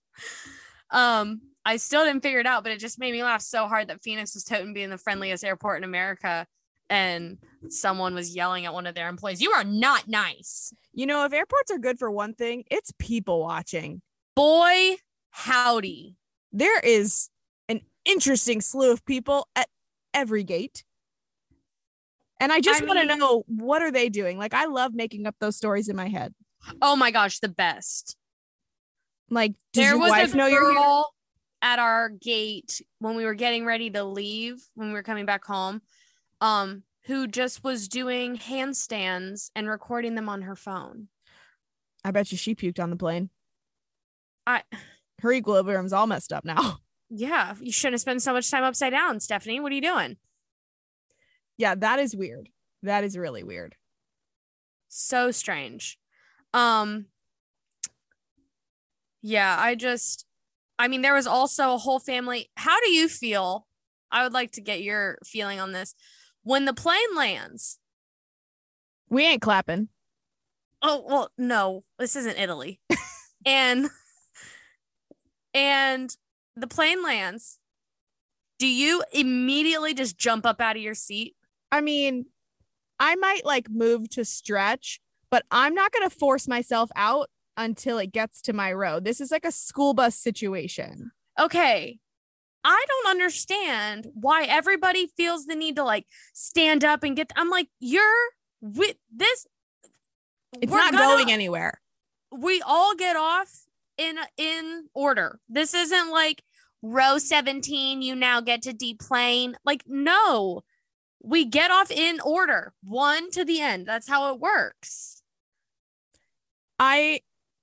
Um, 0.90 1.40
I 1.64 1.76
still 1.76 2.04
didn't 2.04 2.22
figure 2.22 2.40
it 2.40 2.46
out, 2.46 2.62
but 2.62 2.72
it 2.72 2.78
just 2.78 2.98
made 2.98 3.12
me 3.12 3.22
laugh 3.22 3.42
so 3.42 3.68
hard 3.68 3.88
that 3.88 4.02
Phoenix 4.02 4.34
was 4.34 4.44
toting 4.44 4.72
being 4.72 4.88
the 4.88 4.96
friendliest 4.96 5.44
airport 5.44 5.78
in 5.78 5.84
America, 5.84 6.46
and 6.88 7.36
someone 7.68 8.14
was 8.14 8.34
yelling 8.34 8.64
at 8.64 8.72
one 8.72 8.86
of 8.86 8.94
their 8.94 9.08
employees, 9.10 9.42
"You 9.42 9.50
are 9.50 9.64
not 9.64 10.08
nice, 10.08 10.72
You 10.94 11.04
know, 11.04 11.24
if 11.26 11.32
airports 11.34 11.70
are 11.70 11.78
good 11.78 11.98
for 11.98 12.10
one 12.10 12.32
thing, 12.34 12.64
it's 12.70 12.92
people 12.98 13.40
watching. 13.40 14.00
boy." 14.34 14.96
Howdy. 15.30 16.16
There 16.52 16.80
is 16.80 17.28
an 17.68 17.82
interesting 18.06 18.62
slew 18.62 18.90
of 18.90 19.04
people 19.04 19.46
at 19.54 19.68
every 20.14 20.42
gate. 20.42 20.84
And 22.40 22.52
I 22.52 22.60
just 22.60 22.86
want 22.86 23.00
to 23.00 23.16
know 23.16 23.44
what 23.46 23.82
are 23.82 23.90
they 23.90 24.08
doing? 24.08 24.38
Like 24.38 24.54
I 24.54 24.66
love 24.66 24.94
making 24.94 25.26
up 25.26 25.34
those 25.40 25.56
stories 25.56 25.88
in 25.88 25.96
my 25.96 26.08
head. 26.08 26.34
Oh 26.80 26.96
my 26.96 27.10
gosh, 27.10 27.40
the 27.40 27.48
best. 27.48 28.16
Like, 29.30 29.54
there 29.74 29.90
your 29.90 29.98
was 29.98 30.10
wife 30.10 30.34
a 30.34 30.36
girl 30.36 31.12
at 31.60 31.78
our 31.78 32.08
gate 32.08 32.80
when 32.98 33.16
we 33.16 33.24
were 33.24 33.34
getting 33.34 33.64
ready 33.64 33.90
to 33.90 34.04
leave 34.04 34.56
when 34.74 34.88
we 34.88 34.94
were 34.94 35.02
coming 35.02 35.26
back 35.26 35.44
home 35.44 35.82
um 36.40 36.84
who 37.06 37.26
just 37.26 37.64
was 37.64 37.88
doing 37.88 38.36
handstands 38.36 39.50
and 39.56 39.68
recording 39.68 40.14
them 40.14 40.28
on 40.28 40.42
her 40.42 40.54
phone 40.54 41.08
I 42.04 42.12
bet 42.12 42.30
you 42.30 42.38
she 42.38 42.54
puked 42.54 42.80
on 42.80 42.90
the 42.90 42.96
plane. 42.96 43.30
i 44.46 44.62
Her 45.20 45.32
equilibrium's 45.32 45.92
all 45.92 46.06
messed 46.06 46.32
up 46.32 46.44
now. 46.44 46.78
yeah 47.10 47.54
you 47.60 47.72
shouldn't 47.72 47.94
have 47.94 48.02
spent 48.02 48.22
so 48.22 48.32
much 48.32 48.48
time 48.50 48.62
upside 48.62 48.92
down 48.92 49.18
stephanie 49.18 49.58
what 49.58 49.72
are 49.72 49.74
you 49.74 49.80
doing 49.80 50.16
Yeah, 51.58 51.74
that 51.74 51.98
is 51.98 52.16
weird. 52.16 52.48
That 52.82 53.04
is 53.04 53.18
really 53.18 53.42
weird. 53.42 53.74
so 54.88 55.30
strange. 55.30 55.98
Um 56.54 57.06
yeah 59.20 59.56
i 59.58 59.74
just 59.74 60.24
i 60.78 60.86
mean 60.86 61.02
there 61.02 61.12
was 61.14 61.26
also 61.26 61.74
a 61.74 61.78
whole 61.78 61.98
family. 61.98 62.50
How 62.56 62.80
do 62.80 62.90
you 62.90 63.08
feel? 63.08 63.66
I 64.10 64.22
would 64.22 64.32
like 64.32 64.52
to 64.52 64.60
get 64.62 64.80
your 64.82 65.18
feeling 65.26 65.60
on 65.60 65.72
this. 65.72 65.94
When 66.44 66.64
the 66.64 66.72
plane 66.72 67.14
lands. 67.16 67.78
We 69.10 69.24
ain't 69.26 69.42
clapping. 69.42 69.88
oh 70.80 71.04
well 71.06 71.30
no 71.36 71.84
this 71.98 72.16
isn't 72.16 72.38
italy. 72.38 72.80
And 73.46 73.88
and 75.54 76.14
the 76.56 76.66
plane 76.66 77.02
lands. 77.02 77.58
Do 78.58 78.66
you 78.66 79.02
immediately 79.12 79.94
just 79.94 80.18
jump 80.18 80.44
up 80.44 80.60
out 80.60 80.76
of 80.76 80.82
your 80.82 80.94
seat 80.94 81.36
I 81.70 81.80
mean, 81.80 82.26
I 82.98 83.14
might 83.16 83.44
like 83.44 83.70
move 83.70 84.08
to 84.10 84.24
stretch, 84.24 85.00
but 85.30 85.44
I'm 85.50 85.74
not 85.74 85.92
going 85.92 86.08
to 86.08 86.14
force 86.14 86.48
myself 86.48 86.90
out 86.96 87.28
until 87.56 87.98
it 87.98 88.12
gets 88.12 88.40
to 88.42 88.52
my 88.52 88.72
row. 88.72 89.00
This 89.00 89.20
is 89.20 89.30
like 89.30 89.44
a 89.44 89.52
school 89.52 89.94
bus 89.94 90.16
situation. 90.16 91.10
okay 91.38 91.98
i 92.64 92.84
don't 92.88 93.10
understand 93.10 94.08
why 94.14 94.42
everybody 94.42 95.06
feels 95.16 95.46
the 95.46 95.54
need 95.54 95.76
to 95.76 95.84
like 95.84 96.04
stand 96.34 96.82
up 96.84 97.04
and 97.04 97.14
get 97.16 97.30
i'm 97.36 97.48
like 97.50 97.68
you're 97.78 98.02
with 98.60 98.96
this 99.14 99.46
It's 100.60 100.72
not 100.72 100.90
gonna- 100.92 101.04
going 101.04 101.30
anywhere. 101.30 101.80
we 102.32 102.60
all 102.66 102.96
get 102.96 103.14
off 103.14 103.48
in 103.96 104.18
in 104.36 104.88
order 104.92 105.38
this 105.48 105.72
isn't 105.72 106.10
like 106.10 106.42
row 106.82 107.18
17 107.18 108.02
you 108.02 108.16
now 108.16 108.40
get 108.40 108.62
to 108.62 108.72
deplane 108.72 109.54
like 109.64 109.84
no 109.86 110.62
we 111.22 111.44
get 111.44 111.70
off 111.70 111.90
in 111.90 112.20
order 112.20 112.72
one 112.82 113.30
to 113.30 113.44
the 113.44 113.60
end 113.60 113.86
that's 113.86 114.08
how 114.08 114.32
it 114.32 114.40
works 114.40 115.22
I 116.78 117.20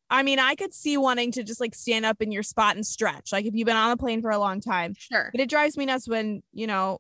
I 0.08 0.22
mean, 0.22 0.38
I 0.38 0.54
could 0.54 0.72
see 0.74 0.98
wanting 0.98 1.32
to 1.32 1.44
just 1.44 1.60
like 1.60 1.74
stand 1.74 2.06
up 2.06 2.22
in 2.22 2.32
your 2.32 2.44
spot 2.44 2.76
and 2.76 2.86
stretch. 2.86 3.32
Like 3.32 3.46
if 3.46 3.56
you've 3.56 3.66
been 3.66 3.76
on 3.76 3.90
a 3.92 3.98
plane 3.98 4.22
for 4.22 4.30
a 4.30 4.38
long 4.38 4.62
time. 4.62 4.94
sure 4.98 5.30
But 5.32 5.42
it 5.42 5.50
drives 5.50 5.78
me 5.78 5.86
nuts 5.88 6.08
when, 6.08 6.44
you 6.54 6.68
know, 6.68 7.00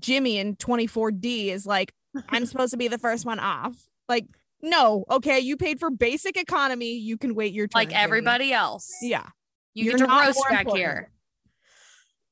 Jimmy 0.00 0.38
in 0.38 0.56
24D 0.56 1.48
is 1.48 1.64
like, 1.64 1.92
I'm 2.28 2.44
supposed 2.46 2.72
to 2.72 2.76
be 2.76 2.88
the 2.88 2.98
first 2.98 3.24
one 3.24 3.38
off. 3.38 3.76
Like, 4.08 4.26
no, 4.60 5.04
okay, 5.08 5.38
you 5.38 5.56
paid 5.56 5.78
for 5.78 5.90
basic 5.90 6.36
economy. 6.36 6.94
You 6.98 7.16
can 7.16 7.36
wait 7.36 7.52
your 7.54 7.68
turn. 7.68 7.78
like 7.78 7.94
everybody 7.94 8.52
else 8.52 8.90
Yeah. 9.00 9.26
you 9.74 9.84
You're 9.84 9.98
get 9.98 10.08
to 10.08 10.12
roast 10.12 10.42
back 10.50 10.62
important. 10.62 10.76
here 10.78 11.10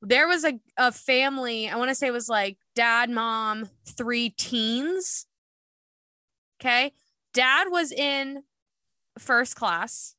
there 0.03 0.29
was 0.29 0.45
a, 0.45 0.59
a 0.77 0.93
family 0.93 1.69
i 1.69 1.77
want 1.77 1.89
to 1.89 1.95
say 1.95 2.07
it 2.07 2.13
was 2.13 2.29
like 2.29 2.57
dad 2.75 3.11
mom 3.11 3.69
three 3.87 4.31
teens 4.31 5.27
okay 6.61 6.93
dad 7.33 7.69
was 7.71 7.93
in 7.93 8.43
first 9.19 9.57
class 9.57 10.15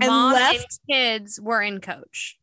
And 0.00 0.08
mom 0.10 0.34
and 0.34 0.42
left? 0.42 0.80
kids 0.90 1.40
were 1.40 1.62
in 1.62 1.80
coach 1.80 2.38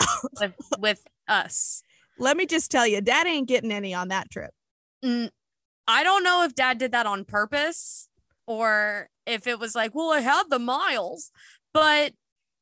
with 0.40 0.54
with 0.78 1.04
us 1.26 1.82
Let 2.20 2.36
me 2.36 2.46
just 2.46 2.70
tell 2.70 2.84
you, 2.86 3.00
dad 3.00 3.26
ain't 3.28 3.46
getting 3.46 3.70
any 3.70 3.94
on 3.94 4.08
that 4.08 4.28
trip. 4.28 4.50
Mm, 5.04 5.30
I 5.86 6.02
don't 6.02 6.24
know 6.24 6.42
if 6.42 6.54
dad 6.54 6.78
did 6.78 6.90
that 6.92 7.06
on 7.06 7.24
purpose 7.24 8.08
or 8.46 9.08
if 9.26 9.46
it 9.46 9.58
was 9.58 9.74
like 9.74 9.94
well 9.94 10.10
i 10.10 10.20
had 10.20 10.44
the 10.48 10.58
miles 10.58 11.30
but 11.72 12.12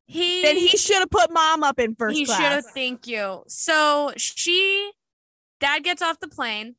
he 0.07 0.43
Then 0.43 0.57
he 0.57 0.69
should 0.69 1.01
have 1.01 1.11
put 1.11 1.33
mom 1.33 1.65
up 1.65 1.81
in 1.81 1.97
first 1.97 2.17
he 2.17 2.25
should 2.25 2.37
have 2.37 2.65
thank 2.67 3.07
you. 3.07 3.43
So 3.49 4.13
she 4.17 4.91
dad 5.61 5.83
gets 5.83 6.01
off 6.01 6.21
the 6.21 6.29
plane. 6.29 6.77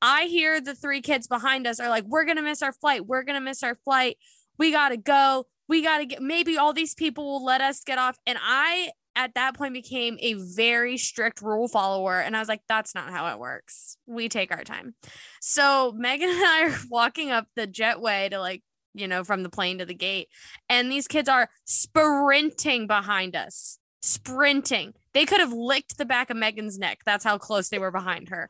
I 0.00 0.24
hear 0.24 0.60
the 0.60 0.74
three 0.74 1.02
kids 1.02 1.26
behind 1.26 1.66
us 1.66 1.80
are 1.80 1.88
like 1.88 2.04
we're 2.04 2.24
gonna 2.24 2.42
miss 2.42 2.62
our 2.62 2.72
flight. 2.72 3.06
We're 3.06 3.24
gonna 3.24 3.40
miss 3.40 3.62
our 3.62 3.74
flight. 3.84 4.16
We 4.56 4.70
gotta 4.70 4.96
go. 4.96 5.46
We 5.68 5.82
gotta 5.82 6.06
get 6.06 6.22
maybe 6.22 6.56
all 6.56 6.72
these 6.72 6.94
people 6.94 7.24
will 7.24 7.44
let 7.44 7.60
us 7.60 7.82
get 7.84 7.98
off. 7.98 8.16
And 8.26 8.38
i 8.40 8.90
at 9.16 9.34
that 9.34 9.56
point 9.56 9.74
became 9.74 10.16
a 10.20 10.34
very 10.34 10.96
strict 10.96 11.42
rule 11.42 11.66
follower. 11.66 12.20
And 12.20 12.36
i 12.36 12.38
was 12.38 12.48
like 12.48 12.62
that's 12.68 12.94
not 12.94 13.10
how 13.10 13.32
it 13.32 13.38
works. 13.40 13.96
We 14.06 14.28
take 14.28 14.52
our 14.52 14.62
time. 14.62 14.94
So 15.40 15.92
megan 15.96 16.30
and 16.30 16.44
i 16.44 16.68
are 16.68 16.78
walking 16.88 17.32
up 17.32 17.46
the 17.56 17.66
jetway 17.66 18.30
to 18.30 18.38
like 18.38 18.62
you 18.94 19.06
know 19.08 19.24
from 19.24 19.42
the 19.42 19.50
plane 19.50 19.78
to 19.78 19.84
the 19.84 19.94
gate 19.94 20.28
and 20.68 20.90
these 20.90 21.06
kids 21.06 21.28
are 21.28 21.48
sprinting 21.64 22.86
behind 22.86 23.36
us 23.36 23.78
sprinting 24.02 24.94
they 25.12 25.26
could 25.26 25.40
have 25.40 25.52
licked 25.52 25.98
the 25.98 26.04
back 26.04 26.30
of 26.30 26.36
megan's 26.36 26.78
neck 26.78 27.00
that's 27.04 27.24
how 27.24 27.36
close 27.38 27.68
they 27.68 27.78
were 27.78 27.90
behind 27.90 28.30
her 28.30 28.46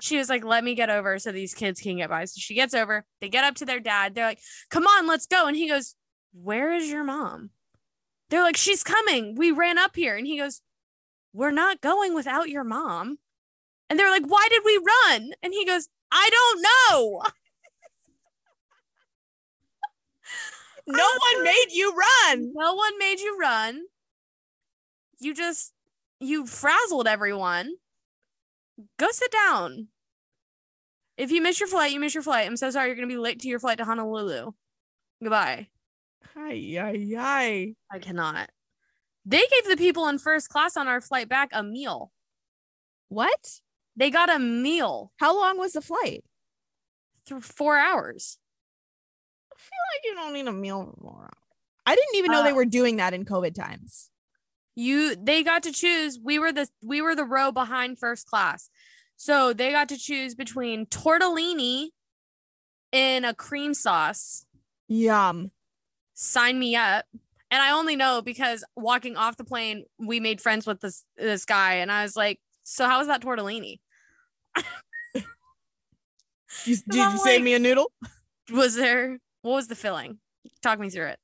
she 0.00 0.16
was 0.16 0.28
like 0.28 0.44
let 0.44 0.64
me 0.64 0.74
get 0.74 0.90
over 0.90 1.18
so 1.18 1.30
these 1.30 1.54
kids 1.54 1.80
can 1.80 1.96
get 1.96 2.10
by 2.10 2.24
so 2.24 2.34
she 2.38 2.54
gets 2.54 2.74
over 2.74 3.04
they 3.20 3.28
get 3.28 3.44
up 3.44 3.54
to 3.54 3.64
their 3.64 3.80
dad 3.80 4.14
they're 4.14 4.26
like 4.26 4.40
come 4.70 4.86
on 4.86 5.06
let's 5.06 5.26
go 5.26 5.46
and 5.46 5.56
he 5.56 5.68
goes 5.68 5.94
Where 6.32 6.72
is 6.72 6.90
your 6.90 7.04
mom? 7.04 7.50
They're 8.30 8.42
like, 8.42 8.56
She's 8.56 8.82
coming. 8.82 9.36
We 9.36 9.52
ran 9.52 9.78
up 9.78 9.94
here. 9.94 10.16
And 10.16 10.26
he 10.26 10.38
goes, 10.38 10.60
We're 11.32 11.52
not 11.52 11.80
going 11.80 12.14
without 12.14 12.48
your 12.48 12.64
mom. 12.64 13.18
And 13.88 13.98
they're 13.98 14.10
like, 14.10 14.26
Why 14.26 14.46
did 14.50 14.62
we 14.64 14.78
run? 14.78 15.30
And 15.42 15.54
he 15.54 15.64
goes, 15.64 15.88
I 16.10 16.28
don't 16.30 16.66
know. 16.66 17.22
No 20.86 20.98
oh, 21.00 21.34
one 21.34 21.44
made 21.44 21.66
you 21.72 21.94
run. 21.94 22.52
No 22.54 22.74
one 22.74 22.98
made 22.98 23.20
you 23.20 23.38
run. 23.38 23.82
You 25.18 25.34
just 25.34 25.72
you 26.20 26.46
frazzled 26.46 27.06
everyone. 27.06 27.74
Go 28.98 29.08
sit 29.10 29.32
down. 29.32 29.88
If 31.16 31.30
you 31.30 31.40
miss 31.40 31.60
your 31.60 31.68
flight, 31.68 31.92
you 31.92 32.00
miss 32.00 32.14
your 32.14 32.22
flight. 32.22 32.46
I'm 32.46 32.56
so 32.56 32.70
sorry 32.70 32.88
you're 32.88 32.96
gonna 32.96 33.06
be 33.06 33.16
late 33.16 33.40
to 33.40 33.48
your 33.48 33.60
flight 33.60 33.78
to 33.78 33.84
Honolulu. 33.84 34.50
Goodbye. 35.22 35.68
Ay, 36.36 36.76
ay, 36.78 37.14
ay. 37.16 37.74
I 37.90 37.98
cannot. 37.98 38.50
They 39.24 39.38
gave 39.50 39.68
the 39.68 39.76
people 39.76 40.08
in 40.08 40.18
first 40.18 40.48
class 40.48 40.76
on 40.76 40.88
our 40.88 41.00
flight 41.00 41.28
back 41.28 41.50
a 41.52 41.62
meal. 41.62 42.10
What? 43.08 43.60
They 43.96 44.10
got 44.10 44.34
a 44.34 44.38
meal 44.38 45.12
How 45.18 45.34
long 45.34 45.56
was 45.58 45.72
the 45.72 45.80
flight? 45.80 46.24
through 47.26 47.40
four 47.40 47.78
hours. 47.78 48.38
I 49.64 49.70
feel 49.70 49.78
like 49.94 50.04
you 50.04 50.14
don't 50.14 50.32
need 50.34 50.46
a 50.48 50.52
meal 50.52 50.94
more. 51.00 51.30
I 51.86 51.94
didn't 51.94 52.16
even 52.16 52.30
know 52.32 52.42
they 52.42 52.50
Uh, 52.50 52.54
were 52.54 52.64
doing 52.64 52.96
that 52.96 53.14
in 53.14 53.24
COVID 53.24 53.54
times. 53.54 54.10
you 54.76 55.14
they 55.16 55.42
got 55.44 55.62
to 55.62 55.72
choose 55.72 56.18
we 56.22 56.38
were 56.38 56.52
the 56.52 56.66
we 56.82 57.00
were 57.00 57.14
the 57.14 57.24
row 57.24 57.52
behind 57.52 57.96
first 57.98 58.26
class 58.26 58.68
so 59.16 59.52
they 59.52 59.70
got 59.70 59.88
to 59.88 59.96
choose 59.96 60.34
between 60.34 60.84
tortellini 60.86 61.90
in 62.90 63.24
a 63.24 63.32
cream 63.32 63.72
sauce 63.72 64.46
Yum. 64.88 65.52
sign 66.14 66.58
me 66.58 66.74
up 66.74 67.04
and 67.52 67.62
i 67.62 67.70
only 67.70 67.94
know 67.94 68.20
because 68.20 68.64
walking 68.74 69.16
off 69.16 69.36
the 69.36 69.44
plane 69.44 69.84
we 69.98 70.18
made 70.18 70.40
friends 70.40 70.66
with 70.66 70.80
this 70.80 71.04
this 71.16 71.44
guy 71.44 71.74
and 71.74 71.92
i 71.92 72.02
was 72.02 72.16
like 72.16 72.40
so 72.64 72.86
how 72.88 72.98
was 72.98 73.06
that 73.06 73.22
tortellini 73.22 73.78
You, 76.66 76.76
did 76.90 77.00
I'm 77.00 77.12
you 77.12 77.18
save 77.18 77.42
me 77.42 77.54
a 77.54 77.58
noodle? 77.60 77.92
was 78.52 78.74
there 78.74 79.18
what 79.44 79.54
was 79.54 79.68
the 79.68 79.74
filling 79.76 80.18
talk 80.62 80.78
me 80.78 80.90
through 80.90 81.06
it 81.06 81.18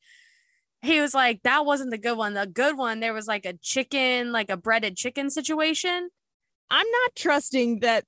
he 0.83 1.01
was 1.01 1.13
like 1.15 1.43
that 1.43 1.67
wasn't 1.67 1.91
the 1.91 1.99
good 1.99 2.17
one 2.17 2.35
the 2.35 2.47
good 2.47 2.77
one 2.79 3.01
there 3.01 3.13
was 3.15 3.27
like 3.27 3.45
a 3.45 3.53
chicken 3.55 4.33
like 4.33 4.49
a 4.51 4.57
breaded 4.57 4.97
chicken 4.97 5.29
situation 5.31 6.09
I'm 6.71 6.87
not 6.89 7.17
trusting 7.17 7.81
that 7.81 8.05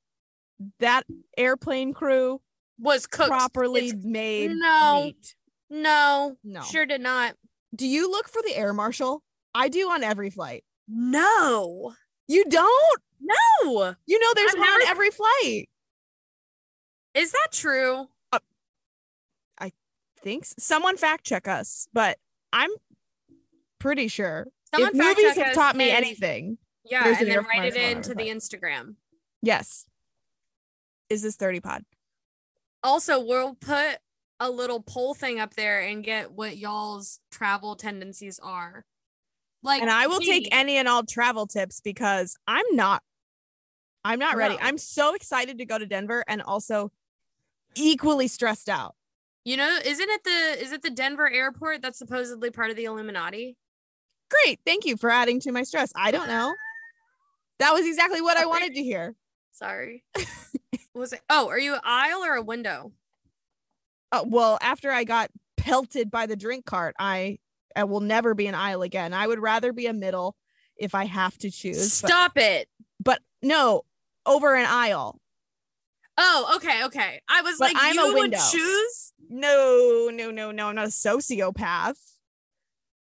that 0.79 1.03
airplane 1.37 1.93
crew 1.93 2.41
was 2.79 3.07
cooked 3.07 3.29
properly 3.31 3.87
It's- 3.89 4.05
made 4.05 4.53
No. 4.53 5.03
meat. 5.07 5.35
no 5.69 6.37
No. 6.45 6.63
sure 6.63 6.87
did 6.87 7.01
not 7.01 7.35
Do 7.75 7.87
you 7.87 8.11
look 8.11 8.29
for 8.29 8.41
the 8.43 8.55
air 8.57 8.73
marshal? 8.73 9.23
I 9.55 9.69
do 9.69 9.91
on 9.91 10.03
every 10.03 10.31
flight. 10.31 10.63
No. 10.89 11.95
You 12.29 12.45
don't? 12.49 13.01
No. 13.21 13.95
You 14.07 14.19
know 14.21 14.33
there's 14.35 14.53
I've 14.55 14.59
one 14.61 14.69
on 14.69 14.89
every 14.89 15.11
flight. 15.11 15.69
Is 17.15 17.33
that 17.33 17.49
true? 17.53 18.09
Thinks 20.23 20.55
someone 20.59 20.97
fact 20.97 21.25
check 21.25 21.49
us, 21.49 21.89
but 21.93 22.19
I'm 22.53 22.71
pretty 23.79 24.09
sure. 24.09 24.47
Someone 24.75 24.91
if 24.91 24.95
movies 24.95 25.37
have 25.37 25.55
taught 25.55 25.77
me 25.77 25.91
and- 25.91 26.05
anything, 26.05 26.59
Yeah, 26.85 27.07
and 27.19 27.29
then 27.29 27.45
write 27.45 27.75
it 27.75 27.77
into 27.77 28.15
the 28.15 28.29
Instagram. 28.29 28.97
yes. 29.43 29.87
Is 31.09 31.21
this 31.23 31.37
30 31.37 31.61
pod? 31.61 31.85
Also, 32.83 33.21
we'll 33.23 33.55
put 33.55 33.99
a 34.41 34.51
little 34.51 34.81
poll 34.81 35.13
thing 35.15 35.39
up 35.39 35.55
there 35.55 35.81
and 35.83 36.03
get 36.03 36.33
what 36.33 36.57
y'all's 36.57 37.21
travel 37.31 37.77
tendencies 37.77 38.39
are. 38.43 38.87
Like 39.63 39.83
And 39.83 39.91
I 39.91 40.07
will 40.07 40.21
take 40.21 40.49
any 40.51 40.77
and 40.79 40.89
all 40.89 41.05
travel 41.05 41.47
tips 41.47 41.81
because 41.81 42.37
I'm 42.49 42.65
not 42.73 43.03
I'm 44.05 44.19
not 44.19 44.37
ready. 44.37 44.55
No. 44.57 44.61
I'm 44.63 44.79
so 44.79 45.15
excited 45.15 45.59
to 45.59 45.65
go 45.65 45.79
to 45.79 45.87
Denver 45.87 46.25
and 46.27 46.43
also 46.43 46.91
equally 47.77 48.27
stressed 48.27 48.69
out. 48.69 48.97
You 49.45 49.57
know, 49.57 49.79
isn't 49.85 50.09
it 50.09 50.25
the 50.25 50.63
is 50.65 50.73
it 50.73 50.83
the 50.83 50.91
Denver 50.91 51.29
airport 51.31 51.83
that's 51.83 51.99
supposedly 51.99 52.51
part 52.51 52.71
of 52.71 52.77
the 52.77 52.85
Illuminati? 52.85 53.57
Great. 54.31 54.61
Thank 54.65 54.85
you 54.87 54.97
for 54.97 55.11
adding 55.11 55.41
to 55.41 55.53
my 55.53 55.63
stress. 55.63 55.93
I 55.97 56.11
don't 56.11 56.29
know. 56.29 56.55
That 57.59 57.73
was 57.75 57.87
exactly 57.87 58.21
what 58.21 58.37
I 58.37 58.47
wanted 58.47 58.75
to 58.75 58.83
hear. 58.83 59.15
Sorry. 59.53 60.05
Was 60.95 61.13
it? 61.13 61.21
Oh, 61.31 61.49
are 61.49 61.59
you 61.59 61.75
an 61.75 61.81
aisle 61.85 62.25
or 62.25 62.35
a 62.35 62.43
window? 62.43 62.93
Uh, 64.11 64.25
well, 64.27 64.59
after 64.61 64.91
I 64.91 65.05
got 65.05 65.31
pelted 65.57 66.11
by 66.11 66.27
the 66.27 66.37
drink 66.37 66.67
cart, 66.67 66.95
I 66.99 67.39
I 67.75 67.85
will 67.85 68.01
never 68.01 68.35
be 68.35 68.47
an 68.47 68.55
aisle 68.55 68.83
again. 68.83 69.15
I 69.15 69.27
would 69.27 69.39
rather 69.39 69.73
be 69.73 69.87
a 69.87 69.93
middle 69.93 70.37
if 70.77 70.95
I 70.95 71.05
have 71.07 71.39
to 71.39 71.51
choose. 71.51 72.01
But, 72.03 72.09
Stop 72.09 72.33
it. 72.37 72.69
but 73.01 73.21
no, 73.43 73.83
over 74.27 74.55
an 74.55 74.67
aisle. 74.67 75.19
Oh, 76.19 76.53
okay, 76.57 76.85
okay. 76.85 77.21
I 77.29 77.43
was 77.43 77.57
But 77.59 77.73
like, 77.73 77.77
I'm 77.81 77.99
a 77.99 78.07
you 78.09 78.15
would 78.15 78.33
choose. 78.51 79.13
No, 79.31 80.11
no, 80.13 80.31
no, 80.31 80.51
no. 80.51 80.69
I'm 80.69 80.75
not 80.75 80.85
a 80.85 80.89
sociopath. 80.89 81.97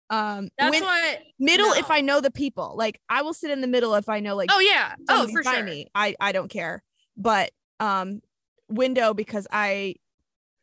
Um, 0.09 0.49
That's 0.57 0.71
win- 0.71 0.83
what. 0.83 1.19
middle 1.39 1.71
if. 1.73 1.89
I 1.91 2.01
know 2.01 2.21
the 2.21 2.31
people. 2.31 2.73
Like 2.77 2.99
I 3.09 3.21
will 3.21 3.33
sit 3.33 3.51
in 3.51 3.61
the 3.61 3.67
middle 3.67 3.93
if 3.95 4.07
I 4.09 4.19
know 4.19 4.35
like 4.35 4.49
Oh 4.53 4.59
yeah. 4.59 4.95
Oh, 5.09 5.27
for 5.27 5.43
sure. 5.43 5.63
me. 5.63 5.87
I 5.95 6.15
I 6.19 6.31
don't 6.31 6.49
care. 6.49 6.83
But 7.15 7.51
um, 7.79 8.21
window 8.69 9.13
because 9.13 9.47
I. 9.51 9.95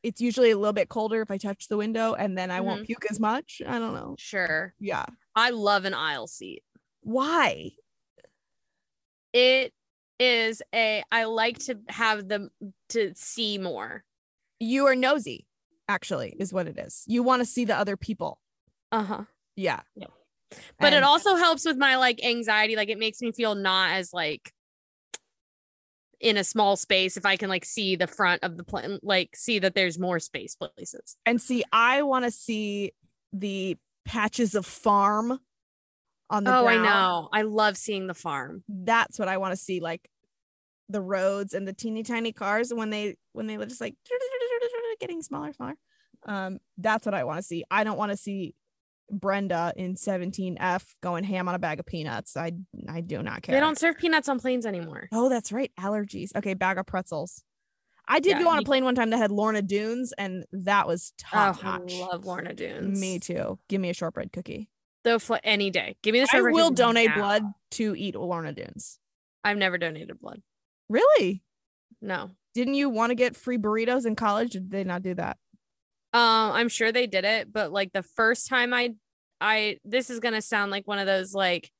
It's 0.03 0.20
usually 0.20 0.51
a 0.51 0.57
little 0.59 0.74
bit 0.74 0.90
colder 0.90 1.22
if 1.22 1.30
I 1.30 1.38
touch 1.38 1.68
the 1.68 1.78
window, 1.78 2.12
and 2.12 2.36
then 2.36 2.51
I 2.51 2.59
Mm-hmm. 2.59 2.66
won't 2.66 2.86
puke 2.86 3.07
as 3.11 3.18
much. 3.18 3.62
I 3.66 3.78
don't 3.78 3.95
know. 3.95 4.16
Sure. 4.18 4.74
Yeah. 4.78 5.07
I 5.34 5.49
love 5.49 5.86
an 5.86 5.95
aisle 5.95 6.26
seat. 6.26 6.62
Why? 7.01 7.70
It 9.32 9.72
is 10.19 10.62
a. 10.75 11.03
I 11.11 11.25
like 11.25 11.59
to 11.67 11.79
have 11.89 12.29
them 12.29 12.51
to 12.91 13.12
see 13.15 13.59
more. 13.59 14.05
You 14.61 14.87
are 14.87 14.97
nosy, 14.97 15.47
actually, 15.89 16.35
is 16.39 16.53
what 16.53 16.67
it 16.67 16.79
is. 16.79 17.05
You 17.07 17.23
want 17.23 17.41
to 17.41 17.47
see 17.47 17.65
the 17.65 17.77
other 17.77 17.97
people. 17.97 18.39
Uh 18.93 19.03
huh. 19.03 19.25
Yeah. 19.57 19.81
Yep. 19.97 20.11
But 20.79 20.93
it 20.93 21.03
also 21.03 21.35
helps 21.35 21.65
with 21.65 21.77
my 21.77 21.97
like 21.97 22.25
anxiety. 22.25 22.77
Like 22.77 22.89
it 22.89 22.99
makes 22.99 23.21
me 23.21 23.33
feel 23.33 23.55
not 23.55 23.93
as 23.93 24.12
like 24.12 24.53
in 26.21 26.37
a 26.37 26.45
small 26.45 26.77
space 26.77 27.17
if 27.17 27.27
I 27.27 27.37
can 27.37 27.49
like 27.49 27.65
see 27.65 27.97
the 27.97 28.07
front 28.07 28.45
of 28.45 28.57
the 28.57 28.65
plane, 28.65 28.99
like 29.03 29.37
see 29.37 29.59
that 29.59 29.75
there's 29.75 29.99
more 29.99 30.19
space 30.19 30.57
places. 30.57 31.17
and 31.27 31.41
see, 31.41 31.65
I 31.73 32.03
want 32.03 32.25
to 32.25 32.31
see 32.31 32.93
the 33.33 33.77
patches 34.05 34.55
of 34.55 34.65
farm 34.65 35.39
on 36.31 36.45
the 36.45 36.51
Oh, 36.57 36.66
I 36.66 36.77
know. 36.77 37.29
I 37.33 37.43
love 37.43 37.77
seeing 37.77 38.07
the 38.07 38.14
farm. 38.14 38.64
That's 38.68 39.18
what 39.18 39.29
I 39.29 39.37
want 39.39 39.53
to 39.53 39.57
see, 39.57 39.81
like 39.81 40.09
the 40.89 41.01
roads 41.01 41.55
and 41.55 41.66
the 41.66 41.72
teeny 41.72 42.03
tiny 42.03 42.33
cars 42.33 42.72
when 42.72 42.91
they 42.91 43.16
when 43.33 43.47
they 43.47 43.57
just 43.57 43.81
like 43.81 43.95
getting 45.01 45.22
smaller, 45.22 45.53
smaller. 45.53 45.75
Um, 46.27 46.59
that's 46.79 47.05
what 47.07 47.14
I 47.14 47.25
want 47.25 47.39
to 47.39 47.43
see. 47.43 47.64
I 47.70 47.85
don't 47.85 47.99
want 47.99 48.11
to 48.11 48.16
see 48.16 48.55
Brenda 49.11 49.72
in 49.77 49.95
17F 49.95 50.85
going 51.03 51.25
ham 51.25 51.49
on 51.49 51.55
a 51.55 51.59
bag 51.59 51.81
of 51.81 51.87
peanuts. 51.87 52.37
I 52.37 52.53
I 52.89 53.01
do 53.01 53.22
not 53.22 53.43
care. 53.43 53.55
They 53.55 53.61
don't 53.61 53.79
serve 53.79 53.99
peanuts 53.99 54.29
on 54.29 54.41
planes 54.41 54.66
anymore. 54.66 55.09
Oh, 55.12 55.29
that's 55.29 55.53
right. 55.53 55.70
Allergies. 55.79 56.31
Okay, 56.37 56.55
bag 56.55 56.79
of 56.79 56.87
pretzels. 56.87 57.43
I 58.07 58.20
did 58.20 58.33
Yeah, 58.37 58.43
go 58.43 58.51
on 58.51 58.59
a 58.59 58.62
plane 58.62 58.85
one 58.85 58.95
time 58.95 59.11
that 59.11 59.16
had 59.16 59.31
Lorna 59.31 59.62
Doones, 59.62 60.12
and 60.18 60.45
that 60.53 60.87
was 60.87 61.14
top 61.18 61.57
oh, 61.64 61.66
I 61.66 61.79
notch. 61.79 61.95
love 61.95 62.27
Lorna 62.27 62.55
Doones. 62.55 62.99
Me 63.01 63.18
too. 63.18 63.59
Give 63.68 63.81
me 63.81 63.89
a 63.89 63.95
shortbread 63.95 64.31
cookie. 64.33 64.68
Though 65.05 65.19
for 65.19 65.39
any 65.45 65.71
day. 65.71 65.97
Give 66.03 66.15
me 66.15 66.21
the 66.21 66.29
I 66.33 66.41
will 66.41 66.71
donate 66.71 67.11
now. 67.11 67.17
blood 67.17 67.45
to 67.73 67.95
eat 67.95 68.15
Lorna 68.17 68.55
Doones. 68.55 68.97
I've 69.45 69.59
never 69.59 69.77
donated 69.77 70.19
blood. 70.19 70.41
Really? 70.89 71.43
No. 72.01 72.31
Didn't 72.55 72.75
you 72.75 72.89
want 72.89 73.11
to 73.11 73.15
get 73.15 73.37
free 73.37 73.59
burritos 73.59 74.07
in 74.07 74.17
college? 74.17 74.53
Did 74.53 74.71
they 74.71 74.85
not 74.85 75.03
do 75.03 75.15
that? 75.15 75.37
Um, 76.15 76.53
I'm 76.53 76.69
sure 76.69 76.93
they 76.93 77.07
did 77.07 77.25
it, 77.25 77.53
but 77.53 77.73
like 77.73 77.93
the 77.93 78.03
first 78.03 78.49
time 78.49 78.73
I 78.73 78.95
I 79.41 79.79
this 79.85 80.11
is 80.11 80.21
gonna 80.21 80.41
sound 80.41 80.71
like 80.71 80.87
one 80.87 80.99
of 80.99 81.07
those 81.07 81.35
like, 81.35 81.71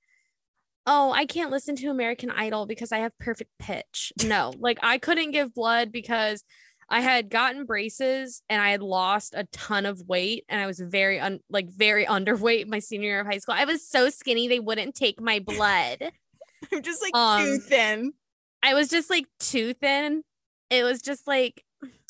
oh, 0.87 1.13
I 1.13 1.25
can't 1.25 1.53
listen 1.53 1.77
to 1.77 1.89
American 1.89 2.31
Idol 2.31 2.67
because 2.67 2.93
I 2.93 2.99
have 2.99 3.17
perfect 3.19 3.51
pitch. 3.59 4.13
No, 4.25 4.53
like 4.59 4.79
I 4.83 4.99
couldn't 4.99 5.31
give 5.31 5.55
blood 5.55 5.93
because 5.93 6.43
I 6.89 7.01
had 7.01 7.31
gotten 7.31 7.65
braces 7.65 8.43
and 8.49 8.61
I 8.61 8.71
had 8.71 8.83
lost 8.83 9.35
a 9.37 9.45
ton 9.53 9.87
of 9.87 10.03
weight 10.09 10.45
and 10.49 10.61
I 10.61 10.67
was 10.67 10.79
very 10.81 11.19
un 11.21 11.41
like 11.51 11.69
very 11.71 12.05
underweight 12.07 12.67
my 12.69 12.79
senior 12.79 13.09
year 13.09 13.21
of 13.21 13.27
high 13.27 13.39
school. 13.39 13.55
I 13.57 13.65
was 13.65 13.87
so 13.87 14.11
skinny 14.11 14.49
they 14.49 14.61
wouldn't 14.61 14.95
take 14.95 15.21
my 15.21 15.39
blood. 15.39 16.11
I'm 16.73 16.83
just 16.83 17.03
like 17.03 17.15
Um, 17.15 17.45
too 17.45 17.59
thin. 17.59 18.13
I 18.63 18.75
was 18.75 18.89
just 18.89 19.11
like 19.11 19.27
too 19.41 19.75
thin. 19.75 20.23
It 20.71 20.83
was 20.85 21.03
just 21.03 21.27
like 21.27 21.63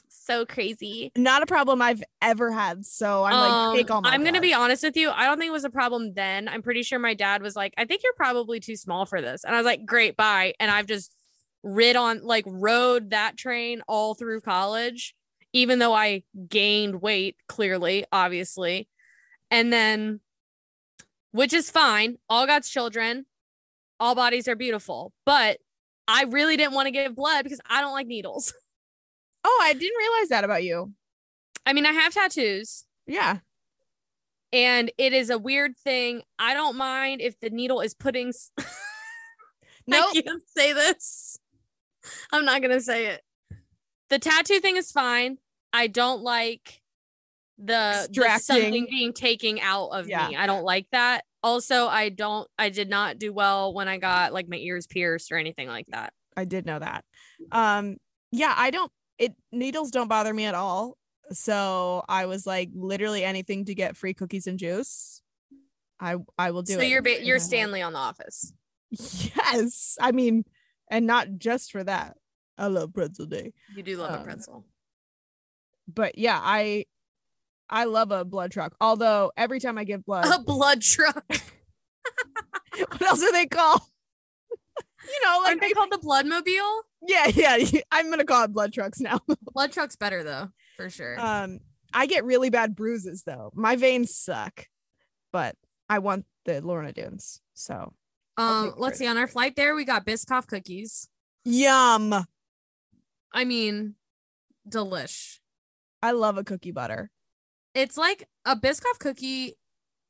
so 0.08 0.46
crazy. 0.46 1.12
Not 1.16 1.42
a 1.42 1.46
problem 1.46 1.82
I've 1.82 2.02
ever 2.22 2.50
had. 2.50 2.86
So 2.86 3.24
I'm 3.24 3.32
like, 3.74 3.76
take 3.78 3.90
all 3.90 3.98
Um, 3.98 4.02
my. 4.04 4.10
I'm 4.10 4.24
gonna 4.24 4.40
be 4.40 4.54
honest 4.54 4.82
with 4.82 4.96
you. 4.96 5.10
I 5.10 5.26
don't 5.26 5.38
think 5.38 5.48
it 5.48 5.52
was 5.52 5.64
a 5.64 5.70
problem 5.70 6.14
then. 6.14 6.48
I'm 6.48 6.62
pretty 6.62 6.82
sure 6.82 6.98
my 6.98 7.14
dad 7.14 7.42
was 7.42 7.56
like, 7.56 7.74
I 7.76 7.84
think 7.84 8.02
you're 8.02 8.14
probably 8.14 8.58
too 8.60 8.76
small 8.76 9.04
for 9.06 9.20
this. 9.20 9.44
And 9.44 9.54
I 9.54 9.58
was 9.58 9.66
like, 9.66 9.84
great, 9.84 10.16
bye. 10.16 10.54
And 10.60 10.70
I've 10.70 10.86
just 10.86 11.14
rid 11.64 11.96
on 11.96 12.22
like 12.22 12.44
rode 12.46 13.10
that 13.10 13.36
train 13.36 13.82
all 13.88 14.14
through 14.14 14.42
college, 14.42 15.14
even 15.52 15.80
though 15.80 15.94
I 15.94 16.22
gained 16.48 17.00
weight, 17.02 17.36
clearly, 17.48 18.04
obviously. 18.12 18.86
And 19.50 19.72
then, 19.72 20.20
which 21.32 21.52
is 21.52 21.70
fine, 21.70 22.18
all 22.28 22.46
God's 22.46 22.68
children, 22.68 23.26
all 23.98 24.14
bodies 24.14 24.46
are 24.46 24.54
beautiful. 24.56 25.12
But 25.26 25.58
I 26.06 26.24
really 26.24 26.56
didn't 26.56 26.74
want 26.74 26.86
to 26.86 26.90
give 26.92 27.14
blood 27.16 27.42
because 27.44 27.60
I 27.68 27.80
don't 27.80 27.92
like 27.94 28.06
needles. 28.06 28.52
Oh, 29.46 29.60
I 29.62 29.74
didn't 29.74 29.98
realize 29.98 30.28
that 30.30 30.44
about 30.44 30.64
you. 30.64 30.94
I 31.66 31.74
mean, 31.74 31.84
I 31.84 31.92
have 31.92 32.14
tattoos 32.14 32.84
Yeah. 33.06 33.40
and 34.54 34.90
it 34.96 35.12
is 35.12 35.28
a 35.28 35.36
weird 35.36 35.76
thing. 35.76 36.22
I 36.38 36.54
don't 36.54 36.76
mind 36.78 37.20
if 37.20 37.38
the 37.40 37.50
needle 37.50 37.82
is 37.82 37.92
putting. 37.92 38.28
s- 38.28 38.50
Nope. 39.86 40.06
I 40.16 40.22
can't 40.22 40.42
say 40.56 40.72
this. 40.72 41.36
I'm 42.32 42.44
not 42.44 42.62
gonna 42.62 42.80
say 42.80 43.06
it. 43.06 43.22
The 44.10 44.18
tattoo 44.18 44.60
thing 44.60 44.76
is 44.76 44.92
fine. 44.92 45.38
I 45.72 45.86
don't 45.86 46.22
like 46.22 46.80
the, 47.58 48.08
the 48.12 48.38
something 48.38 48.86
being 48.90 49.12
taken 49.12 49.58
out 49.60 49.88
of 49.88 50.08
Yeah. 50.08 50.28
me. 50.28 50.36
I 50.36 50.46
don't 50.46 50.64
like 50.64 50.86
that. 50.92 51.24
Also, 51.42 51.86
I 51.86 52.08
don't. 52.08 52.48
I 52.58 52.68
did 52.70 52.88
not 52.88 53.18
do 53.18 53.32
well 53.32 53.72
when 53.74 53.86
I 53.88 53.98
got 53.98 54.32
like 54.32 54.48
my 54.48 54.56
ears 54.56 54.86
pierced 54.86 55.30
or 55.32 55.36
anything 55.36 55.68
like 55.68 55.86
that. 55.88 56.12
I 56.36 56.44
did 56.44 56.66
know 56.66 56.78
that. 56.78 57.04
Um, 57.52 57.96
yeah, 58.32 58.54
I 58.56 58.70
don't 58.70 58.90
it 59.18 59.34
needles 59.52 59.90
don't 59.92 60.08
bother 60.08 60.34
me 60.34 60.44
at 60.46 60.54
all. 60.54 60.96
So 61.30 62.02
I 62.08 62.26
was 62.26 62.46
like 62.46 62.70
literally 62.74 63.24
anything 63.24 63.64
to 63.66 63.74
get 63.74 63.96
free 63.96 64.14
cookies 64.14 64.46
and 64.46 64.58
juice. 64.58 65.22
I 66.00 66.16
I 66.36 66.50
will 66.50 66.62
do 66.62 66.72
so 66.74 66.78
it. 66.78 66.82
So 66.82 66.86
you're 66.88 67.02
ba- 67.02 67.24
you're. 67.24 67.38
Stanley 67.38 67.82
on 67.82 67.92
The 67.92 67.98
Office. 67.98 68.52
Yes. 69.36 69.96
I 70.00 70.12
mean, 70.12 70.44
and 70.90 71.06
not 71.06 71.28
just 71.38 71.72
for 71.72 71.82
that. 71.84 72.16
I 72.58 72.66
love 72.68 72.92
pretzel 72.94 73.26
day. 73.26 73.52
You 73.74 73.82
do 73.82 73.96
love 73.96 74.10
a 74.12 74.18
Um, 74.18 74.24
pretzel. 74.24 74.64
But 75.92 76.16
yeah, 76.18 76.38
I 76.42 76.84
I 77.68 77.84
love 77.84 78.10
a 78.10 78.24
blood 78.24 78.52
truck. 78.52 78.74
Although 78.80 79.32
every 79.36 79.60
time 79.60 79.78
I 79.78 79.84
give 79.84 80.04
blood, 80.04 80.26
A 80.32 80.38
blood 80.42 80.80
truck. 80.82 81.24
what 82.76 83.02
else 83.02 83.22
are 83.22 83.32
they 83.32 83.46
called? 83.46 83.80
you 85.04 85.20
know, 85.24 85.38
like 85.40 85.48
Aren't 85.48 85.60
they 85.60 85.70
called 85.70 85.90
the 85.92 85.98
blood 85.98 86.26
mobile. 86.26 86.82
yeah, 87.06 87.26
yeah. 87.26 87.80
I'm 87.90 88.10
gonna 88.10 88.24
call 88.24 88.44
it 88.44 88.52
blood 88.52 88.72
trucks 88.72 89.00
now. 89.00 89.20
Blood 89.52 89.72
truck's 89.72 89.96
better 89.96 90.22
though, 90.22 90.48
for 90.76 90.90
sure. 90.90 91.16
Um, 91.18 91.60
I 91.92 92.06
get 92.06 92.24
really 92.24 92.50
bad 92.50 92.74
bruises 92.74 93.22
though. 93.24 93.50
My 93.54 93.76
veins 93.76 94.14
suck, 94.16 94.66
but 95.32 95.56
I 95.88 95.98
want 96.00 96.24
the 96.44 96.60
Lorna 96.60 96.92
Doones. 96.92 97.40
So 97.54 97.92
um, 98.36 98.70
take 98.70 98.78
let's 98.78 98.98
see. 98.98 99.06
On 99.06 99.16
our 99.16 99.26
flight 99.26 99.56
there, 99.56 99.74
we 99.74 99.84
got 99.84 100.06
Biscoff 100.06 100.46
cookies. 100.46 101.08
yum. 101.44 102.14
I 103.32 103.44
mean, 103.44 103.94
delish. 104.68 105.38
I 106.02 106.12
love 106.12 106.38
a 106.38 106.44
cookie 106.44 106.70
butter. 106.70 107.10
It's 107.74 107.96
like 107.96 108.28
a 108.44 108.54
Biscoff 108.56 108.98
cookie 109.00 109.54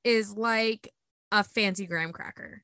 is 0.05 0.35
like 0.35 0.93
a 1.33 1.43
fancy 1.43 1.87
graham 1.87 2.12
cracker. 2.12 2.62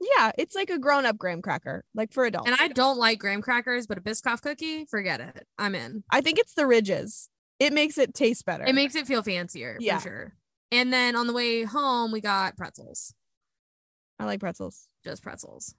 Yeah, 0.00 0.32
it's 0.38 0.54
like 0.54 0.70
a 0.70 0.78
grown-up 0.78 1.16
graham 1.18 1.40
cracker, 1.42 1.84
like 1.94 2.12
for 2.12 2.24
adults. 2.24 2.48
And 2.50 2.56
I 2.60 2.68
don't 2.68 2.98
like 2.98 3.18
graham 3.18 3.42
crackers, 3.42 3.86
but 3.86 3.98
a 3.98 4.00
Biscoff 4.00 4.40
cookie, 4.42 4.84
forget 4.86 5.20
it. 5.20 5.46
I'm 5.58 5.74
in. 5.74 6.04
I 6.10 6.20
think 6.20 6.38
it's 6.38 6.54
the 6.54 6.66
ridges. 6.66 7.28
It 7.58 7.72
makes 7.72 7.96
it 7.98 8.14
taste 8.14 8.44
better. 8.44 8.64
It 8.64 8.74
makes 8.74 8.94
it 8.94 9.06
feel 9.06 9.22
fancier 9.22 9.76
Yeah. 9.80 9.98
for 9.98 10.08
sure. 10.08 10.34
And 10.72 10.92
then 10.92 11.14
on 11.16 11.26
the 11.26 11.32
way 11.32 11.62
home, 11.62 12.10
we 12.12 12.20
got 12.20 12.56
pretzels, 12.56 13.14
I 14.18 14.24
like 14.24 14.40
pretzels. 14.40 14.88
just 15.04 15.22
pretzels. 15.22 15.74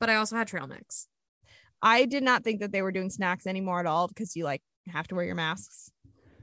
But 0.00 0.10
I 0.10 0.16
also 0.16 0.36
had 0.36 0.48
trail 0.48 0.66
mix. 0.66 1.08
I 1.80 2.04
did 2.06 2.22
not 2.22 2.44
think 2.44 2.60
that 2.60 2.72
they 2.72 2.82
were 2.82 2.92
doing 2.92 3.10
snacks 3.10 3.46
anymore 3.46 3.80
at 3.80 3.86
all 3.86 4.08
because 4.08 4.36
you 4.36 4.44
like 4.44 4.62
have 4.88 5.08
to 5.08 5.14
wear 5.14 5.24
your 5.24 5.34
masks. 5.34 5.90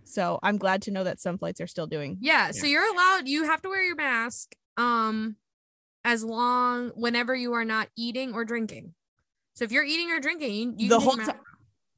So 0.04 0.40
I'm 0.44 0.58
glad 0.58 0.82
to 0.84 0.92
know 0.92 1.04
that 1.04 1.20
some 1.20 1.38
flights 1.38 1.62
are 1.62 1.68
still 1.68 1.88
doing. 1.88 2.18
Yeah, 2.20 2.52
so 2.52 2.66
you're 2.66 2.90
allowed 2.90 3.28
you 3.28 3.46
have 3.46 3.62
to 3.62 3.70
wear 3.70 3.84
your 3.84 3.96
mask 3.96 4.56
um 4.78 5.36
as 6.04 6.24
long 6.24 6.90
whenever 6.96 7.36
you 7.36 7.54
are 7.54 7.66
not 7.66 7.90
eating 7.96 8.34
or 8.34 8.46
drinking. 8.46 8.94
So 9.54 9.66
if 9.66 9.72
you're 9.72 9.84
eating 9.84 10.12
or 10.12 10.20
drinking, 10.20 10.76
you, 10.78 10.90
the 10.90 11.00
whole 11.00 11.18
time. 11.18 11.40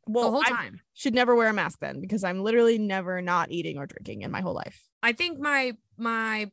Well, 0.08 0.26
the 0.26 0.32
whole 0.32 0.44
I 0.44 0.50
time. 0.50 0.82
should 0.94 1.14
never 1.14 1.36
wear 1.36 1.48
a 1.48 1.54
mask 1.54 1.80
then 1.80 2.02
because 2.02 2.24
I'm 2.24 2.44
literally 2.44 2.78
never 2.80 3.22
not 3.22 3.52
eating 3.52 3.78
or 3.78 3.86
drinking 3.86 4.24
in 4.24 4.32
my 4.32 4.42
whole 4.42 4.56
life. 4.56 4.82
I 5.04 5.14
think 5.14 5.40
my 5.40 5.74
my 5.98 6.52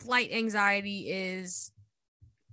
flight 0.00 0.30
anxiety 0.32 1.10
is 1.10 1.72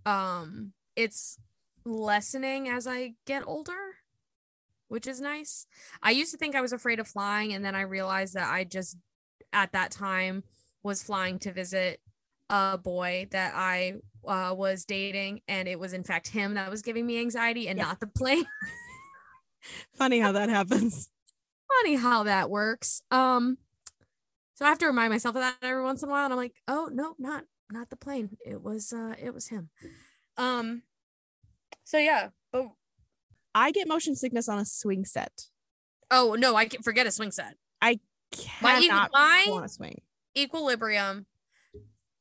um 0.06 0.74
it's 0.96 1.38
lessening 1.86 2.70
as 2.70 2.88
I 2.88 3.14
get 3.26 3.44
older, 3.46 3.98
which 4.88 5.08
is 5.08 5.20
nice. 5.20 5.66
I 6.02 6.12
used 6.12 6.32
to 6.32 6.38
think 6.38 6.56
I 6.56 6.62
was 6.62 6.74
afraid 6.74 7.00
of 7.00 7.08
flying 7.08 7.54
and 7.54 7.64
then 7.64 7.76
I 7.76 7.82
realized 7.82 8.34
that 8.36 8.50
I 8.52 8.64
just 8.64 8.98
at 9.52 9.72
that 9.74 9.92
time 9.92 10.44
was 10.84 11.04
flying 11.04 11.40
to 11.40 11.52
visit 11.52 12.00
a 12.50 12.78
boy 12.78 13.28
that 13.32 13.54
I 13.56 13.96
uh, 14.28 14.54
was 14.56 14.86
dating 14.86 15.42
and 15.48 15.68
it 15.68 15.80
was 15.80 15.94
in 15.94 16.04
fact 16.04 16.28
him 16.30 16.54
that 16.54 16.70
was 16.70 16.82
giving 16.82 17.06
me 17.06 17.20
anxiety 17.20 17.68
and 17.68 17.78
Yeah. 17.78 17.86
not 17.86 18.00
the 18.00 18.08
plane. 18.08 18.46
Funny 19.94 20.20
how 20.20 20.32
that 20.34 20.50
happens. 20.50 21.10
funny 21.84 21.96
how 21.96 22.24
that 22.24 22.50
works. 22.50 23.02
Um, 23.12 23.58
so 24.64 24.68
I 24.68 24.70
have 24.70 24.80
to 24.80 24.88
remind 24.88 25.12
myself 25.12 25.36
of 25.36 25.42
that 25.42 25.58
every 25.62 25.84
once 25.84 26.04
in 26.04 26.08
a 26.08 26.12
while, 26.14 26.24
and 26.24 26.32
I'm 26.32 26.38
like, 26.38 26.56
oh 26.70 26.90
no, 26.90 27.16
not 27.20 27.44
not 27.70 27.90
the 27.90 27.98
plane. 27.98 28.38
It 28.46 28.62
was 28.62 28.94
uh, 28.94 29.14
it 29.22 29.34
was 29.34 29.50
him. 29.50 29.70
Um, 30.38 30.84
so 31.84 31.98
yeah, 31.98 32.30
but 32.54 32.68
I 33.54 33.72
get 33.72 33.90
motion 33.90 34.16
sickness 34.16 34.48
on 34.48 34.60
a 34.60 34.66
swing 34.66 35.04
set. 35.04 35.48
oh 36.10 36.36
no, 36.40 36.56
I 36.56 36.64
can 36.66 36.82
forget 36.82 37.06
a 37.08 37.12
swing 37.12 37.32
set. 37.32 37.56
My 37.82 38.78
equi- 38.78 38.88
Cannot 38.88 39.12
my- 39.12 39.46
want 39.50 39.66
to 39.68 39.70
swing. 39.70 40.02
Equilibrium. 40.38 41.26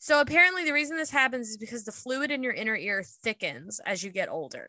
So 0.00 0.20
apparently, 0.20 0.64
the 0.64 0.72
reason 0.72 0.96
this 0.96 1.10
happens 1.10 1.48
is 1.48 1.56
because 1.56 1.84
the 1.84 1.92
fluid 1.92 2.32
in 2.32 2.42
your 2.42 2.52
inner 2.52 2.74
ear 2.74 3.04
thickens 3.04 3.80
as 3.86 4.02
you 4.02 4.10
get 4.10 4.28
older. 4.28 4.68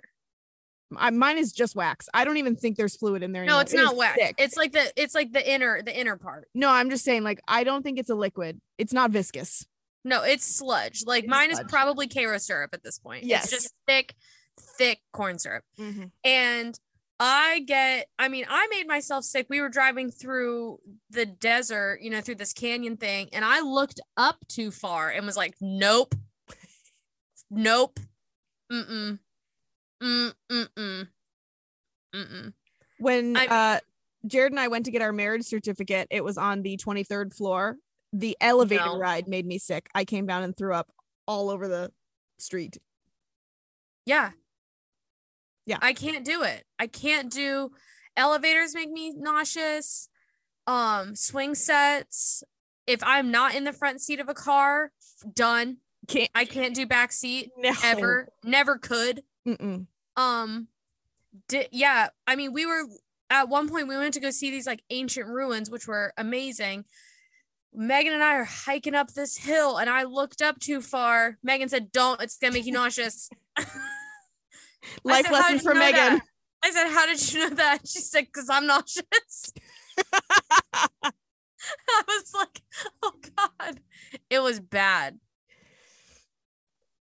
I, 1.00 1.10
mine 1.12 1.38
is 1.38 1.52
just 1.52 1.76
wax. 1.76 2.08
I 2.14 2.26
don't 2.26 2.38
even 2.38 2.56
think 2.56 2.78
there's 2.78 2.96
fluid 2.96 3.24
in 3.24 3.32
there. 3.32 3.46
No, 3.46 3.60
it's 3.60 3.74
It 3.74 3.78
not 3.78 3.96
wax. 3.96 4.16
thick. 4.18 4.36
It's 4.38 4.58
like 4.58 4.72
the 4.72 4.92
it's 4.96 5.14
like 5.16 5.32
the 5.34 5.52
inner 5.52 5.82
the 5.82 5.98
inner 5.98 6.18
part. 6.18 6.48
no, 6.54 6.70
I'm 6.70 6.90
just 6.90 7.04
saying, 7.04 7.24
like, 7.24 7.42
I 7.48 7.64
don't 7.64 7.84
think 7.84 8.00
it's 8.00 8.10
a 8.10 8.16
liquid. 8.16 8.60
It's 8.78 8.94
not 8.94 9.12
viscous. 9.12 9.66
No, 10.06 10.24
it's 10.24 10.46
sludge. 10.46 11.04
Like 11.06 11.24
It's 11.24 11.32
mine 11.32 11.52
sludge. 11.52 11.66
is 11.66 11.72
probably 11.72 12.08
Karo 12.08 12.38
syrup 12.38 12.72
at 12.74 12.84
this 12.84 13.00
point. 13.00 13.24
Yes. 13.24 13.44
It's 13.46 13.52
just 13.54 13.74
thick, 13.88 14.14
thick 14.78 15.00
corn 15.14 15.40
syrup. 15.40 15.64
Mm-hmm. 15.80 16.06
And 16.26 16.78
I 17.20 17.60
get, 17.66 18.08
I 18.20 18.28
mean, 18.28 18.46
I 18.50 18.68
made 18.70 18.86
myself 18.86 19.24
sick. 19.24 19.46
We 19.50 19.62
were 19.62 19.70
driving 19.70 20.12
through 20.12 20.80
the 21.10 21.26
desert, 21.26 22.00
you 22.02 22.10
know, 22.10 22.20
through 22.20 22.36
this 22.36 22.52
canyon 22.52 22.98
thing, 22.98 23.30
and 23.32 23.46
I 23.46 23.62
looked 23.62 24.02
up 24.18 24.38
too 24.50 24.72
far 24.72 25.10
and 25.10 25.26
was 25.26 25.38
like, 25.38 25.56
nope, 25.62 26.16
nope, 27.50 28.00
mm-mm, 28.72 29.20
mm 30.04 30.34
mm 30.52 31.08
mm. 32.14 32.54
When 33.00 33.38
I- 33.38 33.48
uh, 33.48 33.80
Jared 34.28 34.52
and 34.54 34.60
I 34.60 34.68
went 34.70 34.86
to 34.86 34.92
get 34.92 35.02
our 35.02 35.12
marriage 35.12 35.44
certificate, 35.44 36.08
it 36.12 36.24
was 36.24 36.38
on 36.38 36.62
the 36.62 36.78
23rd 36.78 37.34
floor. 37.36 37.78
The 38.14 38.38
elevator 38.40 38.86
No. 38.86 38.98
ride 38.98 39.28
made 39.28 39.46
me 39.46 39.58
sick. 39.58 39.90
I 39.96 40.06
came 40.06 40.26
down 40.26 40.44
and 40.44 40.56
threw 40.56 40.74
up 40.74 40.92
all 41.28 41.50
over 41.50 41.68
the 41.68 41.92
street. 42.38 42.78
Yeah. 44.06 44.32
Yeah. 45.66 45.78
I 45.82 45.94
can't 45.94 46.24
do 46.24 46.44
it. 46.44 46.64
I 46.78 46.88
can't 46.88 47.32
do 47.32 47.72
elevators 48.16 48.76
make 48.76 48.92
me 48.92 49.12
nauseous. 49.16 50.10
Um, 50.68 51.16
swing 51.16 51.56
sets. 51.56 52.44
If 52.86 53.02
I'm 53.04 53.32
not 53.32 53.56
in 53.56 53.64
the 53.64 53.74
front 53.74 54.02
seat 54.02 54.20
of 54.20 54.30
a 54.30 54.34
car, 54.34 54.92
done. 55.34 55.78
Can't 56.08 56.30
I 56.36 56.46
can't 56.46 56.76
do 56.76 56.86
back 56.86 57.12
seat 57.12 57.52
no. 57.58 57.72
ever. 57.84 58.30
Never 58.44 58.78
could. 58.78 59.24
Mm-mm. 59.48 59.88
Um 60.16 60.68
di- 61.48 61.70
yeah, 61.72 62.10
I 62.28 62.36
mean 62.36 62.54
we 62.54 62.66
were 62.66 62.86
at 63.30 63.50
one 63.50 63.68
point 63.70 63.88
we 63.88 63.98
went 63.98 64.14
to 64.14 64.20
go 64.20 64.30
see 64.30 64.52
these 64.52 64.68
like 64.68 64.84
ancient 64.90 65.28
ruins 65.28 65.70
which 65.70 65.88
were 65.88 66.14
amazing. 66.18 66.86
Megan 67.74 68.14
and 68.14 68.24
I 68.24 68.36
are 68.36 68.44
hiking 68.44 68.94
up 68.94 69.14
this 69.14 69.38
hill 69.38 69.78
and 69.78 69.90
I 69.90 70.04
looked 70.04 70.42
up 70.42 70.60
too 70.60 70.82
far. 70.82 71.38
Megan 71.42 71.70
said, 71.70 71.92
"Don't, 71.92 72.22
it's 72.22 72.38
to 72.38 72.52
make 72.52 72.66
you 72.66 72.72
nauseous." 72.72 73.30
Life 75.04 75.26
said, 75.26 75.26
"How 75.26 75.32
lessons 75.34 75.62
did 75.64 75.72
for 75.72 75.74
Megan. 75.74 75.96
that?" 75.96 76.22
I 76.64 76.72
said, 76.72 76.90
"How 76.90 77.06
did 77.06 77.34
you 77.34 77.40
know 77.40 77.56
that?" 77.56 77.88
She 77.88 78.00
said, 78.00 78.32
"Cuz 78.32 78.50
I'm 78.50 78.68
nauseous." 78.68 79.54
I 81.04 82.04
was 82.08 82.34
like, 82.36 82.62
"Oh 83.02 83.14
god." 83.36 83.80
It 84.30 84.40
was 84.40 84.60
bad. 84.60 85.20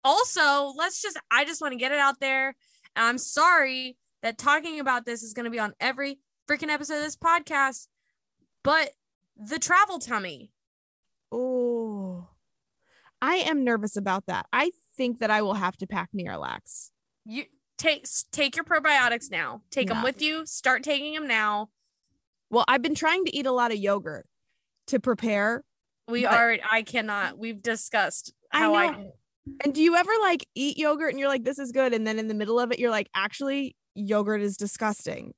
Also, 0.04 0.74
let's 0.78 1.02
just 1.02 1.18
I 1.32 1.46
just 1.46 1.62
want 1.62 1.72
to 1.72 1.80
get 1.80 1.92
it 1.92 2.00
out 2.00 2.20
there. 2.20 2.56
And 2.96 3.06
I'm 3.06 3.18
sorry 3.18 3.98
that 4.22 4.38
talking 4.38 4.80
about 4.80 5.06
this 5.06 5.24
is 5.24 5.34
going 5.34 5.46
to 5.46 5.52
be 5.52 5.60
on 5.60 5.74
every 5.80 6.20
freaking 6.50 6.70
episode 6.70 6.98
of 6.98 7.04
this 7.04 7.16
podcast, 7.16 7.88
but 8.64 8.92
the 9.38 9.60
travel 9.60 10.00
tummy. 10.00 10.52
Oh, 11.32 12.30
I 13.22 13.36
am 13.36 13.64
nervous 13.64 13.96
about 13.96 14.26
that. 14.28 14.46
I 14.54 14.72
think 14.96 15.20
that 15.20 15.32
I 15.32 15.42
will 15.42 15.56
have 15.56 15.78
to 15.78 15.88
pack 15.88 16.10
Miralax. 16.16 16.92
You 17.26 17.46
take 17.78 18.06
take 18.32 18.56
your 18.56 18.66
probiotics 18.66 19.32
now. 19.32 19.62
Take 19.72 19.88
them 19.88 20.04
with 20.04 20.22
you. 20.22 20.46
Start 20.46 20.84
taking 20.84 21.14
them 21.14 21.28
now. 21.28 21.70
Well, 22.50 22.66
I've 22.68 22.82
been 22.82 22.96
trying 22.96 23.26
to 23.26 23.36
eat 23.36 23.46
a 23.46 23.52
lot 23.52 23.72
of 23.72 23.78
yogurt 23.78 24.28
to 24.88 25.00
prepare 25.00 25.64
We 26.08 26.26
are. 26.26 26.58
I 26.70 26.84
cannot. 26.84 27.38
We've 27.38 27.62
discussed 27.62 28.34
how 28.52 28.76
I. 28.76 28.92
know. 28.92 29.14
And 29.64 29.74
do 29.74 29.82
you 29.82 29.96
ever 29.96 30.12
like 30.22 30.48
eat 30.56 30.78
yogurt 30.78 31.10
and 31.10 31.20
you're 31.20 31.28
like, 31.28 31.44
this 31.44 31.60
is 31.60 31.72
good, 31.72 31.94
and 31.94 32.08
then 32.08 32.20
in 32.20 32.28
the 32.28 32.34
middle 32.34 32.60
of 32.60 32.72
it, 32.72 32.80
you're 32.80 32.92
like, 32.92 33.10
actually, 33.14 33.76
yogurt 33.96 34.42
is 34.42 34.58
disgusting, 34.58 35.34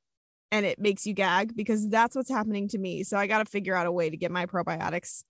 and 0.52 0.66
it 0.66 0.80
makes 0.80 1.06
you 1.06 1.14
gag 1.14 1.56
because 1.56 1.90
that's 1.90 2.16
what's 2.16 2.30
happening 2.30 2.68
to 2.70 2.78
me. 2.78 3.04
So 3.04 3.18
I 3.18 3.28
got 3.28 3.40
to 3.40 3.46
figure 3.46 3.76
out 3.76 3.88
a 3.88 3.92
way 3.92 4.10
to 4.10 4.18
get 4.18 4.32
my 4.32 4.46
probiotics 4.46 5.24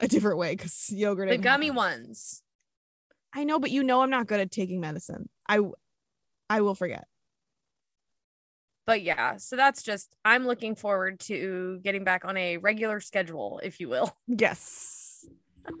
a 0.00 0.08
different 0.08 0.38
way 0.38 0.54
because 0.54 0.90
yogurt. 0.90 1.30
the 1.30 1.38
gummy 1.38 1.70
ones. 1.70 2.42
I 3.34 3.44
know, 3.44 3.58
but 3.58 3.70
you 3.70 3.82
know 3.82 4.02
I'm 4.02 4.10
not 4.10 4.26
good 4.26 4.40
at 4.40 4.50
taking 4.50 4.80
medicine. 4.80 5.28
I 5.48 5.60
I 6.50 6.60
will 6.60 6.74
forget. 6.74 7.04
But 8.86 9.02
yeah, 9.02 9.36
so 9.36 9.56
that's 9.56 9.82
just. 9.82 10.16
I'm 10.24 10.46
looking 10.46 10.74
forward 10.74 11.20
to 11.20 11.78
getting 11.82 12.04
back 12.04 12.24
on 12.24 12.38
a 12.38 12.56
regular 12.56 13.00
schedule, 13.00 13.60
if 13.62 13.80
you 13.80 13.88
will. 13.88 14.16
Yes. 14.26 15.26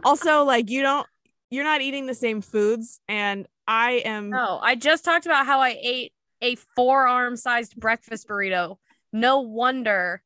Also, 0.04 0.44
like 0.44 0.68
you 0.68 0.82
don't 0.82 1.06
you're 1.50 1.64
not 1.64 1.80
eating 1.80 2.06
the 2.06 2.14
same 2.14 2.40
foods 2.40 3.00
and 3.08 3.46
I 3.66 4.02
am 4.04 4.30
No, 4.30 4.58
I 4.62 4.74
just 4.74 5.04
talked 5.04 5.26
about 5.26 5.46
how 5.46 5.60
I 5.60 5.76
ate 5.80 6.12
a 6.40 6.54
forearm 6.76 7.36
sized 7.36 7.76
breakfast 7.76 8.28
burrito. 8.28 8.78
No 9.12 9.40
wonder 9.40 10.22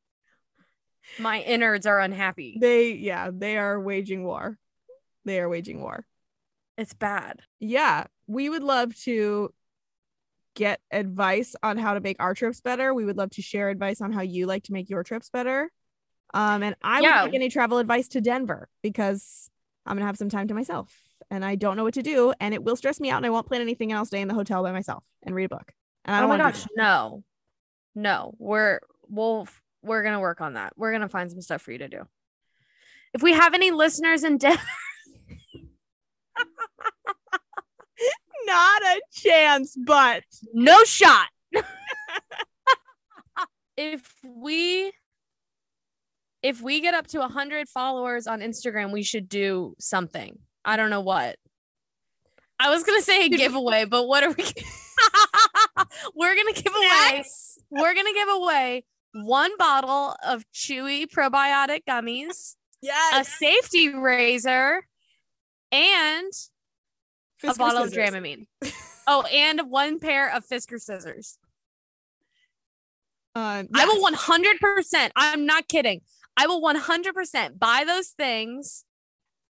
my 1.19 1.41
innards 1.41 1.87
are 1.87 2.01
unhappy. 2.01 2.59
they 2.61 2.93
yeah, 2.93 3.31
they 3.33 3.57
are 3.59 3.81
waging 3.81 4.25
war. 4.25 4.59
They 5.25 5.41
are 5.41 5.49
waging 5.49 5.81
war. 5.81 6.05
It's 6.77 6.95
bad. 6.95 7.41
Yeah, 7.61 8.05
we 8.27 8.49
would 8.49 8.63
love 8.63 8.95
to 9.03 9.53
get 10.55 10.81
advice 10.91 11.55
on 11.63 11.79
how 11.79 11.95
to 11.95 12.01
make 12.01 12.17
our 12.21 12.35
trips 12.35 12.61
better. 12.61 12.93
We 12.93 13.05
would 13.05 13.17
love 13.17 13.31
to 13.31 13.43
share 13.43 13.71
advice 13.71 14.01
on 14.01 14.13
how 14.13 14.23
you 14.23 14.47
like 14.47 14.65
to 14.65 14.73
make 14.73 14.91
your 14.91 15.03
trips 15.03 15.31
better. 15.31 15.71
Um 16.35 16.63
and 16.63 16.77
I 16.83 17.01
Yeah. 17.03 17.23
would 17.23 17.27
like 17.27 17.35
any 17.35 17.49
travel 17.49 17.79
advice 17.79 18.09
to 18.09 18.21
Denver 18.21 18.69
because 18.83 19.51
I'm 19.87 19.97
going 19.97 20.03
to 20.03 20.07
have 20.07 20.17
some 20.19 20.29
time 20.29 20.49
to 20.49 20.55
myself 20.55 21.02
and 21.31 21.45
I 21.45 21.55
don't 21.55 21.77
know 21.77 21.85
what 21.85 21.95
to 21.95 22.03
do 22.03 22.33
and 22.41 22.55
it 22.55 22.63
will 22.63 22.77
stress 22.77 23.01
me 23.01 23.11
out 23.11 23.19
and 23.19 23.27
I 23.27 23.31
won't 23.31 23.47
plan 23.47 23.61
anything 23.61 23.91
and 23.91 23.99
I'll 23.99 24.05
stay 24.05 24.21
in 24.21 24.29
the 24.29 24.35
hotel 24.35 24.63
by 24.63 24.73
myself 24.73 25.05
and 25.23 25.35
read 25.35 25.45
a 25.45 25.49
book. 25.49 25.73
And 26.05 26.15
I 26.15 26.19
Oh 26.19 26.23
don't 26.23 26.31
my 26.31 26.39
gosh, 26.39 26.67
no. 26.77 27.23
No, 27.95 28.35
we're 28.39 28.81
we'll 29.09 29.47
we're 29.83 30.03
gonna 30.03 30.21
work 30.21 30.41
on 30.41 30.55
that. 30.55 30.73
We're 30.77 30.93
gonna 30.93 31.09
find 31.09 31.31
some 31.31 31.43
stuff 31.43 31.63
for 31.63 31.73
you 31.73 31.79
to 31.79 31.89
do. 31.89 32.03
If 33.13 33.23
we 33.23 33.35
have 33.35 33.55
any 33.55 33.71
listeners 33.71 34.25
in 34.25 34.39
Denver, 34.39 34.63
not 38.47 38.83
a 38.83 39.01
chance, 39.13 39.77
but 39.77 40.23
no 40.55 40.83
shot. 40.85 41.29
if 43.77 44.15
we 44.25 44.93
if 46.43 46.61
we 46.61 46.81
get 46.81 46.95
up 46.95 47.07
to 47.09 47.19
100 47.19 47.69
followers 47.69 48.27
on 48.27 48.41
Instagram, 48.41 48.93
we 48.93 49.03
should 49.03 49.29
do 49.29 49.75
something. 49.79 50.39
I 50.65 50.77
don't 50.77 50.91
know 50.91 51.01
what. 51.01 51.37
I 52.59 52.71
was 52.71 52.85
going 52.85 52.99
to 52.99 53.05
say 53.05 53.27
a 53.27 53.29
giveaway, 53.29 53.85
but 53.85 54.07
what 54.07 54.23
are 54.23 54.31
we 54.31 54.45
We're 56.15 56.35
going 56.35 56.55
to 56.55 56.63
give 56.63 56.73
away 56.75 57.25
we're 57.73 57.95
to 57.95 58.13
give 58.15 58.29
away 58.29 58.85
one 59.15 59.57
bottle 59.57 60.15
of 60.27 60.45
chewy 60.53 61.07
probiotic 61.07 61.81
gummies, 61.89 62.57
Yes. 62.83 63.27
a 63.27 63.31
safety 63.31 63.95
razor, 63.95 64.87
and 65.71 66.33
a 67.45 67.55
bottle 67.55 67.85
of 67.85 67.93
Dramamine. 67.93 68.47
oh, 69.07 69.23
and 69.23 69.71
one 69.71 69.99
pair 69.99 70.35
of 70.35 70.45
Fiskars 70.47 70.83
scissors. 70.83 71.39
Uh, 73.35 73.65
I 73.75 73.87
will 73.87 74.07
100%. 74.13 75.11
I'm 75.17 75.47
not 75.47 75.67
kidding. 75.67 76.03
I 76.37 76.47
will 76.47 76.61
100% 76.63 77.59
buy 77.59 77.85
those 77.87 78.09
things 78.09 78.85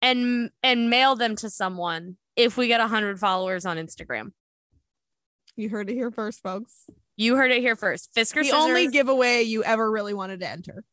and 0.02 0.50
and 0.62 0.90
mail 0.90 1.16
them 1.16 1.36
to 1.36 1.50
someone 1.50 2.16
if 2.36 2.56
we 2.56 2.66
get 2.68 2.80
100 2.80 3.18
followers 3.18 3.66
on 3.66 3.76
Instagram. 3.76 4.32
You 5.56 5.68
heard 5.68 5.90
it 5.90 5.94
here 5.94 6.10
first, 6.10 6.42
folks. 6.42 6.88
You 7.16 7.36
heard 7.36 7.50
it 7.50 7.60
here 7.60 7.76
first. 7.76 8.10
Fiskars 8.14 8.14
The 8.14 8.44
scissors. 8.44 8.52
only 8.54 8.86
giveaway 8.88 9.42
you 9.42 9.62
ever 9.64 9.90
really 9.90 10.14
wanted 10.14 10.40
to 10.40 10.48
enter. 10.48 10.84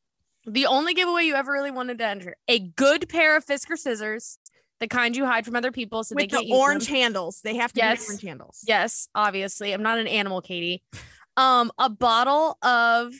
the 0.46 0.66
only 0.66 0.94
giveaway 0.94 1.24
you 1.24 1.36
ever 1.36 1.52
really 1.52 1.72
wanted 1.72 1.98
to 2.00 2.06
enter. 2.06 2.36
A 2.48 2.60
good 2.60 3.08
pair 3.10 3.36
of 3.38 3.46
Fiskars 3.46 3.80
scissors, 3.80 4.40
the 4.80 4.88
kind 4.88 5.16
you 5.16 5.26
hide 5.26 5.46
from 5.46 5.56
other 5.56 5.72
people 5.72 6.04
so 6.04 6.16
they 6.16 6.24
With 6.24 6.32
can't 6.32 6.48
the 6.48 6.54
orange 6.54 6.88
handles. 6.88 7.42
They 7.44 7.56
have 7.58 7.72
to 7.74 7.78
Yes. 7.80 8.06
be 8.06 8.12
orange 8.12 8.22
handles. 8.24 8.64
Yes, 8.68 9.08
obviously. 9.16 9.72
I'm 9.74 9.84
not 9.84 10.00
an 10.00 10.08
animal, 10.08 10.42
Katie. 10.42 10.84
Um, 11.38 11.72
a 11.78 11.90
bottle 11.90 12.58
of 12.62 13.14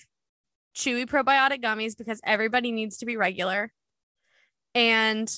chewy 0.76 1.06
probiotic 1.06 1.62
gummies 1.62 1.98
because 1.98 2.20
everybody 2.24 2.72
needs 2.72 2.98
to 2.98 3.06
be 3.06 3.16
regular. 3.18 3.72
And 4.76 5.30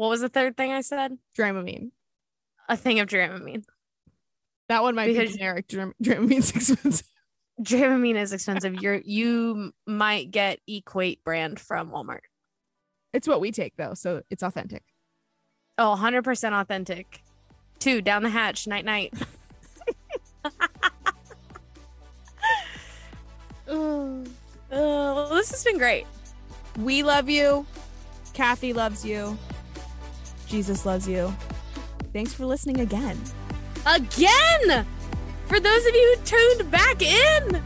what 0.00 0.08
was 0.08 0.22
the 0.22 0.30
third 0.30 0.56
thing 0.56 0.72
I 0.72 0.80
said? 0.80 1.18
Dramamine. 1.38 1.90
A 2.70 2.76
thing 2.78 3.00
of 3.00 3.06
Dramamine. 3.06 3.64
That 4.70 4.82
one 4.82 4.94
might 4.94 5.08
Because- 5.08 5.32
be 5.32 5.36
generic. 5.36 5.68
Dram- 5.68 5.94
Dramamine's 6.02 6.50
expensive. 6.56 7.06
Dramamine 7.60 8.16
is 8.16 8.32
expensive. 8.32 8.76
You're 8.80 9.02
you 9.04 9.74
might 9.86 10.30
get 10.30 10.60
Equate 10.66 11.22
brand 11.22 11.60
from 11.60 11.90
Walmart. 11.90 12.20
It's 13.12 13.28
what 13.28 13.42
we 13.42 13.52
take 13.52 13.76
though, 13.76 13.92
so 13.92 14.22
it's 14.30 14.42
authentic. 14.42 14.84
Oh, 15.76 15.94
100% 16.00 16.58
authentic. 16.58 17.22
Two 17.78 18.00
down 18.00 18.22
the 18.22 18.30
hatch, 18.30 18.66
night 18.66 18.86
night. 18.86 19.12
Uh, 20.42 20.50
well, 24.70 25.28
this 25.28 25.50
has 25.50 25.62
been 25.62 25.76
great. 25.76 26.06
We 26.78 27.02
love 27.02 27.28
you. 27.28 27.66
Kathy 28.32 28.72
loves 28.72 29.04
you. 29.04 29.36
Jesus 30.50 30.84
loves 30.84 31.06
you. 31.06 31.32
Thanks 32.12 32.34
for 32.34 32.44
listening 32.44 32.80
again. 32.80 33.16
again. 33.86 34.86
For 35.46 35.60
those 35.60 35.86
of 35.86 35.94
you 35.94 36.16
who 36.16 36.24
tuned 36.24 36.70
back 36.70 37.02
in, 37.02 37.62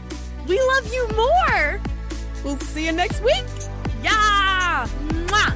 we 0.47 0.59
love 0.59 0.93
you 0.93 1.07
more. 1.15 1.81
We'll 2.43 2.59
see 2.59 2.85
you 2.85 2.91
next 2.91 3.23
week. 3.23 3.45
Yeah. 4.03 4.87
Mwah. 5.07 5.55